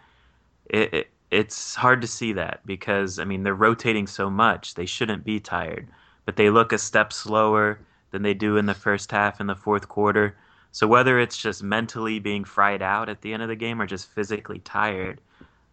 It, 0.66 0.94
it, 0.94 1.08
it's 1.32 1.76
hard 1.76 2.02
to 2.02 2.08
see 2.08 2.34
that 2.34 2.60
because 2.66 3.18
I 3.18 3.24
mean 3.24 3.44
they're 3.44 3.56
rotating 3.56 4.06
so 4.06 4.30
much 4.30 4.74
they 4.74 4.86
shouldn't 4.86 5.24
be 5.24 5.40
tired, 5.40 5.88
but 6.26 6.36
they 6.36 6.50
look 6.50 6.74
a 6.74 6.78
step 6.78 7.14
slower 7.14 7.80
than 8.12 8.22
they 8.22 8.34
do 8.34 8.58
in 8.58 8.66
the 8.66 8.74
first 8.74 9.12
half 9.12 9.40
in 9.40 9.48
the 9.48 9.56
fourth 9.56 9.88
quarter. 9.88 10.36
So 10.74 10.86
whether 10.86 11.18
it's 11.18 11.38
just 11.38 11.64
mentally 11.64 12.20
being 12.20 12.44
fried 12.44 12.82
out 12.82 13.08
at 13.08 13.22
the 13.22 13.32
end 13.34 13.44
of 13.44 13.48
the 13.48 13.56
game 13.56 13.82
or 13.82 13.86
just 13.86 14.10
physically 14.10 14.60
tired, 14.60 15.22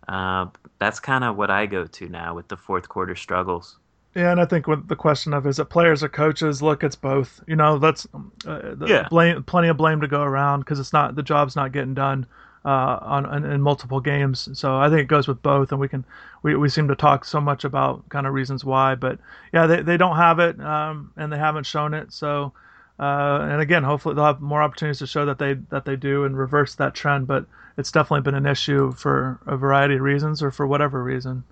uh, 0.07 0.47
that's 0.79 1.01
kind 1.01 1.25
of 1.25 1.37
what 1.37 1.51
I 1.51 1.67
go 1.67 1.87
to 1.87 2.09
now 2.09 2.37
with 2.37 2.47
the 2.47 2.57
fourth 2.57 2.89
quarter 2.89 3.17
struggles. 3.17 3.79
Yeah, 4.15 4.31
and 4.31 4.41
I 4.41 4.45
think 4.45 4.67
with 4.67 4.89
the 4.89 4.97
question 4.97 5.33
of 5.33 5.47
is 5.47 5.59
it 5.59 5.71
players 5.71 6.03
or 6.03 6.09
coaches, 6.09 6.61
look, 6.61 6.85
it's 6.85 6.97
both. 6.97 7.43
You 7.47 7.57
know, 7.57 7.79
that's 7.79 8.07
uh, 8.47 8.77
yeah. 8.87 9.09
blame, 9.09 9.43
plenty 9.45 9.69
of 9.69 9.79
blame 9.79 10.03
to 10.03 10.09
go 10.09 10.21
around 10.21 10.61
because 10.61 10.79
it's 10.79 10.93
not 10.93 11.15
the 11.15 11.23
job's 11.23 11.57
not 11.57 11.73
getting 11.73 11.95
done 11.95 12.27
uh, 12.65 12.99
on 13.01 13.35
in, 13.35 13.51
in, 13.51 13.63
multiple 13.63 14.01
games. 14.01 14.51
So 14.53 14.77
I 14.77 14.91
think 14.91 15.01
it 15.01 15.09
goes 15.09 15.27
with 15.27 15.43
both, 15.43 15.73
and 15.73 15.81
we 15.81 15.89
can 15.89 16.05
we, 16.43 16.55
we 16.57 16.69
seem 16.69 16.89
to 16.89 16.95
talk 16.95 17.25
so 17.25 17.41
much 17.41 17.65
about 17.65 18.07
kind 18.11 18.27
of 18.27 18.35
reasons 18.35 18.65
why, 18.65 18.97
but 18.97 19.19
yeah, 19.53 19.67
they 19.67 19.81
they 19.81 19.97
don't 19.97 20.17
have 20.17 20.39
it, 20.41 20.61
um, 20.61 21.11
and 21.17 21.33
they 21.33 21.39
haven't 21.39 21.65
shown 21.65 21.95
it. 21.95 22.13
So 22.13 22.53
uh, 22.99 23.49
and 23.51 23.61
again, 23.61 23.83
hopefully 23.83 24.15
they'll 24.15 24.27
have 24.27 24.41
more 24.41 24.63
opportunities 24.63 24.99
to 24.99 25.07
show 25.07 25.27
that 25.27 25.39
they 25.39 25.55
that 25.71 25.85
they 25.85 25.97
do 25.97 26.25
and 26.25 26.37
reverse 26.37 26.75
that 26.77 26.95
trend. 26.95 27.27
But 27.27 27.47
it's 27.77 27.91
definitely 27.91 28.23
been 28.23 28.35
an 28.35 28.47
issue 28.47 28.93
for 28.93 29.41
a 29.47 29.57
variety 29.57 29.95
of 29.95 30.03
reasons 30.03 30.43
or 30.43 30.51
for 30.51 30.67
whatever 30.67 31.03
reason. 31.03 31.45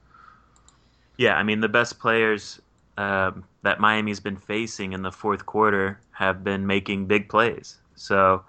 Yeah, 1.17 1.37
I 1.37 1.43
mean 1.43 1.61
the 1.61 1.69
best 1.69 1.99
players 1.99 2.61
uh, 2.97 3.33
that 3.63 3.81
Miami's 3.81 4.21
been 4.21 4.37
facing 4.37 4.93
in 4.93 5.03
the 5.03 5.13
fourth 5.13 5.47
quarter 5.47 5.99
have 6.13 6.45
been 6.45 6.67
making 6.67 7.07
big 7.07 7.29
plays. 7.29 7.79
So, 7.95 8.43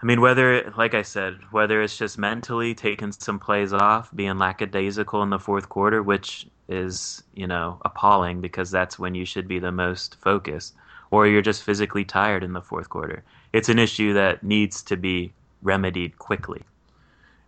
I 0.00 0.06
mean, 0.06 0.20
whether, 0.20 0.72
like 0.76 0.94
I 0.94 1.02
said, 1.02 1.38
whether 1.50 1.82
it's 1.82 1.96
just 1.96 2.18
mentally 2.18 2.74
taking 2.74 3.12
some 3.12 3.38
plays 3.38 3.72
off, 3.72 4.14
being 4.14 4.38
lackadaisical 4.38 5.22
in 5.22 5.30
the 5.30 5.38
fourth 5.38 5.68
quarter, 5.68 6.02
which 6.02 6.46
is, 6.68 7.22
you 7.34 7.46
know, 7.46 7.80
appalling 7.84 8.40
because 8.40 8.70
that's 8.70 8.98
when 8.98 9.14
you 9.14 9.24
should 9.24 9.48
be 9.48 9.58
the 9.58 9.72
most 9.72 10.16
focused, 10.20 10.74
or 11.10 11.26
you're 11.26 11.42
just 11.42 11.62
physically 11.62 12.04
tired 12.04 12.42
in 12.44 12.52
the 12.52 12.62
fourth 12.62 12.88
quarter. 12.88 13.24
It's 13.52 13.68
an 13.68 13.78
issue 13.78 14.12
that 14.14 14.42
needs 14.42 14.82
to 14.84 14.96
be 14.96 15.32
remedied 15.62 16.18
quickly. 16.18 16.62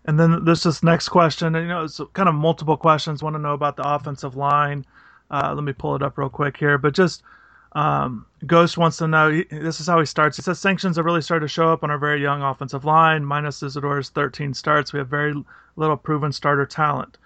And 0.04 0.20
then 0.20 0.44
there's 0.44 0.62
this 0.62 0.82
next 0.82 1.08
question. 1.08 1.54
You 1.54 1.66
know, 1.66 1.84
it's 1.84 2.00
kind 2.12 2.28
of 2.28 2.34
multiple 2.34 2.76
questions. 2.76 3.22
Want 3.22 3.36
to 3.36 3.40
know 3.40 3.54
about 3.54 3.76
the 3.76 3.88
offensive 3.88 4.36
line. 4.36 4.84
Uh, 5.30 5.52
let 5.54 5.64
me 5.64 5.72
pull 5.72 5.96
it 5.96 6.02
up 6.02 6.18
real 6.18 6.28
quick 6.28 6.56
here. 6.56 6.76
But 6.76 6.94
just 6.94 7.22
um, 7.72 8.26
Ghost 8.46 8.76
wants 8.76 8.98
to 8.98 9.08
know. 9.08 9.30
He, 9.30 9.44
this 9.44 9.80
is 9.80 9.86
how 9.86 9.98
he 9.98 10.06
starts. 10.06 10.36
He 10.36 10.42
says 10.42 10.58
sanctions 10.60 10.96
have 10.96 11.06
really 11.06 11.22
started 11.22 11.44
to 11.44 11.52
show 11.52 11.72
up 11.72 11.82
on 11.82 11.90
our 11.90 11.98
very 11.98 12.20
young 12.20 12.42
offensive 12.42 12.84
line. 12.84 13.24
Minus 13.24 13.62
Isidora's 13.62 14.10
13 14.10 14.54
starts, 14.54 14.92
we 14.92 14.98
have 14.98 15.08
very 15.08 15.34
little 15.76 15.96
proven 15.96 16.32
starter 16.32 16.66
talent. 16.66 17.18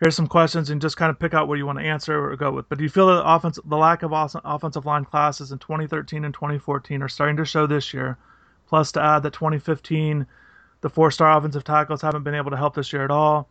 Here's 0.00 0.16
some 0.16 0.28
questions, 0.28 0.70
and 0.70 0.80
just 0.80 0.96
kind 0.96 1.10
of 1.10 1.18
pick 1.18 1.34
out 1.34 1.46
what 1.46 1.58
you 1.58 1.66
want 1.66 1.78
to 1.78 1.84
answer 1.84 2.30
or 2.30 2.34
go 2.36 2.50
with. 2.52 2.68
But 2.68 2.78
do 2.78 2.84
you 2.84 2.90
feel 2.90 3.08
that 3.08 3.16
the 3.16 3.28
offense, 3.28 3.58
the 3.64 3.76
lack 3.76 4.02
of 4.02 4.12
offensive 4.14 4.86
line 4.86 5.04
classes 5.04 5.52
in 5.52 5.58
2013 5.58 6.24
and 6.24 6.32
2014 6.32 7.02
are 7.02 7.08
starting 7.08 7.36
to 7.36 7.44
show 7.44 7.66
this 7.66 7.92
year? 7.92 8.16
Plus, 8.66 8.92
to 8.92 9.02
add 9.02 9.22
that 9.24 9.32
2015 9.34 10.26
the 10.80 10.90
four 10.90 11.10
star 11.10 11.36
offensive 11.36 11.64
tackles 11.64 12.02
haven't 12.02 12.22
been 12.22 12.34
able 12.34 12.50
to 12.50 12.56
help 12.56 12.74
this 12.74 12.92
year 12.92 13.04
at 13.04 13.10
all. 13.10 13.48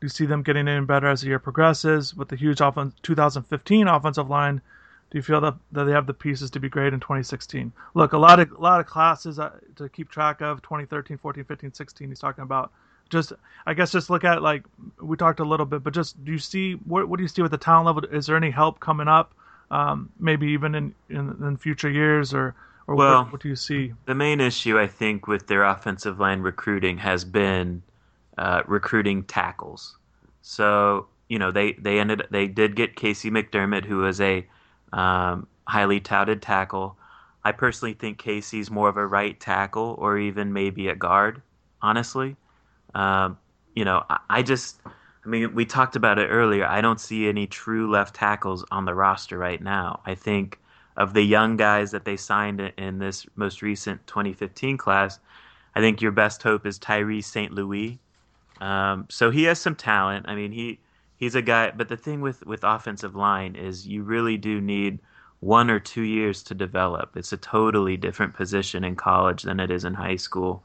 Do 0.00 0.04
you 0.04 0.08
see 0.08 0.26
them 0.26 0.42
getting 0.42 0.68
in 0.68 0.86
better 0.86 1.08
as 1.08 1.22
the 1.22 1.28
year 1.28 1.38
progresses? 1.38 2.14
With 2.14 2.28
the 2.28 2.36
huge 2.36 2.60
offen- 2.60 2.92
2015 3.02 3.88
offensive 3.88 4.30
line, 4.30 4.60
do 5.10 5.18
you 5.18 5.22
feel 5.22 5.40
that, 5.40 5.54
that 5.72 5.84
they 5.84 5.92
have 5.92 6.06
the 6.06 6.14
pieces 6.14 6.50
to 6.52 6.60
be 6.60 6.68
great 6.68 6.92
in 6.92 7.00
2016? 7.00 7.72
Look, 7.94 8.12
a 8.12 8.18
lot 8.18 8.38
of 8.38 8.52
a 8.52 8.60
lot 8.60 8.80
of 8.80 8.86
classes 8.86 9.38
uh, 9.38 9.50
to 9.76 9.88
keep 9.88 10.10
track 10.10 10.40
of 10.40 10.62
2013, 10.62 11.18
14, 11.18 11.44
15, 11.44 11.74
16. 11.74 12.08
He's 12.08 12.20
talking 12.20 12.42
about 12.42 12.70
just 13.10 13.32
I 13.66 13.74
guess 13.74 13.90
just 13.90 14.10
look 14.10 14.24
at 14.24 14.42
like 14.42 14.64
we 15.00 15.16
talked 15.16 15.40
a 15.40 15.44
little 15.44 15.66
bit, 15.66 15.82
but 15.82 15.94
just 15.94 16.22
do 16.24 16.30
you 16.30 16.38
see 16.38 16.74
what 16.74 17.08
what 17.08 17.16
do 17.16 17.22
you 17.22 17.28
see 17.28 17.42
with 17.42 17.50
the 17.50 17.58
talent 17.58 17.86
level? 17.86 18.04
Is 18.04 18.26
there 18.26 18.36
any 18.36 18.50
help 18.50 18.80
coming 18.80 19.08
up? 19.08 19.34
Um, 19.70 20.10
maybe 20.18 20.46
even 20.48 20.74
in, 20.74 20.94
in, 21.10 21.36
in 21.42 21.56
future 21.58 21.90
years 21.90 22.32
or 22.32 22.54
or 22.88 22.94
well, 22.94 23.24
what, 23.24 23.32
what, 23.32 23.40
do 23.42 23.48
you 23.48 23.56
see? 23.56 23.92
The 24.06 24.14
main 24.14 24.40
issue, 24.40 24.78
I 24.78 24.86
think, 24.86 25.28
with 25.28 25.46
their 25.46 25.62
offensive 25.62 26.18
line 26.18 26.40
recruiting 26.40 26.96
has 26.98 27.22
been 27.22 27.82
uh, 28.38 28.62
recruiting 28.66 29.24
tackles. 29.24 29.96
So 30.40 31.06
you 31.28 31.38
know 31.38 31.50
they 31.50 31.74
they 31.74 32.00
ended 32.00 32.22
they 32.30 32.48
did 32.48 32.74
get 32.74 32.96
KC 32.96 33.30
McDermott, 33.30 33.84
who 33.84 34.06
is 34.06 34.20
a 34.22 34.46
um, 34.94 35.46
highly 35.66 36.00
touted 36.00 36.40
tackle. 36.40 36.96
I 37.44 37.52
personally 37.52 37.92
think 37.92 38.20
KC's 38.20 38.70
more 38.70 38.88
of 38.88 38.96
a 38.96 39.06
right 39.06 39.38
tackle 39.38 39.94
or 39.98 40.18
even 40.18 40.52
maybe 40.52 40.88
a 40.88 40.96
guard. 40.96 41.42
Honestly, 41.82 42.36
um, 42.94 43.38
you 43.76 43.84
know, 43.84 44.02
I, 44.08 44.18
I 44.30 44.42
just. 44.42 44.80
I 45.26 45.30
mean, 45.30 45.54
we 45.54 45.66
talked 45.66 45.94
about 45.94 46.18
it 46.18 46.28
earlier. 46.28 46.64
I 46.64 46.80
don't 46.80 46.98
see 46.98 47.28
any 47.28 47.46
true 47.46 47.90
left 47.90 48.14
tackles 48.14 48.64
on 48.70 48.86
the 48.86 48.94
roster 48.94 49.36
right 49.36 49.60
now. 49.60 50.00
I 50.06 50.14
think 50.14 50.58
of 50.98 51.14
the 51.14 51.22
young 51.22 51.56
guys 51.56 51.92
that 51.92 52.04
they 52.04 52.16
signed 52.16 52.60
in 52.76 52.98
this 52.98 53.24
most 53.36 53.62
recent 53.62 54.04
2015 54.08 54.76
class, 54.76 55.20
I 55.74 55.80
think 55.80 56.02
your 56.02 56.10
best 56.10 56.42
hope 56.42 56.66
is 56.66 56.76
Tyree 56.76 57.22
St. 57.22 57.52
Louis. 57.52 57.98
Um, 58.60 59.06
so 59.08 59.30
he 59.30 59.44
has 59.44 59.60
some 59.60 59.76
talent. 59.76 60.26
I 60.28 60.34
mean, 60.34 60.50
he 60.50 60.80
he's 61.16 61.36
a 61.36 61.42
guy. 61.42 61.70
But 61.70 61.88
the 61.88 61.96
thing 61.96 62.20
with 62.20 62.44
with 62.44 62.64
offensive 62.64 63.14
line 63.14 63.54
is 63.54 63.86
you 63.86 64.02
really 64.02 64.36
do 64.36 64.60
need 64.60 64.98
one 65.38 65.70
or 65.70 65.78
two 65.78 66.02
years 66.02 66.42
to 66.42 66.54
develop. 66.54 67.16
It's 67.16 67.32
a 67.32 67.36
totally 67.36 67.96
different 67.96 68.34
position 68.34 68.82
in 68.82 68.96
college 68.96 69.44
than 69.44 69.60
it 69.60 69.70
is 69.70 69.84
in 69.84 69.94
high 69.94 70.16
school. 70.16 70.64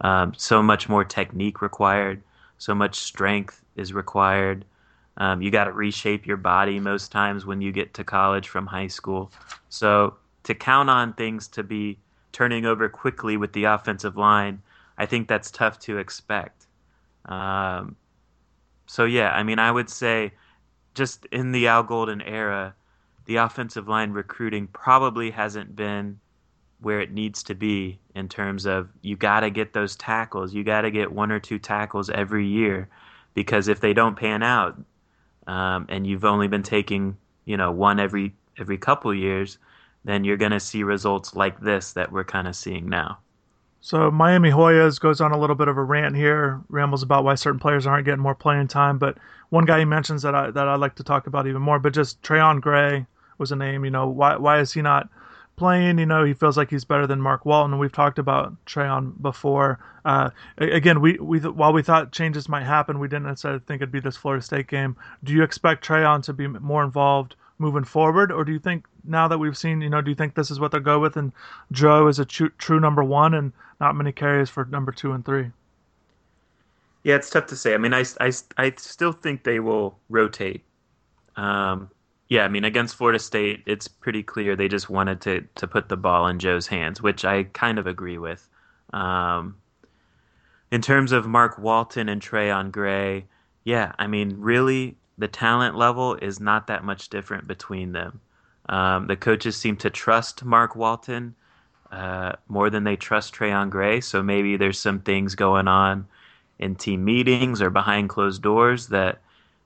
Um, 0.00 0.32
so 0.34 0.62
much 0.62 0.88
more 0.88 1.04
technique 1.04 1.60
required, 1.60 2.22
so 2.56 2.74
much 2.74 2.96
strength 2.96 3.62
is 3.76 3.92
required. 3.92 4.64
Um, 5.16 5.42
you 5.42 5.50
got 5.50 5.64
to 5.64 5.72
reshape 5.72 6.26
your 6.26 6.36
body 6.36 6.80
most 6.80 7.12
times 7.12 7.46
when 7.46 7.60
you 7.60 7.72
get 7.72 7.94
to 7.94 8.04
college 8.04 8.48
from 8.48 8.66
high 8.66 8.88
school. 8.88 9.30
So 9.68 10.16
to 10.44 10.54
count 10.54 10.90
on 10.90 11.12
things 11.14 11.46
to 11.48 11.62
be 11.62 11.98
turning 12.32 12.66
over 12.66 12.88
quickly 12.88 13.36
with 13.36 13.52
the 13.52 13.64
offensive 13.64 14.16
line, 14.16 14.60
I 14.98 15.06
think 15.06 15.28
that's 15.28 15.50
tough 15.50 15.78
to 15.80 15.98
expect. 15.98 16.66
Um, 17.26 17.96
so 18.86 19.04
yeah, 19.04 19.30
I 19.30 19.42
mean, 19.42 19.58
I 19.58 19.70
would 19.70 19.88
say 19.88 20.32
just 20.94 21.26
in 21.26 21.52
the 21.52 21.68
Al 21.68 21.82
Golden 21.82 22.20
era, 22.20 22.74
the 23.26 23.36
offensive 23.36 23.88
line 23.88 24.12
recruiting 24.12 24.66
probably 24.68 25.30
hasn't 25.30 25.74
been 25.74 26.20
where 26.80 27.00
it 27.00 27.12
needs 27.12 27.42
to 27.44 27.54
be 27.54 27.98
in 28.14 28.28
terms 28.28 28.66
of 28.66 28.88
you 29.00 29.16
got 29.16 29.40
to 29.40 29.50
get 29.50 29.72
those 29.72 29.96
tackles. 29.96 30.52
You 30.52 30.64
got 30.64 30.82
to 30.82 30.90
get 30.90 31.12
one 31.12 31.32
or 31.32 31.40
two 31.40 31.58
tackles 31.58 32.10
every 32.10 32.46
year 32.46 32.88
because 33.32 33.68
if 33.68 33.80
they 33.80 33.94
don't 33.94 34.16
pan 34.16 34.42
out, 34.42 34.78
um, 35.46 35.86
and 35.88 36.06
you've 36.06 36.24
only 36.24 36.48
been 36.48 36.62
taking 36.62 37.16
you 37.44 37.56
know 37.56 37.70
one 37.70 38.00
every 38.00 38.34
every 38.58 38.78
couple 38.78 39.14
years, 39.14 39.58
then 40.04 40.24
you're 40.24 40.36
going 40.36 40.52
to 40.52 40.60
see 40.60 40.82
results 40.82 41.34
like 41.34 41.60
this 41.60 41.92
that 41.92 42.12
we're 42.12 42.24
kind 42.24 42.46
of 42.46 42.54
seeing 42.54 42.88
now. 42.88 43.18
So 43.80 44.10
Miami 44.10 44.50
Hoyas 44.50 44.98
goes 44.98 45.20
on 45.20 45.32
a 45.32 45.38
little 45.38 45.56
bit 45.56 45.68
of 45.68 45.76
a 45.76 45.82
rant 45.82 46.16
here, 46.16 46.62
rambles 46.70 47.02
about 47.02 47.22
why 47.22 47.34
certain 47.34 47.60
players 47.60 47.86
aren't 47.86 48.06
getting 48.06 48.22
more 48.22 48.34
playing 48.34 48.68
time. 48.68 48.96
But 48.96 49.18
one 49.50 49.66
guy 49.66 49.80
he 49.80 49.84
mentions 49.84 50.22
that 50.22 50.34
I 50.34 50.50
that 50.50 50.68
I'd 50.68 50.80
like 50.80 50.94
to 50.96 51.04
talk 51.04 51.26
about 51.26 51.46
even 51.46 51.60
more, 51.60 51.78
but 51.78 51.92
just 51.92 52.22
Trayone 52.22 52.60
Gray 52.60 53.06
was 53.36 53.52
a 53.52 53.56
name. 53.56 53.84
You 53.84 53.90
know, 53.90 54.08
why 54.08 54.36
why 54.36 54.60
is 54.60 54.72
he 54.72 54.80
not 54.80 55.08
playing? 55.56 55.98
You 55.98 56.06
know, 56.06 56.24
he 56.24 56.34
feels 56.34 56.56
like 56.56 56.70
he's 56.70 56.84
better 56.84 57.06
than 57.06 57.20
Mark 57.20 57.44
Walton. 57.44 57.78
We've 57.78 57.92
talked 57.92 58.18
about 58.18 58.54
Trayone 58.66 59.20
before. 59.20 59.78
Uh, 60.04 60.30
again, 60.58 61.00
we 61.00 61.18
we 61.18 61.38
while 61.40 61.72
we 61.72 61.82
thought 61.82 62.12
changes 62.12 62.48
might 62.48 62.64
happen, 62.64 62.98
we 62.98 63.08
didn't 63.08 63.26
necessarily 63.26 63.60
think 63.60 63.80
it'd 63.80 63.92
be 63.92 64.00
this 64.00 64.16
Florida 64.16 64.42
State 64.42 64.68
game. 64.68 64.96
Do 65.22 65.32
you 65.32 65.42
expect 65.42 65.84
Trayone 65.84 66.22
to 66.24 66.32
be 66.32 66.46
more 66.46 66.84
involved? 66.84 67.36
moving 67.58 67.84
forward, 67.84 68.32
or 68.32 68.44
do 68.44 68.52
you 68.52 68.58
think 68.58 68.84
now 69.04 69.28
that 69.28 69.38
we've 69.38 69.56
seen, 69.56 69.80
you 69.80 69.88
know, 69.88 70.00
do 70.00 70.10
you 70.10 70.14
think 70.14 70.34
this 70.34 70.50
is 70.50 70.58
what 70.58 70.72
they'll 70.72 70.80
go 70.80 70.98
with, 70.98 71.16
and 71.16 71.32
Joe 71.72 72.08
is 72.08 72.18
a 72.18 72.24
true, 72.24 72.50
true 72.58 72.80
number 72.80 73.04
one, 73.04 73.34
and 73.34 73.52
not 73.80 73.94
many 73.94 74.12
carries 74.12 74.50
for 74.50 74.64
number 74.64 74.92
two 74.92 75.12
and 75.12 75.24
three? 75.24 75.50
Yeah, 77.04 77.16
it's 77.16 77.30
tough 77.30 77.46
to 77.46 77.56
say. 77.56 77.74
I 77.74 77.78
mean, 77.78 77.94
I, 77.94 78.04
I, 78.20 78.32
I 78.56 78.72
still 78.76 79.12
think 79.12 79.44
they 79.44 79.60
will 79.60 79.98
rotate. 80.08 80.62
Um, 81.36 81.90
yeah, 82.34 82.44
I 82.44 82.48
mean, 82.48 82.64
against 82.64 82.96
Florida 82.96 83.20
State, 83.20 83.62
it's 83.64 83.86
pretty 83.86 84.24
clear 84.24 84.56
they 84.56 84.66
just 84.66 84.90
wanted 84.90 85.20
to 85.20 85.46
to 85.54 85.68
put 85.68 85.88
the 85.88 85.96
ball 85.96 86.26
in 86.26 86.40
Joe's 86.40 86.66
hands, 86.66 87.00
which 87.00 87.24
I 87.24 87.44
kind 87.44 87.78
of 87.78 87.86
agree 87.86 88.18
with. 88.18 88.48
Um, 88.92 89.54
in 90.72 90.82
terms 90.82 91.12
of 91.12 91.28
Mark 91.28 91.58
Walton 91.58 92.08
and 92.08 92.20
Trayone 92.20 92.72
Gray, 92.72 93.26
yeah, 93.62 93.92
I 94.00 94.08
mean, 94.08 94.34
really, 94.40 94.96
the 95.16 95.28
talent 95.28 95.76
level 95.76 96.16
is 96.16 96.40
not 96.40 96.66
that 96.66 96.82
much 96.82 97.08
different 97.08 97.46
between 97.46 97.92
them. 97.92 98.20
Um, 98.68 99.06
the 99.06 99.14
coaches 99.14 99.56
seem 99.56 99.76
to 99.76 99.88
trust 99.88 100.44
Mark 100.44 100.74
Walton 100.74 101.36
uh, 101.92 102.32
more 102.48 102.68
than 102.68 102.82
they 102.82 102.96
trust 102.96 103.32
Trayone 103.32 103.70
Gray, 103.70 104.00
so 104.00 104.24
maybe 104.24 104.56
there's 104.56 104.80
some 104.80 104.98
things 104.98 105.36
going 105.36 105.68
on 105.68 106.08
in 106.58 106.74
team 106.74 107.04
meetings 107.04 107.62
or 107.62 107.70
behind 107.70 108.08
closed 108.08 108.42
doors 108.42 108.88
that 108.88 109.20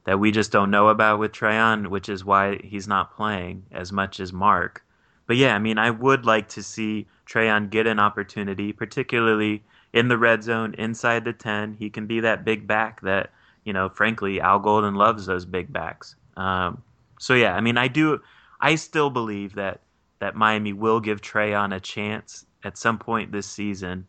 that 0.08 0.18
we 0.18 0.30
just 0.30 0.50
don't 0.50 0.70
know 0.70 0.88
about 0.88 1.18
with 1.18 1.32
Trayone, 1.32 1.88
which 1.88 2.08
is 2.08 2.24
why 2.24 2.58
he's 2.64 2.88
not 2.88 3.14
playing 3.14 3.66
as 3.70 3.92
much 3.92 4.20
as 4.20 4.32
Mark. 4.32 4.82
But 5.26 5.36
yeah, 5.36 5.54
I 5.54 5.58
mean, 5.58 5.76
I 5.76 5.90
would 5.90 6.24
like 6.24 6.48
to 6.48 6.62
see 6.62 7.06
Trayone 7.26 7.68
get 7.68 7.86
an 7.86 7.98
opportunity, 7.98 8.72
particularly 8.72 9.62
in 9.92 10.08
the 10.08 10.16
red 10.16 10.42
zone 10.42 10.74
inside 10.78 11.26
the 11.26 11.34
10. 11.34 11.74
He 11.78 11.90
can 11.90 12.06
be 12.06 12.20
that 12.20 12.42
big 12.42 12.66
back 12.66 13.02
that, 13.02 13.32
you 13.64 13.74
know, 13.74 13.90
frankly, 13.90 14.40
Al 14.40 14.60
Golden 14.60 14.94
loves 14.94 15.26
those 15.26 15.44
big 15.44 15.70
backs. 15.70 16.16
Um, 16.38 16.82
so 17.20 17.34
yeah, 17.34 17.54
I 17.54 17.60
mean, 17.60 17.76
I 17.76 17.88
do, 17.88 18.18
I 18.62 18.76
still 18.76 19.10
believe 19.10 19.56
that 19.56 19.82
that 20.20 20.34
Miami 20.34 20.72
will 20.72 21.00
give 21.00 21.20
Trayone 21.20 21.76
a 21.76 21.80
chance 21.80 22.46
at 22.64 22.78
some 22.78 22.98
point 22.98 23.30
this 23.30 23.46
season, 23.46 24.06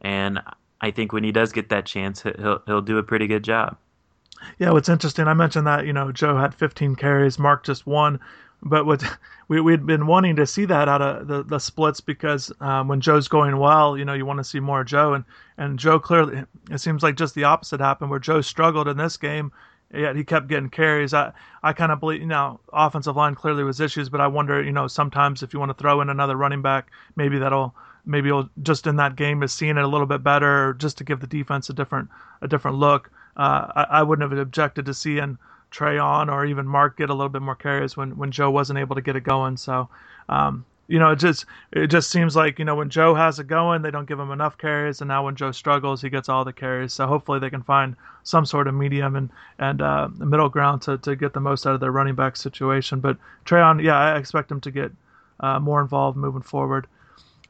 and 0.00 0.38
I 0.80 0.92
think 0.92 1.12
when 1.12 1.24
he 1.24 1.32
does 1.32 1.50
get 1.50 1.70
that 1.70 1.86
chance, 1.86 2.22
he'll 2.22 2.62
he'll 2.66 2.82
do 2.82 2.98
a 2.98 3.02
pretty 3.02 3.26
good 3.26 3.42
job. 3.42 3.76
Yeah, 4.58 4.70
what's 4.70 4.88
interesting, 4.88 5.26
I 5.28 5.34
mentioned 5.34 5.66
that 5.66 5.86
you 5.86 5.92
know 5.92 6.12
Joe 6.12 6.36
had 6.36 6.54
15 6.54 6.96
carries, 6.96 7.38
Mark 7.38 7.64
just 7.64 7.86
one, 7.86 8.20
but 8.62 8.86
what 8.86 9.02
we 9.48 9.60
we'd 9.60 9.86
been 9.86 10.06
wanting 10.06 10.36
to 10.36 10.46
see 10.46 10.64
that 10.66 10.88
out 10.88 11.02
of 11.02 11.26
the, 11.26 11.42
the 11.42 11.58
splits 11.58 12.00
because 12.00 12.52
um, 12.60 12.88
when 12.88 13.00
Joe's 13.00 13.28
going 13.28 13.58
well, 13.58 13.96
you 13.96 14.04
know 14.04 14.14
you 14.14 14.26
want 14.26 14.38
to 14.38 14.44
see 14.44 14.60
more 14.60 14.84
Joe, 14.84 15.14
and 15.14 15.24
and 15.58 15.78
Joe 15.78 15.98
clearly 15.98 16.44
it 16.70 16.78
seems 16.78 17.02
like 17.02 17.16
just 17.16 17.34
the 17.34 17.44
opposite 17.44 17.80
happened 17.80 18.10
where 18.10 18.20
Joe 18.20 18.40
struggled 18.40 18.88
in 18.88 18.96
this 18.96 19.16
game. 19.16 19.52
Yet 19.92 20.14
he 20.14 20.22
kept 20.22 20.46
getting 20.46 20.70
carries. 20.70 21.12
I, 21.12 21.32
I 21.64 21.72
kind 21.72 21.90
of 21.90 21.98
believe, 21.98 22.20
you 22.20 22.26
know, 22.28 22.60
offensive 22.72 23.16
line 23.16 23.34
clearly 23.34 23.64
was 23.64 23.80
issues, 23.80 24.08
but 24.08 24.20
I 24.20 24.28
wonder, 24.28 24.62
you 24.62 24.70
know, 24.70 24.86
sometimes 24.86 25.42
if 25.42 25.52
you 25.52 25.58
want 25.58 25.70
to 25.70 25.82
throw 25.82 26.00
in 26.00 26.08
another 26.08 26.36
running 26.36 26.62
back, 26.62 26.92
maybe 27.16 27.40
that'll 27.40 27.74
maybe 28.06 28.30
just 28.62 28.86
in 28.86 28.94
that 28.96 29.16
game 29.16 29.42
is 29.42 29.52
seeing 29.52 29.76
it 29.76 29.82
a 29.82 29.88
little 29.88 30.06
bit 30.06 30.22
better, 30.22 30.74
just 30.74 30.98
to 30.98 31.04
give 31.04 31.18
the 31.18 31.26
defense 31.26 31.68
a 31.70 31.72
different 31.72 32.08
a 32.40 32.46
different 32.46 32.76
look 32.76 33.10
uh, 33.40 33.72
I, 33.74 33.86
I, 34.00 34.02
wouldn't 34.02 34.30
have 34.30 34.38
objected 34.38 34.84
to 34.84 34.92
seeing 34.92 35.38
Trayone 35.72 36.30
or 36.30 36.44
even 36.44 36.66
Mark 36.66 36.98
get 36.98 37.08
a 37.08 37.14
little 37.14 37.30
bit 37.30 37.40
more 37.40 37.54
carries 37.54 37.96
when, 37.96 38.18
when 38.18 38.30
Joe 38.30 38.50
wasn't 38.50 38.78
able 38.78 38.96
to 38.96 39.00
get 39.00 39.16
it 39.16 39.22
going. 39.22 39.56
So, 39.56 39.88
um, 40.28 40.66
you 40.88 40.98
know, 40.98 41.12
it 41.12 41.16
just 41.16 41.46
it 41.72 41.86
just 41.86 42.10
seems 42.10 42.36
like 42.36 42.58
you 42.58 42.66
know 42.66 42.74
when 42.74 42.90
Joe 42.90 43.14
has 43.14 43.38
it 43.38 43.46
going, 43.46 43.80
they 43.80 43.90
don't 43.90 44.06
give 44.06 44.20
him 44.20 44.30
enough 44.30 44.58
carries, 44.58 45.00
and 45.00 45.08
now 45.08 45.24
when 45.24 45.36
Joe 45.36 45.52
struggles, 45.52 46.02
he 46.02 46.10
gets 46.10 46.28
all 46.28 46.44
the 46.44 46.52
carries. 46.52 46.92
So 46.92 47.06
hopefully 47.06 47.38
they 47.38 47.48
can 47.48 47.62
find 47.62 47.96
some 48.24 48.44
sort 48.44 48.68
of 48.68 48.74
medium 48.74 49.16
and 49.16 49.30
and 49.58 49.80
uh, 49.80 50.08
middle 50.18 50.50
ground 50.50 50.82
to, 50.82 50.98
to 50.98 51.16
get 51.16 51.32
the 51.32 51.40
most 51.40 51.66
out 51.66 51.72
of 51.72 51.80
their 51.80 51.92
running 51.92 52.16
back 52.16 52.36
situation. 52.36 53.00
But 53.00 53.16
Trayone, 53.46 53.82
yeah, 53.82 53.96
I 53.96 54.18
expect 54.18 54.50
him 54.50 54.60
to 54.60 54.70
get 54.70 54.92
uh, 55.38 55.60
more 55.60 55.80
involved 55.80 56.18
moving 56.18 56.42
forward. 56.42 56.86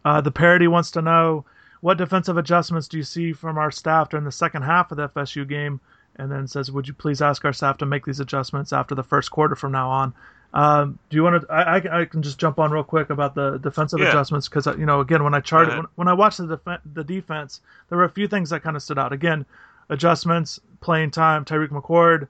Uh, 0.04 0.20
the 0.20 0.30
parody 0.30 0.68
wants 0.68 0.92
to 0.92 1.02
know 1.02 1.44
what 1.80 1.98
defensive 1.98 2.36
adjustments 2.36 2.88
do 2.88 2.96
you 2.96 3.02
see 3.02 3.32
from 3.32 3.58
our 3.58 3.70
staff 3.70 4.10
during 4.10 4.24
the 4.24 4.32
second 4.32 4.62
half 4.62 4.90
of 4.90 4.96
the 4.96 5.08
FSU 5.08 5.48
game? 5.48 5.80
And 6.16 6.30
then 6.30 6.46
says, 6.46 6.70
would 6.70 6.86
you 6.86 6.92
please 6.92 7.22
ask 7.22 7.44
our 7.44 7.52
staff 7.52 7.78
to 7.78 7.86
make 7.86 8.04
these 8.04 8.20
adjustments 8.20 8.72
after 8.72 8.94
the 8.94 9.02
first 9.02 9.30
quarter 9.30 9.54
from 9.54 9.72
now 9.72 9.88
on? 9.88 10.12
Um, 10.52 10.98
do 11.08 11.16
you 11.16 11.22
want 11.22 11.42
to? 11.42 11.52
I, 11.52 12.00
I, 12.00 12.04
can 12.04 12.22
just 12.22 12.38
jump 12.38 12.58
on 12.58 12.72
real 12.72 12.82
quick 12.82 13.10
about 13.10 13.36
the 13.36 13.58
defensive 13.58 14.00
yeah. 14.00 14.08
adjustments 14.08 14.48
because 14.48 14.66
uh, 14.66 14.76
you 14.76 14.84
know 14.84 14.98
again 14.98 15.22
when 15.22 15.32
I 15.32 15.38
charted 15.38 15.76
when, 15.76 15.86
when, 15.94 16.08
I 16.08 16.12
watched 16.12 16.38
the 16.38 16.56
def- 16.56 16.80
the 16.92 17.04
defense, 17.04 17.60
there 17.88 17.96
were 17.96 18.04
a 18.04 18.10
few 18.10 18.26
things 18.26 18.50
that 18.50 18.60
kind 18.64 18.74
of 18.74 18.82
stood 18.82 18.98
out. 18.98 19.12
Again, 19.12 19.46
adjustments, 19.90 20.58
playing 20.80 21.12
time. 21.12 21.44
Tyriq 21.44 21.68
McCord 21.68 22.26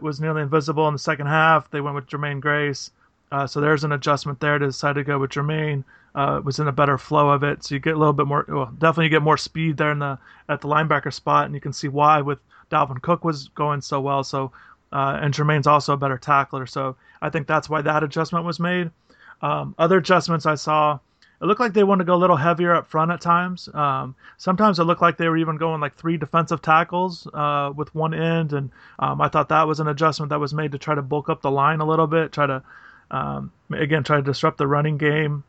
was 0.00 0.20
nearly 0.20 0.42
invisible 0.42 0.86
in 0.86 0.94
the 0.94 0.98
second 0.98 1.26
half. 1.26 1.68
They 1.72 1.80
went 1.80 1.96
with 1.96 2.06
Jermaine 2.06 2.40
Grace, 2.40 2.92
uh, 3.32 3.48
so 3.48 3.60
there's 3.60 3.82
an 3.82 3.90
adjustment 3.90 4.38
there 4.38 4.58
to 4.60 4.66
decide 4.66 4.94
to 4.94 5.02
go 5.02 5.18
with 5.18 5.32
Jermaine 5.32 5.82
uh, 6.14 6.40
was 6.44 6.58
in 6.58 6.68
a 6.68 6.72
better 6.72 6.98
flow 6.98 7.30
of 7.30 7.42
it. 7.42 7.64
So 7.64 7.74
you 7.74 7.80
get 7.80 7.94
a 7.94 7.98
little 7.98 8.12
bit 8.12 8.26
more, 8.26 8.44
well, 8.48 8.72
definitely 8.78 9.04
you 9.04 9.10
get 9.10 9.22
more 9.22 9.36
speed 9.36 9.76
there 9.76 9.92
in 9.92 9.98
the 9.98 10.18
at 10.48 10.60
the 10.60 10.68
linebacker 10.68 11.12
spot, 11.12 11.46
and 11.46 11.54
you 11.54 11.60
can 11.60 11.72
see 11.72 11.88
why 11.88 12.20
with 12.20 12.38
Dalvin 12.70 13.02
Cook 13.02 13.24
was 13.24 13.48
going 13.48 13.80
so 13.80 14.00
well. 14.00 14.24
So 14.24 14.52
uh, 14.92 15.18
and 15.22 15.32
Jermaine's 15.32 15.66
also 15.66 15.92
a 15.92 15.96
better 15.96 16.18
tackler, 16.18 16.66
so 16.66 16.96
I 17.22 17.30
think 17.30 17.46
that's 17.46 17.68
why 17.70 17.82
that 17.82 18.02
adjustment 18.02 18.44
was 18.44 18.58
made. 18.58 18.90
Um, 19.40 19.74
other 19.78 19.98
adjustments 19.98 20.46
I 20.46 20.56
saw, 20.56 20.98
it 21.40 21.46
looked 21.46 21.60
like 21.60 21.72
they 21.72 21.84
wanted 21.84 22.04
to 22.04 22.08
go 22.08 22.14
a 22.14 22.18
little 22.18 22.36
heavier 22.36 22.74
up 22.74 22.88
front 22.88 23.12
at 23.12 23.20
times. 23.20 23.68
Um, 23.72 24.14
sometimes 24.36 24.78
it 24.78 24.84
looked 24.84 25.00
like 25.00 25.16
they 25.16 25.28
were 25.28 25.36
even 25.36 25.56
going 25.56 25.80
like 25.80 25.96
three 25.96 26.16
defensive 26.16 26.60
tackles 26.60 27.26
uh, 27.32 27.72
with 27.74 27.94
one 27.94 28.14
end, 28.14 28.52
and 28.52 28.70
um, 28.98 29.20
I 29.20 29.28
thought 29.28 29.48
that 29.50 29.68
was 29.68 29.78
an 29.78 29.86
adjustment 29.86 30.30
that 30.30 30.40
was 30.40 30.52
made 30.52 30.72
to 30.72 30.78
try 30.78 30.96
to 30.96 31.02
bulk 31.02 31.28
up 31.28 31.40
the 31.40 31.50
line 31.52 31.80
a 31.80 31.86
little 31.86 32.08
bit, 32.08 32.32
try 32.32 32.46
to 32.46 32.62
um, 33.12 33.52
again 33.72 34.02
try 34.02 34.16
to 34.16 34.22
disrupt 34.22 34.58
the 34.58 34.66
running 34.66 34.98
game 34.98 35.44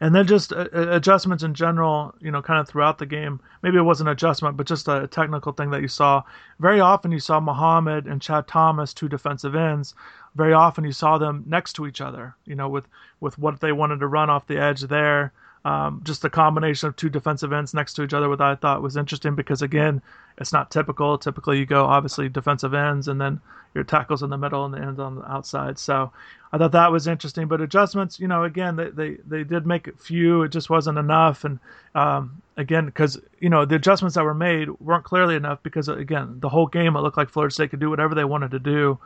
and 0.00 0.14
then 0.14 0.26
just 0.26 0.52
uh, 0.52 0.66
uh, 0.74 0.88
adjustments 0.90 1.44
in 1.44 1.52
general, 1.54 2.14
you 2.20 2.30
know, 2.30 2.40
kind 2.40 2.58
of 2.58 2.68
throughout 2.68 2.98
the 2.98 3.06
game. 3.06 3.40
Maybe 3.62 3.76
it 3.76 3.82
wasn't 3.82 4.08
adjustment, 4.08 4.56
but 4.56 4.66
just 4.66 4.88
a 4.88 5.06
technical 5.06 5.52
thing 5.52 5.70
that 5.70 5.82
you 5.82 5.88
saw. 5.88 6.22
Very 6.58 6.80
often 6.80 7.12
you 7.12 7.20
saw 7.20 7.38
Muhammad 7.40 8.06
and 8.06 8.22
Chad 8.22 8.48
Thomas, 8.48 8.94
two 8.94 9.08
defensive 9.08 9.54
ends. 9.54 9.94
Very 10.34 10.54
often 10.54 10.84
you 10.84 10.92
saw 10.92 11.18
them 11.18 11.44
next 11.46 11.74
to 11.74 11.86
each 11.86 12.00
other, 12.00 12.34
you 12.46 12.54
know, 12.54 12.68
with 12.68 12.86
with 13.20 13.38
what 13.38 13.60
they 13.60 13.72
wanted 13.72 14.00
to 14.00 14.06
run 14.06 14.30
off 14.30 14.46
the 14.46 14.58
edge 14.58 14.82
there. 14.82 15.32
Um, 15.64 16.00
just 16.04 16.22
the 16.22 16.30
combination 16.30 16.88
of 16.88 16.96
two 16.96 17.10
defensive 17.10 17.52
ends 17.52 17.74
next 17.74 17.94
to 17.94 18.02
each 18.02 18.14
other, 18.14 18.28
what 18.28 18.40
I 18.40 18.54
thought 18.54 18.82
was 18.82 18.96
interesting 18.96 19.34
because 19.34 19.60
again, 19.62 20.00
it's 20.38 20.52
not 20.52 20.70
typical. 20.70 21.18
Typically, 21.18 21.58
you 21.58 21.66
go 21.66 21.84
obviously 21.84 22.28
defensive 22.30 22.72
ends 22.72 23.08
and 23.08 23.20
then 23.20 23.40
your 23.74 23.84
tackles 23.84 24.22
in 24.22 24.30
the 24.30 24.38
middle 24.38 24.64
and 24.64 24.72
the 24.72 24.80
ends 24.80 24.98
on 24.98 25.16
the 25.16 25.30
outside. 25.30 25.78
So 25.78 26.12
I 26.52 26.58
thought 26.58 26.72
that 26.72 26.92
was 26.92 27.06
interesting. 27.06 27.46
But 27.46 27.60
adjustments, 27.60 28.18
you 28.18 28.26
know, 28.26 28.44
again, 28.44 28.76
they 28.76 28.90
they, 28.90 29.16
they 29.26 29.44
did 29.44 29.66
make 29.66 29.86
a 29.86 29.92
few. 29.92 30.42
It 30.42 30.48
just 30.48 30.70
wasn't 30.70 30.98
enough. 30.98 31.44
And 31.44 31.58
um, 31.94 32.40
again, 32.56 32.86
because 32.86 33.20
you 33.38 33.50
know 33.50 33.66
the 33.66 33.76
adjustments 33.76 34.14
that 34.14 34.24
were 34.24 34.34
made 34.34 34.70
weren't 34.80 35.04
clearly 35.04 35.36
enough 35.36 35.62
because 35.62 35.88
again, 35.88 36.40
the 36.40 36.48
whole 36.48 36.66
game 36.66 36.96
it 36.96 37.00
looked 37.00 37.18
like 37.18 37.28
Florida 37.28 37.52
State 37.52 37.70
could 37.70 37.80
do 37.80 37.90
whatever 37.90 38.14
they 38.14 38.24
wanted 38.24 38.52
to 38.52 38.58
do, 38.58 38.98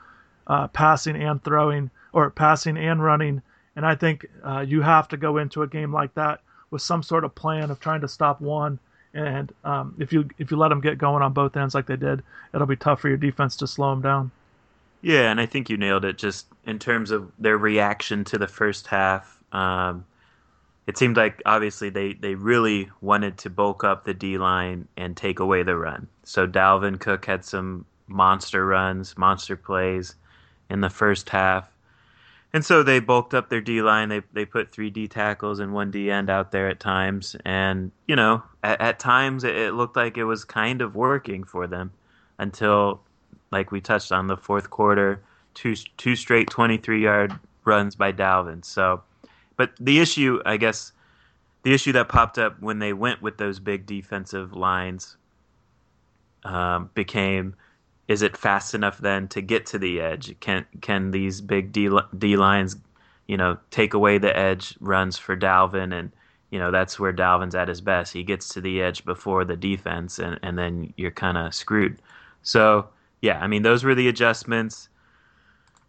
uh, 0.46 0.68
passing 0.68 1.16
and 1.16 1.42
throwing 1.42 1.90
or 2.12 2.30
passing 2.30 2.76
and 2.78 3.02
running 3.02 3.42
And 3.76 3.84
I 3.84 3.96
think 3.96 4.26
uh, 4.44 4.61
you 4.61 4.82
have 4.82 5.09
to 5.09 5.16
go 5.16 5.38
into 5.38 5.62
a 5.62 5.66
game 5.66 5.92
like 5.92 6.14
that 6.14 6.40
with 6.74 6.82
some 6.82 7.02
sort 7.02 7.24
of 7.24 7.34
plan 7.34 7.70
of 7.70 7.80
trying 7.80 8.02
to 8.02 8.08
stop 8.08 8.40
one. 8.40 8.78
And 9.14 9.50
um, 9.62 9.94
if 10.00 10.12
you 10.12 10.28
if 10.38 10.50
you 10.50 10.56
let 10.56 10.68
them 10.68 10.80
get 10.80 10.98
going 10.98 11.22
on 11.22 11.32
both 11.32 11.56
ends 11.56 11.74
like 11.74 11.86
they 11.86 11.96
did, 11.96 12.22
it'll 12.52 12.66
be 12.66 12.76
tough 12.76 13.00
for 13.00 13.08
your 13.08 13.16
defense 13.16 13.56
to 13.58 13.66
slow 13.66 13.90
them 13.90 14.02
down. 14.02 14.30
Yeah, 15.00 15.30
and 15.30 15.40
I 15.40 15.46
think 15.46 15.70
you 15.70 15.76
nailed 15.76 16.04
it. 16.04 16.18
Just 16.18 16.46
in 16.66 16.80
terms 16.80 17.12
of 17.12 17.30
their 17.38 17.56
reaction 17.56 18.24
to 18.24 18.38
the 18.38 18.48
first 18.48 18.88
half, 18.88 19.38
um, 19.52 20.04
it 20.88 20.98
seemed 20.98 21.16
like 21.16 21.40
obviously 21.46 21.90
they, 21.90 22.14
they 22.14 22.34
really 22.34 22.90
wanted 23.00 23.38
to 23.38 23.50
bulk 23.50 23.84
up 23.84 24.04
the 24.04 24.14
D 24.14 24.36
line 24.36 24.88
and 24.96 25.16
take 25.16 25.38
away 25.38 25.62
the 25.62 25.76
run. 25.76 26.08
So 26.24 26.46
Dalvin 26.46 26.98
Cook 26.98 27.24
had 27.24 27.44
some 27.44 27.86
monster 28.08 28.66
runs, 28.66 29.16
monster 29.16 29.56
plays 29.56 30.16
in 30.68 30.80
the 30.80 30.90
first 30.90 31.28
half. 31.28 31.70
And 32.55 32.64
so 32.64 32.84
they 32.84 33.00
bulked 33.00 33.34
up 33.34 33.48
their 33.48 33.61
D 33.61 33.82
line. 33.82 34.09
They 34.09 34.22
they 34.32 34.44
put 34.44 34.70
three 34.70 34.88
D 34.88 35.09
tackles 35.09 35.59
and 35.59 35.74
one 35.74 35.90
D 35.90 36.09
end 36.09 36.30
out 36.30 36.52
there 36.52 36.68
at 36.68 36.78
times. 36.78 37.34
And, 37.44 37.90
you 38.07 38.14
know, 38.14 38.44
at, 38.62 38.80
at 38.80 38.98
times 39.00 39.42
it, 39.42 39.57
it 39.57 39.72
looked 39.74 39.96
like 39.96 40.16
it 40.16 40.24
was 40.24 40.44
kind 40.44 40.80
of 40.80 40.94
working 40.94 41.42
for 41.42 41.66
them 41.66 41.90
until 42.38 43.00
like 43.50 43.72
we 43.72 43.80
touched 43.80 44.12
on 44.12 44.28
the 44.28 44.36
fourth 44.36 44.70
quarter, 44.70 45.20
two 45.55 45.74
two 45.96 46.14
straight 46.14 46.48
23 46.48 47.02
yard 47.02 47.36
runs 47.64 47.96
by 47.96 48.12
Dalvin. 48.12 48.64
So, 48.64 49.02
but 49.57 49.72
the 49.80 49.98
issue, 49.98 50.40
I 50.46 50.57
guess, 50.57 50.92
the 51.64 51.74
issue 51.74 51.90
that 51.92 52.09
popped 52.09 52.38
up 52.38 52.62
when 52.62 52.78
they 52.78 52.92
went 52.92 53.20
with 53.20 53.36
those 53.36 53.59
big 53.59 53.84
defensive 53.84 54.52
lines 54.52 55.16
um, 56.44 56.88
became: 56.94 57.57
is 58.09 58.22
it 58.22 58.36
fast 58.36 58.74
enough 58.74 58.98
then 58.98 59.28
to 59.28 59.40
get 59.40 59.66
to 59.66 59.78
the 59.78 60.00
edge? 60.00 60.38
Can 60.40 60.66
can 60.80 61.11
these 61.11 61.40
big 61.40 61.72
D, 61.72 61.90
D 62.18 62.36
lines, 62.36 62.76
you 63.26 63.36
know, 63.36 63.59
take 63.70 63.94
away 63.94 64.18
the 64.18 64.36
edge 64.36 64.76
runs 64.80 65.18
for 65.18 65.36
Dalvin 65.36 65.92
and 65.92 66.12
you 66.50 66.59
know 66.59 66.70
that's 66.70 67.00
where 67.00 67.12
Dalvin's 67.12 67.55
at 67.55 67.68
his 67.68 67.80
best. 67.80 68.12
He 68.12 68.22
gets 68.22 68.48
to 68.50 68.61
the 68.61 68.80
edge 68.80 69.05
before 69.05 69.44
the 69.44 69.57
defense, 69.57 70.18
and, 70.18 70.38
and 70.42 70.57
then 70.57 70.92
you're 70.96 71.11
kind 71.11 71.36
of 71.36 71.55
screwed. 71.55 72.00
So 72.42 72.88
yeah, 73.24 73.40
I 73.40 73.46
mean, 73.46 73.62
those 73.62 73.82
were 73.84 73.94
the 73.94 74.09
adjustments. 74.09 74.90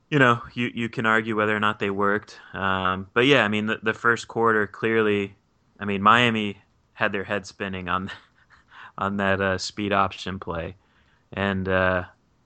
You 0.09 0.19
know, 0.19 0.41
you, 0.53 0.71
you 0.73 0.87
can 0.87 1.05
argue 1.05 1.35
whether 1.35 1.55
or 1.55 1.59
not 1.59 1.79
they 1.79 1.89
worked. 1.89 2.39
Um, 2.53 3.07
but 3.13 3.25
yeah, 3.25 3.43
I 3.43 3.49
mean, 3.49 3.65
the, 3.65 3.79
the 3.83 3.93
first 3.93 4.29
quarter 4.29 4.65
clearly, 4.65 5.35
I 5.79 5.85
mean, 5.85 6.01
Miami 6.01 6.57
had 6.93 7.11
their 7.11 7.25
head 7.25 7.45
spinning 7.45 7.89
on 7.89 8.09
on 8.97 9.17
that 9.17 9.41
uh, 9.41 9.57
speed 9.57 9.91
option 9.91 10.39
play, 10.39 10.75
and 11.35 11.67
uh, 11.69 12.03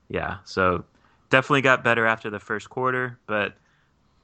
yeah, 0.10 0.38
so 0.44 0.84
definitely 1.30 1.62
got 1.62 1.84
better 1.84 2.06
after 2.06 2.30
the 2.30 2.40
first 2.40 2.70
quarter. 2.70 3.18
But 3.28 3.54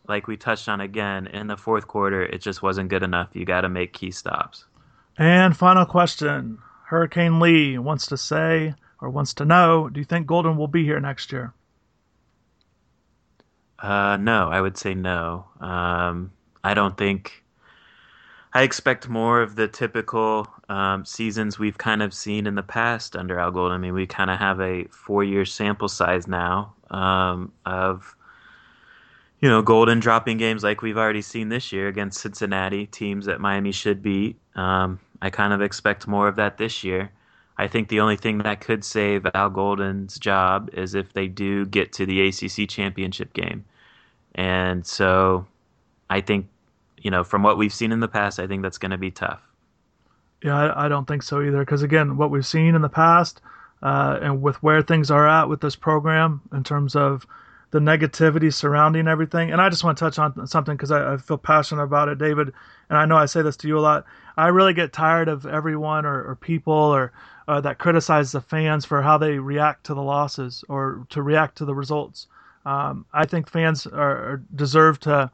like 0.08 0.28
we 0.28 0.36
touched 0.36 0.68
on 0.68 0.82
again 0.82 1.28
in 1.28 1.48
the 1.48 1.58
fourth 1.58 1.88
quarter, 1.88 2.24
it 2.24 2.42
just 2.42 2.62
wasn't 2.62 2.90
good 2.90 3.04
enough. 3.04 3.30
You 3.34 3.46
got 3.46 3.62
to 3.62 3.70
make 3.70 3.94
key 3.94 4.12
stops. 4.12 4.66
And 5.18 5.56
final 5.56 5.86
question: 5.86 6.58
Hurricane 6.86 7.40
Lee 7.40 7.78
wants 7.78 8.08
to 8.08 8.18
say 8.18 8.76
or 9.02 9.10
wants 9.10 9.34
to 9.36 9.46
know, 9.46 9.90
do 9.90 10.00
you 10.00 10.06
think 10.06 10.28
Golden 10.28 10.58
will 10.58 10.68
be 10.68 10.84
here 10.84 11.00
next 11.00 11.32
year? 11.32 11.54
Uh, 13.80 14.18
no, 14.18 14.50
I 14.50 14.62
would 14.62 14.78
say 14.78 14.94
no. 14.94 15.46
Um, 15.60 16.32
I 16.64 16.74
don't 16.74 16.98
think. 16.98 17.44
I 18.54 18.64
expect 18.64 19.10
more 19.10 19.42
of 19.42 19.56
the 19.58 19.68
typical 19.68 20.48
um, 20.70 21.06
seasons 21.06 21.60
we've 21.60 21.78
kind 21.78 22.02
of 22.02 22.14
seen 22.14 22.48
in 22.48 22.56
the 22.56 22.64
past 22.64 23.16
under 23.16 23.40
Al 23.40 23.52
Golden. 23.52 23.76
I 23.76 23.78
mean, 23.78 23.94
we 23.94 24.08
kind 24.08 24.30
of 24.30 24.40
have 24.40 24.60
a 24.60 24.86
four-year 24.86 25.46
sample 25.46 25.88
size 25.88 26.28
now 26.28 26.74
um, 26.90 27.52
of 27.66 28.16
you 29.42 29.50
know 29.50 29.62
Golden 29.62 30.00
dropping 30.00 30.38
games 30.38 30.64
like 30.64 30.82
we've 30.82 30.98
already 30.98 31.22
seen 31.22 31.50
this 31.50 31.72
year 31.72 31.88
against 31.88 32.20
Cincinnati 32.20 32.88
teams 32.88 33.26
that 33.26 33.40
Miami 33.40 33.72
should 33.72 34.02
beat. 34.02 34.38
Um, 34.56 35.00
I 35.22 35.30
kind 35.30 35.54
of 35.54 35.62
expect 35.62 36.08
more 36.08 36.28
of 36.28 36.36
that 36.38 36.58
this 36.58 36.84
year. 36.84 37.12
I 37.58 37.68
think 37.68 37.88
the 37.88 38.02
only 38.02 38.18
thing 38.18 38.40
that 38.40 38.60
could 38.60 38.84
save 38.84 39.26
Al 39.34 39.50
Golden's 39.50 40.20
job 40.20 40.70
is 40.74 40.94
if 40.94 41.14
they 41.14 41.28
do 41.28 41.66
get 41.66 41.94
to 41.94 42.06
the 42.06 42.28
ACC 42.28 42.68
championship 42.68 43.34
game. 43.34 43.64
And 44.36 44.86
so 44.86 45.48
I 46.10 46.20
think, 46.20 46.48
you 46.98 47.10
know, 47.10 47.24
from 47.24 47.44
what 47.44 47.58
we've 47.58 47.74
seen 47.74 47.94
in 47.94 48.02
the 48.02 48.10
past, 48.10 48.40
I 48.40 48.48
think 48.48 48.62
that's 48.62 48.78
going 48.78 48.92
to 48.92 48.98
be 48.98 49.12
tough. 49.12 49.42
Yeah, 50.46 50.56
I, 50.56 50.86
I 50.86 50.88
don't 50.90 51.08
think 51.08 51.24
so 51.24 51.42
either. 51.42 51.60
Because 51.60 51.82
again, 51.82 52.18
what 52.18 52.30
we've 52.30 52.46
seen 52.46 52.76
in 52.76 52.84
the 52.84 52.90
past 52.90 53.42
uh, 53.82 54.20
and 54.22 54.44
with 54.44 54.62
where 54.62 54.84
things 54.84 55.10
are 55.10 55.28
at 55.28 55.50
with 55.50 55.60
this 55.60 55.76
program 55.76 56.40
in 56.54 56.64
terms 56.64 56.96
of 56.96 57.26
the 57.72 57.80
negativity 57.80 58.54
surrounding 58.54 59.08
everything. 59.08 59.52
And 59.52 59.60
I 59.60 59.70
just 59.70 59.84
want 59.84 59.98
to 59.98 60.06
touch 60.06 60.20
on 60.20 60.46
something 60.46 60.78
because 60.78 60.92
I, 60.92 61.14
I, 61.14 61.18
feel 61.18 61.40
passionate 61.40 61.82
about 61.82 62.10
it, 62.10 62.20
David. 62.20 62.54
And 62.90 62.98
I 62.98 63.06
know 63.06 63.18
I 63.18 63.26
say 63.26 63.42
this 63.42 63.58
to 63.58 63.68
you 63.68 63.80
a 63.80 63.82
lot. 63.82 64.06
I 64.38 64.50
really 64.50 64.76
get 64.76 64.94
tired 64.94 65.30
of 65.30 65.48
everyone 65.48 66.06
or, 66.06 66.24
or 66.24 66.36
people 66.36 66.74
or 66.74 67.12
uh, 67.48 67.60
that 67.62 67.80
criticize 67.80 68.32
the 68.32 68.40
fans 68.40 68.86
for 68.86 69.02
how 69.02 69.18
they 69.18 69.40
react 69.40 69.88
to 69.88 69.96
the 69.96 70.04
losses 70.04 70.64
or 70.70 71.08
to 71.10 71.24
react 71.24 71.58
to 71.58 71.66
the 71.66 71.74
results. 71.74 72.28
Um, 72.68 73.08
I 73.12 73.26
think 73.26 73.50
fans 73.50 73.88
are, 73.88 74.34
are, 74.34 74.44
deserve 74.54 75.00
to 75.02 75.32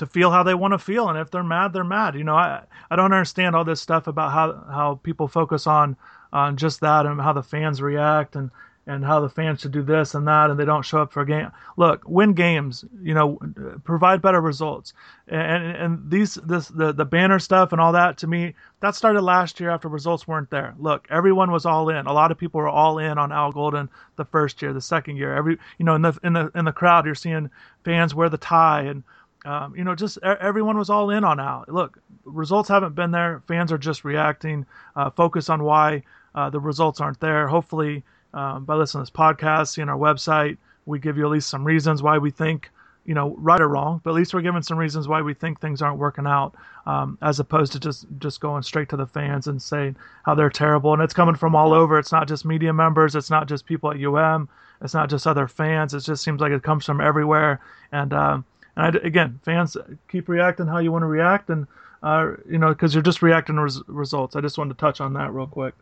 to 0.00 0.06
feel 0.06 0.30
how 0.30 0.42
they 0.42 0.54
want 0.54 0.72
to 0.72 0.78
feel, 0.78 1.08
and 1.08 1.18
if 1.18 1.30
they're 1.30 1.42
mad, 1.42 1.72
they're 1.72 1.84
mad. 1.84 2.14
You 2.14 2.24
know, 2.24 2.34
I 2.34 2.62
I 2.90 2.96
don't 2.96 3.12
understand 3.12 3.54
all 3.54 3.64
this 3.64 3.80
stuff 3.80 4.06
about 4.06 4.32
how 4.32 4.64
how 4.70 5.00
people 5.02 5.28
focus 5.28 5.66
on 5.66 5.96
on 6.32 6.56
just 6.56 6.80
that 6.80 7.06
and 7.06 7.20
how 7.20 7.32
the 7.32 7.42
fans 7.42 7.80
react 7.82 8.34
and 8.34 8.50
and 8.86 9.04
how 9.04 9.20
the 9.20 9.28
fans 9.28 9.60
should 9.60 9.72
do 9.72 9.82
this 9.82 10.14
and 10.14 10.26
that, 10.26 10.50
and 10.50 10.58
they 10.58 10.64
don't 10.64 10.84
show 10.84 11.02
up 11.02 11.12
for 11.12 11.20
a 11.20 11.26
game. 11.26 11.52
Look, 11.76 12.02
win 12.06 12.32
games, 12.32 12.84
you 13.02 13.12
know, 13.12 13.38
provide 13.84 14.22
better 14.22 14.40
results. 14.40 14.94
And 15.28 15.76
and 15.76 16.10
these 16.10 16.34
this 16.34 16.68
the 16.68 16.92
the 16.92 17.04
banner 17.04 17.38
stuff 17.38 17.72
and 17.72 17.80
all 17.80 17.92
that 17.92 18.18
to 18.18 18.26
me 18.26 18.54
that 18.80 18.94
started 18.94 19.20
last 19.20 19.60
year 19.60 19.70
after 19.70 19.88
results 19.88 20.26
weren't 20.26 20.50
there. 20.50 20.74
Look, 20.78 21.06
everyone 21.10 21.52
was 21.52 21.66
all 21.66 21.90
in. 21.90 22.06
A 22.06 22.12
lot 22.12 22.32
of 22.32 22.38
people 22.38 22.58
were 22.60 22.68
all 22.68 22.98
in 22.98 23.18
on 23.18 23.32
Al 23.32 23.52
Golden 23.52 23.90
the 24.16 24.24
first 24.24 24.62
year, 24.62 24.72
the 24.72 24.80
second 24.80 25.16
year. 25.16 25.34
Every 25.36 25.58
you 25.78 25.84
know 25.84 25.94
in 25.94 26.02
the 26.02 26.18
in 26.24 26.32
the 26.32 26.50
in 26.54 26.64
the 26.64 26.72
crowd, 26.72 27.04
you're 27.04 27.14
seeing 27.14 27.50
fans 27.84 28.14
wear 28.14 28.30
the 28.30 28.38
tie 28.38 28.82
and. 28.82 29.04
Um, 29.44 29.74
you 29.76 29.84
know, 29.84 29.94
just 29.94 30.18
everyone 30.22 30.78
was 30.78 30.90
all 30.90 31.10
in 31.10 31.24
on 31.24 31.40
Al. 31.40 31.64
Look, 31.68 31.98
results 32.24 32.68
haven't 32.68 32.94
been 32.94 33.10
there. 33.10 33.42
Fans 33.48 33.72
are 33.72 33.78
just 33.78 34.04
reacting. 34.04 34.66
Uh, 34.96 35.10
focus 35.10 35.48
on 35.48 35.62
why 35.64 36.02
uh, 36.34 36.50
the 36.50 36.60
results 36.60 37.00
aren't 37.00 37.20
there. 37.20 37.48
Hopefully, 37.48 38.02
um, 38.34 38.64
by 38.64 38.74
listening 38.74 39.04
to 39.04 39.10
this 39.10 39.18
podcast, 39.18 39.68
seeing 39.68 39.88
our 39.88 39.98
website, 39.98 40.58
we 40.86 40.98
give 40.98 41.16
you 41.16 41.24
at 41.24 41.30
least 41.30 41.48
some 41.48 41.64
reasons 41.64 42.02
why 42.02 42.18
we 42.18 42.30
think, 42.30 42.70
you 43.06 43.14
know, 43.14 43.34
right 43.38 43.60
or 43.60 43.68
wrong, 43.68 44.00
but 44.04 44.10
at 44.10 44.16
least 44.16 44.34
we're 44.34 44.42
giving 44.42 44.62
some 44.62 44.78
reasons 44.78 45.08
why 45.08 45.22
we 45.22 45.34
think 45.34 45.60
things 45.60 45.82
aren't 45.82 45.98
working 45.98 46.26
out, 46.26 46.54
um, 46.86 47.18
as 47.22 47.40
opposed 47.40 47.72
to 47.72 47.80
just 47.80 48.06
just 48.18 48.40
going 48.40 48.62
straight 48.62 48.88
to 48.90 48.96
the 48.96 49.06
fans 49.06 49.46
and 49.46 49.60
saying 49.60 49.96
how 50.24 50.34
they're 50.34 50.50
terrible. 50.50 50.92
And 50.92 51.02
it's 51.02 51.14
coming 51.14 51.34
from 51.34 51.56
all 51.56 51.72
over. 51.72 51.98
It's 51.98 52.12
not 52.12 52.28
just 52.28 52.44
media 52.44 52.72
members. 52.72 53.16
It's 53.16 53.30
not 53.30 53.48
just 53.48 53.66
people 53.66 53.90
at 53.90 54.02
UM. 54.02 54.48
It's 54.82 54.94
not 54.94 55.10
just 55.10 55.26
other 55.26 55.48
fans. 55.48 55.94
It 55.94 56.00
just 56.00 56.22
seems 56.22 56.40
like 56.40 56.52
it 56.52 56.62
comes 56.62 56.84
from 56.86 57.00
everywhere. 57.00 57.60
And 57.92 58.12
um, 58.12 58.44
and 58.80 58.96
I, 58.96 59.00
again, 59.06 59.40
fans 59.44 59.76
keep 60.08 60.28
reacting 60.28 60.66
how 60.66 60.78
you 60.78 60.92
want 60.92 61.02
to 61.02 61.06
react, 61.06 61.50
and 61.50 61.66
uh, 62.02 62.32
you 62.48 62.58
know, 62.58 62.70
because 62.70 62.94
you're 62.94 63.02
just 63.02 63.22
reacting 63.22 63.56
to 63.56 63.62
res- 63.62 63.82
results. 63.86 64.36
I 64.36 64.40
just 64.40 64.58
wanted 64.58 64.74
to 64.74 64.80
touch 64.80 65.00
on 65.00 65.12
that 65.14 65.32
real 65.32 65.46
quick. 65.46 65.74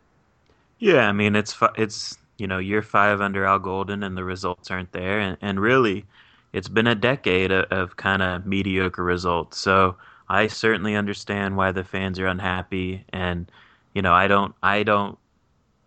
Yeah, 0.79 1.07
I 1.07 1.11
mean, 1.11 1.35
it's 1.35 1.55
it's 1.77 2.17
you 2.37 2.47
know 2.47 2.57
year 2.57 2.81
five 2.81 3.21
under 3.21 3.45
Al 3.45 3.59
Golden 3.59 4.03
and 4.03 4.17
the 4.17 4.23
results 4.23 4.69
aren't 4.71 4.91
there, 4.91 5.19
and, 5.19 5.37
and 5.41 5.59
really, 5.59 6.05
it's 6.53 6.67
been 6.67 6.87
a 6.87 6.95
decade 6.95 7.51
of, 7.51 7.65
of 7.71 7.95
kind 7.95 8.21
of 8.21 8.45
mediocre 8.45 9.03
results. 9.03 9.57
So 9.57 9.95
I 10.27 10.47
certainly 10.47 10.95
understand 10.95 11.57
why 11.57 11.71
the 11.71 11.83
fans 11.83 12.19
are 12.19 12.27
unhappy, 12.27 13.05
and 13.13 13.49
you 13.93 14.01
know 14.01 14.13
I 14.13 14.27
don't 14.27 14.53
I 14.61 14.83
don't 14.83 15.17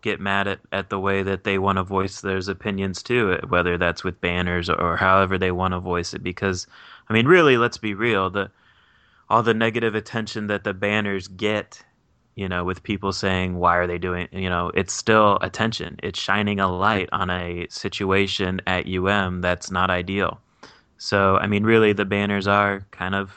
get 0.03 0.21
mad 0.21 0.49
at, 0.49 0.61
at 0.73 0.91
the 0.91 0.99
way 0.99 1.23
that 1.23 1.45
they 1.45 1.59
want 1.59 1.77
to 1.77 1.83
voice 1.85 2.21
their 2.21 2.39
opinions 2.49 3.03
too, 3.03 3.39
whether 3.49 3.79
that's 3.79 4.03
with 4.03 4.21
banners 4.21 4.69
or 4.69 4.97
however 4.97 5.39
they 5.39 5.53
want 5.53 5.73
to 5.73 5.81
voice 5.81 6.13
it. 6.13 6.23
Because 6.23 6.67
I 7.09 7.13
mean, 7.13 7.27
really, 7.27 7.57
let's 7.57 7.79
be 7.79 7.95
real 7.95 8.31
the 8.31 8.51
all 9.29 9.43
the 9.43 9.55
negative 9.55 9.95
attention 9.95 10.49
that 10.49 10.65
the 10.65 10.75
banners 10.75 11.29
get 11.29 11.83
you 12.35 12.49
know, 12.49 12.65
with 12.65 12.83
people 12.83 13.13
saying, 13.13 13.57
why 13.57 13.77
are 13.77 13.87
they 13.87 13.99
doing, 13.99 14.29
you 14.33 14.49
know, 14.49 14.71
it's 14.75 14.93
still 14.93 15.39
attention. 15.43 15.99
It's 16.03 16.19
shining 16.19 16.61
a 16.61 16.71
light 16.71 17.09
on 17.13 17.29
a 17.31 17.67
situation 17.69 18.61
at 18.67 18.89
UM 18.89 19.41
that's 19.41 19.71
not 19.71 19.91
ideal. 19.91 20.41
So, 20.97 21.37
I 21.37 21.47
mean, 21.47 21.65
really, 21.65 21.93
the 21.93 22.05
banners 22.05 22.47
are 22.47 22.87
kind 22.91 23.15
of 23.15 23.31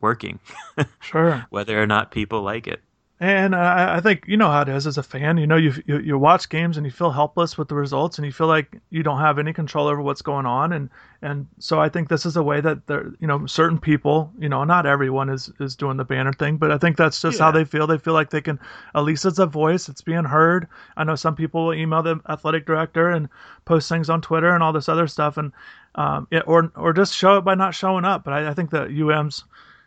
working. 0.00 0.38
Sure. 1.00 1.46
Whether 1.48 1.80
or 1.80 1.86
not 1.86 2.10
people 2.10 2.42
like 2.42 2.66
it. 2.66 2.82
And 3.18 3.56
I, 3.56 3.96
I 3.96 4.00
think 4.00 4.24
you 4.26 4.36
know 4.36 4.50
how 4.50 4.60
it 4.60 4.68
is 4.68 4.86
as 4.86 4.98
a 4.98 5.02
fan. 5.02 5.38
You 5.38 5.46
know, 5.46 5.56
you, 5.56 5.72
you 5.86 6.00
you 6.00 6.18
watch 6.18 6.50
games 6.50 6.76
and 6.76 6.84
you 6.84 6.92
feel 6.92 7.10
helpless 7.10 7.56
with 7.56 7.68
the 7.68 7.74
results, 7.74 8.18
and 8.18 8.26
you 8.26 8.32
feel 8.32 8.46
like 8.46 8.78
you 8.90 9.02
don't 9.02 9.20
have 9.20 9.38
any 9.38 9.54
control 9.54 9.86
over 9.86 10.02
what's 10.02 10.20
going 10.20 10.44
on. 10.44 10.74
And 10.74 10.90
and 11.22 11.46
so 11.58 11.80
I 11.80 11.88
think 11.88 12.10
this 12.10 12.26
is 12.26 12.36
a 12.36 12.42
way 12.42 12.60
that 12.60 12.86
there, 12.88 13.10
you 13.18 13.26
know, 13.26 13.46
certain 13.46 13.78
people, 13.78 14.30
you 14.38 14.50
know, 14.50 14.64
not 14.64 14.84
everyone 14.84 15.30
is 15.30 15.50
is 15.60 15.74
doing 15.74 15.96
the 15.96 16.04
banner 16.04 16.34
thing, 16.34 16.58
but 16.58 16.70
I 16.70 16.76
think 16.76 16.98
that's 16.98 17.22
just 17.22 17.38
yeah. 17.38 17.46
how 17.46 17.50
they 17.50 17.64
feel. 17.64 17.86
They 17.86 17.96
feel 17.96 18.12
like 18.12 18.28
they 18.28 18.42
can. 18.42 18.60
At 18.94 19.04
least 19.04 19.24
it's 19.24 19.38
a 19.38 19.46
voice. 19.46 19.88
It's 19.88 20.02
being 20.02 20.24
heard. 20.24 20.68
I 20.98 21.04
know 21.04 21.14
some 21.14 21.34
people 21.34 21.64
will 21.64 21.74
email 21.74 22.02
the 22.02 22.20
athletic 22.28 22.66
director 22.66 23.08
and 23.08 23.30
post 23.64 23.88
things 23.88 24.10
on 24.10 24.20
Twitter 24.20 24.50
and 24.50 24.62
all 24.62 24.74
this 24.74 24.90
other 24.90 25.06
stuff, 25.06 25.38
and 25.38 25.52
um, 25.94 26.28
it, 26.30 26.42
or 26.46 26.70
or 26.76 26.92
just 26.92 27.14
show 27.14 27.38
it 27.38 27.46
by 27.46 27.54
not 27.54 27.74
showing 27.74 28.04
up. 28.04 28.24
But 28.24 28.34
I, 28.34 28.50
I 28.50 28.54
think 28.54 28.70
that 28.72 28.90
UM's. 28.90 29.44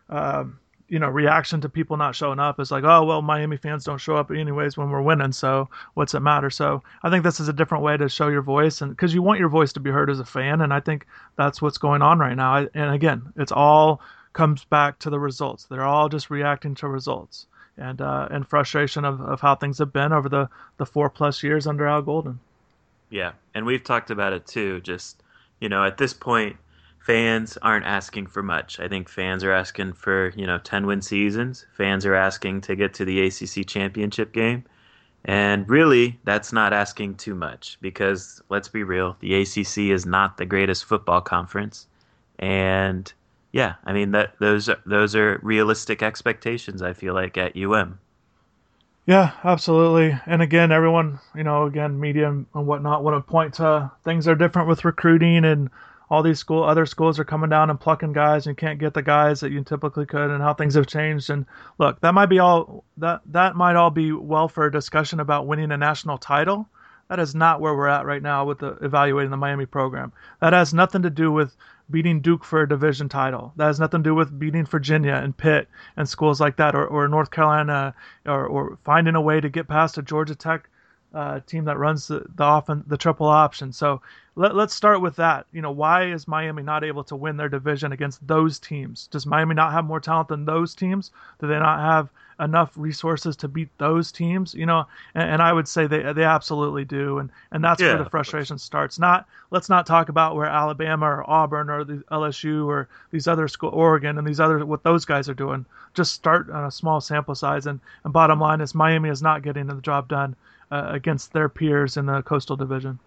Um, 0.10 0.58
you 0.90 1.00
know 1.00 1.08
reaction 1.08 1.62
to 1.62 1.70
people 1.70 1.98
not 1.98 2.16
showing 2.16 2.40
up 2.40 2.60
is 2.60 2.72
like 2.72 2.84
oh 2.84 3.04
well 3.06 3.22
miami 3.22 3.58
fans 3.58 3.84
don't 3.84 4.00
show 4.00 4.16
up 4.16 4.32
anyways 4.32 4.78
when 4.78 4.90
we're 4.90 5.02
winning 5.02 5.32
so 5.32 5.70
what's 5.94 6.14
it 6.14 6.20
matter? 6.20 6.50
So 6.50 6.84
i 7.04 7.10
think 7.10 7.24
this 7.24 7.40
is 7.40 7.48
a 7.48 7.54
different 7.54 7.84
way 7.84 7.96
to 7.98 8.10
show 8.10 8.28
your 8.28 8.42
voice 8.42 8.82
and 8.82 8.92
because 8.92 9.14
you 9.14 9.22
want 9.22 9.40
your 9.40 9.50
voice 9.50 9.74
to 9.74 9.80
be 9.80 9.90
heard 9.90 10.10
as 10.10 10.20
a 10.20 10.26
fan 10.26 10.62
and 10.62 10.74
i 10.74 10.80
think 10.80 11.06
that's 11.38 11.62
what's 11.62 11.78
going 11.78 12.02
on 12.02 12.20
right 12.20 12.36
now. 12.36 12.68
And 12.74 12.94
again 12.94 13.34
it's 13.38 13.52
all 13.52 14.02
comes 14.34 14.64
back 14.66 15.00
to 15.00 15.10
the 15.10 15.20
results. 15.20 15.66
They're 15.66 15.84
all 15.84 16.08
just 16.08 16.30
reacting 16.30 16.76
to 16.76 16.88
results 16.88 17.48
and 17.78 18.02
uh, 18.02 18.28
and 18.30 18.48
frustration 18.48 19.06
of, 19.06 19.22
of 19.22 19.42
how 19.42 19.56
things 19.56 19.78
have 19.80 19.94
been 19.94 20.12
over 20.12 20.30
the 20.30 20.50
the 20.78 20.86
four 20.86 21.10
plus 21.10 21.44
years 21.44 21.68
under 21.68 21.88
al 21.88 22.02
golden. 22.02 22.40
Yeah 23.10 23.32
and 23.54 23.66
we've 23.66 23.84
talked 23.84 24.12
about 24.12 24.34
it 24.34 24.46
too 24.46 24.82
just 24.82 25.22
you 25.60 25.70
know 25.70 25.84
at 25.84 25.98
this 25.98 26.14
point 26.14 26.58
fans 27.10 27.58
aren't 27.64 27.88
asking 27.88 28.28
for 28.28 28.44
much. 28.44 28.80
I 28.80 28.88
think 28.88 29.10
fans 29.10 29.44
are 29.44 29.52
asking 29.52 29.94
for, 29.94 30.32
you 30.36 30.46
know, 30.46 30.60
10 30.60 30.86
win 30.86 31.02
seasons. 31.02 31.66
Fans 31.76 32.06
are 32.06 32.14
asking 32.14 32.62
to 32.62 32.76
get 32.76 32.94
to 32.94 33.04
the 33.04 33.26
ACC 33.26 33.66
championship 33.66 34.32
game. 34.32 34.64
And 35.26 35.68
really, 35.68 36.20
that's 36.24 36.54
not 36.54 36.72
asking 36.72 37.16
too 37.16 37.34
much 37.34 37.80
because 37.82 38.44
let's 38.50 38.68
be 38.68 38.84
real, 38.84 39.18
the 39.22 39.42
ACC 39.42 39.90
is 39.90 40.06
not 40.06 40.38
the 40.38 40.46
greatest 40.46 40.86
football 40.86 41.20
conference. 41.20 41.88
And 42.38 43.12
yeah, 43.54 43.74
I 43.86 43.94
mean 43.94 44.12
that 44.12 44.36
those 44.38 44.70
those 44.86 45.16
are 45.16 45.40
realistic 45.42 46.04
expectations 46.04 46.84
I 46.84 46.94
feel 46.94 47.16
like 47.16 47.40
at 47.40 47.58
UM. 47.58 47.98
Yeah, 49.08 49.32
absolutely. 49.44 50.16
And 50.28 50.44
again, 50.44 50.72
everyone, 50.72 51.20
you 51.34 51.44
know, 51.44 51.64
again, 51.64 52.00
media 52.00 52.30
and 52.30 52.46
whatnot 52.54 53.04
want 53.04 53.18
to 53.18 53.32
point 53.32 53.56
to 53.56 53.90
things 54.04 54.28
are 54.28 54.36
different 54.36 54.68
with 54.68 54.86
recruiting 54.86 55.44
and 55.44 55.72
all 56.10 56.24
these 56.24 56.40
school 56.40 56.64
other 56.64 56.86
schools 56.86 57.20
are 57.20 57.26
coming 57.26 57.50
down 57.50 57.70
and 57.70 57.80
plucking 57.80 58.14
guys 58.14 58.48
and 58.48 58.54
you 58.54 58.56
can't 58.56 58.80
get 58.80 58.94
the 58.94 59.02
guys 59.02 59.40
that 59.42 59.52
you 59.52 59.64
typically 59.64 60.06
could 60.06 60.32
and 60.32 60.42
how 60.42 60.54
things 60.54 60.76
have 60.76 60.88
changed. 60.88 61.30
And 61.30 61.46
look 61.78 62.02
that 62.02 62.14
might 62.14 62.28
be 62.28 62.40
all 62.40 62.84
that 62.98 63.22
that 63.28 63.56
might 63.56 63.76
all 63.76 63.92
be 63.92 64.12
well 64.12 64.48
for 64.48 64.66
a 64.66 64.72
discussion 64.72 65.20
about 65.20 65.48
winning 65.48 65.72
a 65.72 65.78
national 65.78 66.18
title. 66.18 66.68
That 67.10 67.20
is 67.20 67.34
not 67.34 67.60
where 67.60 67.76
we're 67.76 67.88
at 67.88 68.06
right 68.06 68.22
now 68.22 68.46
with 68.46 68.60
the 68.60 68.78
evaluating 68.82 69.32
the 69.32 69.38
Miami 69.38 69.66
program. 69.66 70.14
That 70.42 70.54
has 70.54 70.74
nothing 70.74 71.02
to 71.04 71.10
do 71.10 71.32
with 71.32 71.56
beating 71.90 72.22
Duke 72.22 72.44
for 72.44 72.62
a 72.62 72.70
division 72.70 73.10
title. 73.10 73.52
That 73.56 73.66
has 73.66 73.80
nothing 73.80 74.04
to 74.04 74.10
do 74.10 74.16
with 74.16 74.38
beating 74.38 74.66
Virginia 74.66 75.14
and 75.14 75.36
Pitt 75.36 75.68
and 75.98 76.08
schools 76.08 76.40
like 76.40 76.58
that 76.58 76.76
or, 76.76 76.86
or 76.86 77.08
North 77.08 77.32
Carolina 77.32 77.96
or, 78.28 78.46
or 78.46 78.78
finding 78.84 79.16
a 79.16 79.22
way 79.22 79.42
to 79.42 79.50
get 79.50 79.68
past 79.68 79.98
a 79.98 80.04
Georgia 80.04 80.36
Tech 80.36 80.70
uh, 81.14 81.40
team 81.48 81.66
that 81.66 81.78
runs 81.78 82.08
the, 82.08 82.24
the 82.36 82.84
the 82.86 82.98
triple 82.98 83.28
option. 83.28 83.74
So 83.74 84.02
let, 84.40 84.56
us 84.56 84.74
start 84.74 85.02
with 85.02 85.18
that. 85.18 85.46
You 85.52 85.62
know, 85.62 85.72
why 85.72 86.06
is 86.06 86.26
Miami 86.26 86.64
not 86.64 86.86
able 86.86 87.04
to 87.04 87.16
win 87.16 87.36
their 87.36 87.50
division 87.50 87.92
against 87.92 88.26
those 88.26 88.58
teams? 88.58 89.08
Does 89.08 89.26
Miami 89.26 89.54
not 89.54 89.74
have 89.74 89.84
more 89.84 90.00
talent 90.00 90.30
than 90.30 90.46
those 90.46 90.74
teams? 90.74 91.12
Do 91.40 91.48
they 91.48 91.60
not 91.60 91.80
have 91.80 92.10
enough 92.40 92.72
resources 92.78 93.36
to 93.36 93.50
beat 93.50 93.68
those 93.80 94.14
teams? 94.14 94.54
You 94.54 94.66
know, 94.66 94.88
and, 95.14 95.30
and 95.30 95.42
I 95.42 95.52
would 95.52 95.68
say 95.68 95.88
they 95.88 96.14
they 96.14 96.24
absolutely 96.24 96.86
do, 96.86 97.20
and 97.20 97.30
and 97.52 97.62
that's 97.62 97.82
yeah, 97.82 97.96
where 97.96 98.04
the 98.06 98.10
frustration 98.10 98.58
starts. 98.58 98.98
Not 98.98 99.28
let's 99.52 99.68
not 99.68 99.86
talk 99.86 100.08
about 100.08 100.38
where 100.38 100.46
Alabama 100.46 101.06
or 101.06 101.30
Auburn 101.30 101.70
or 101.70 101.84
the 101.84 102.02
LSU 102.10 102.66
or 102.66 102.88
these 103.12 103.28
other 103.28 103.50
school 103.50 103.72
Oregon 103.72 104.18
and 104.18 104.26
these 104.26 104.40
other 104.40 104.66
what 104.66 104.84
those 104.84 105.04
guys 105.04 105.28
are 105.28 105.34
doing. 105.34 105.66
Just 105.94 106.14
start 106.14 106.50
on 106.50 106.64
a 106.64 106.72
small 106.72 107.02
sample 107.02 107.36
size, 107.36 107.66
and 107.66 107.82
and 108.06 108.14
bottom 108.14 108.40
line 108.40 108.62
is 108.62 108.74
Miami 108.74 109.10
is 109.10 109.22
not 109.22 109.44
getting 109.44 109.68
the 109.68 109.82
job 109.82 110.08
done 110.08 110.34
uh, 110.72 110.88
against 110.92 111.34
their 111.34 111.50
peers 111.50 111.98
in 111.98 112.06
the 112.06 112.22
Coastal 112.22 112.56
Division. 112.56 113.00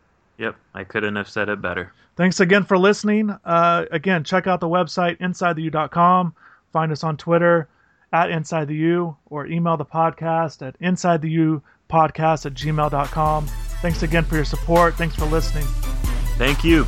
Yep, 0.42 0.56
I 0.74 0.82
couldn't 0.82 1.14
have 1.14 1.28
said 1.28 1.48
it 1.48 1.62
better. 1.62 1.92
Thanks 2.16 2.40
again 2.40 2.64
for 2.64 2.76
listening. 2.76 3.30
Uh, 3.44 3.84
again, 3.92 4.24
check 4.24 4.48
out 4.48 4.58
the 4.58 4.66
website 4.66 5.20
insidetheu.com. 5.20 6.34
Find 6.72 6.90
us 6.90 7.04
on 7.04 7.16
Twitter 7.16 7.68
at 8.12 8.28
Inside 8.28 8.66
the 8.66 8.74
U 8.74 9.16
or 9.26 9.46
email 9.46 9.76
the 9.76 9.84
podcast 9.84 10.66
at 10.66 10.74
inside 10.80 11.22
the 11.22 11.30
U 11.30 11.62
podcast 11.88 12.44
at 12.44 12.54
gmail.com. 12.54 13.46
Thanks 13.82 14.02
again 14.02 14.24
for 14.24 14.34
your 14.34 14.44
support. 14.44 14.94
Thanks 14.94 15.14
for 15.14 15.26
listening. 15.26 15.64
Thank 16.38 16.64
you. 16.64 16.86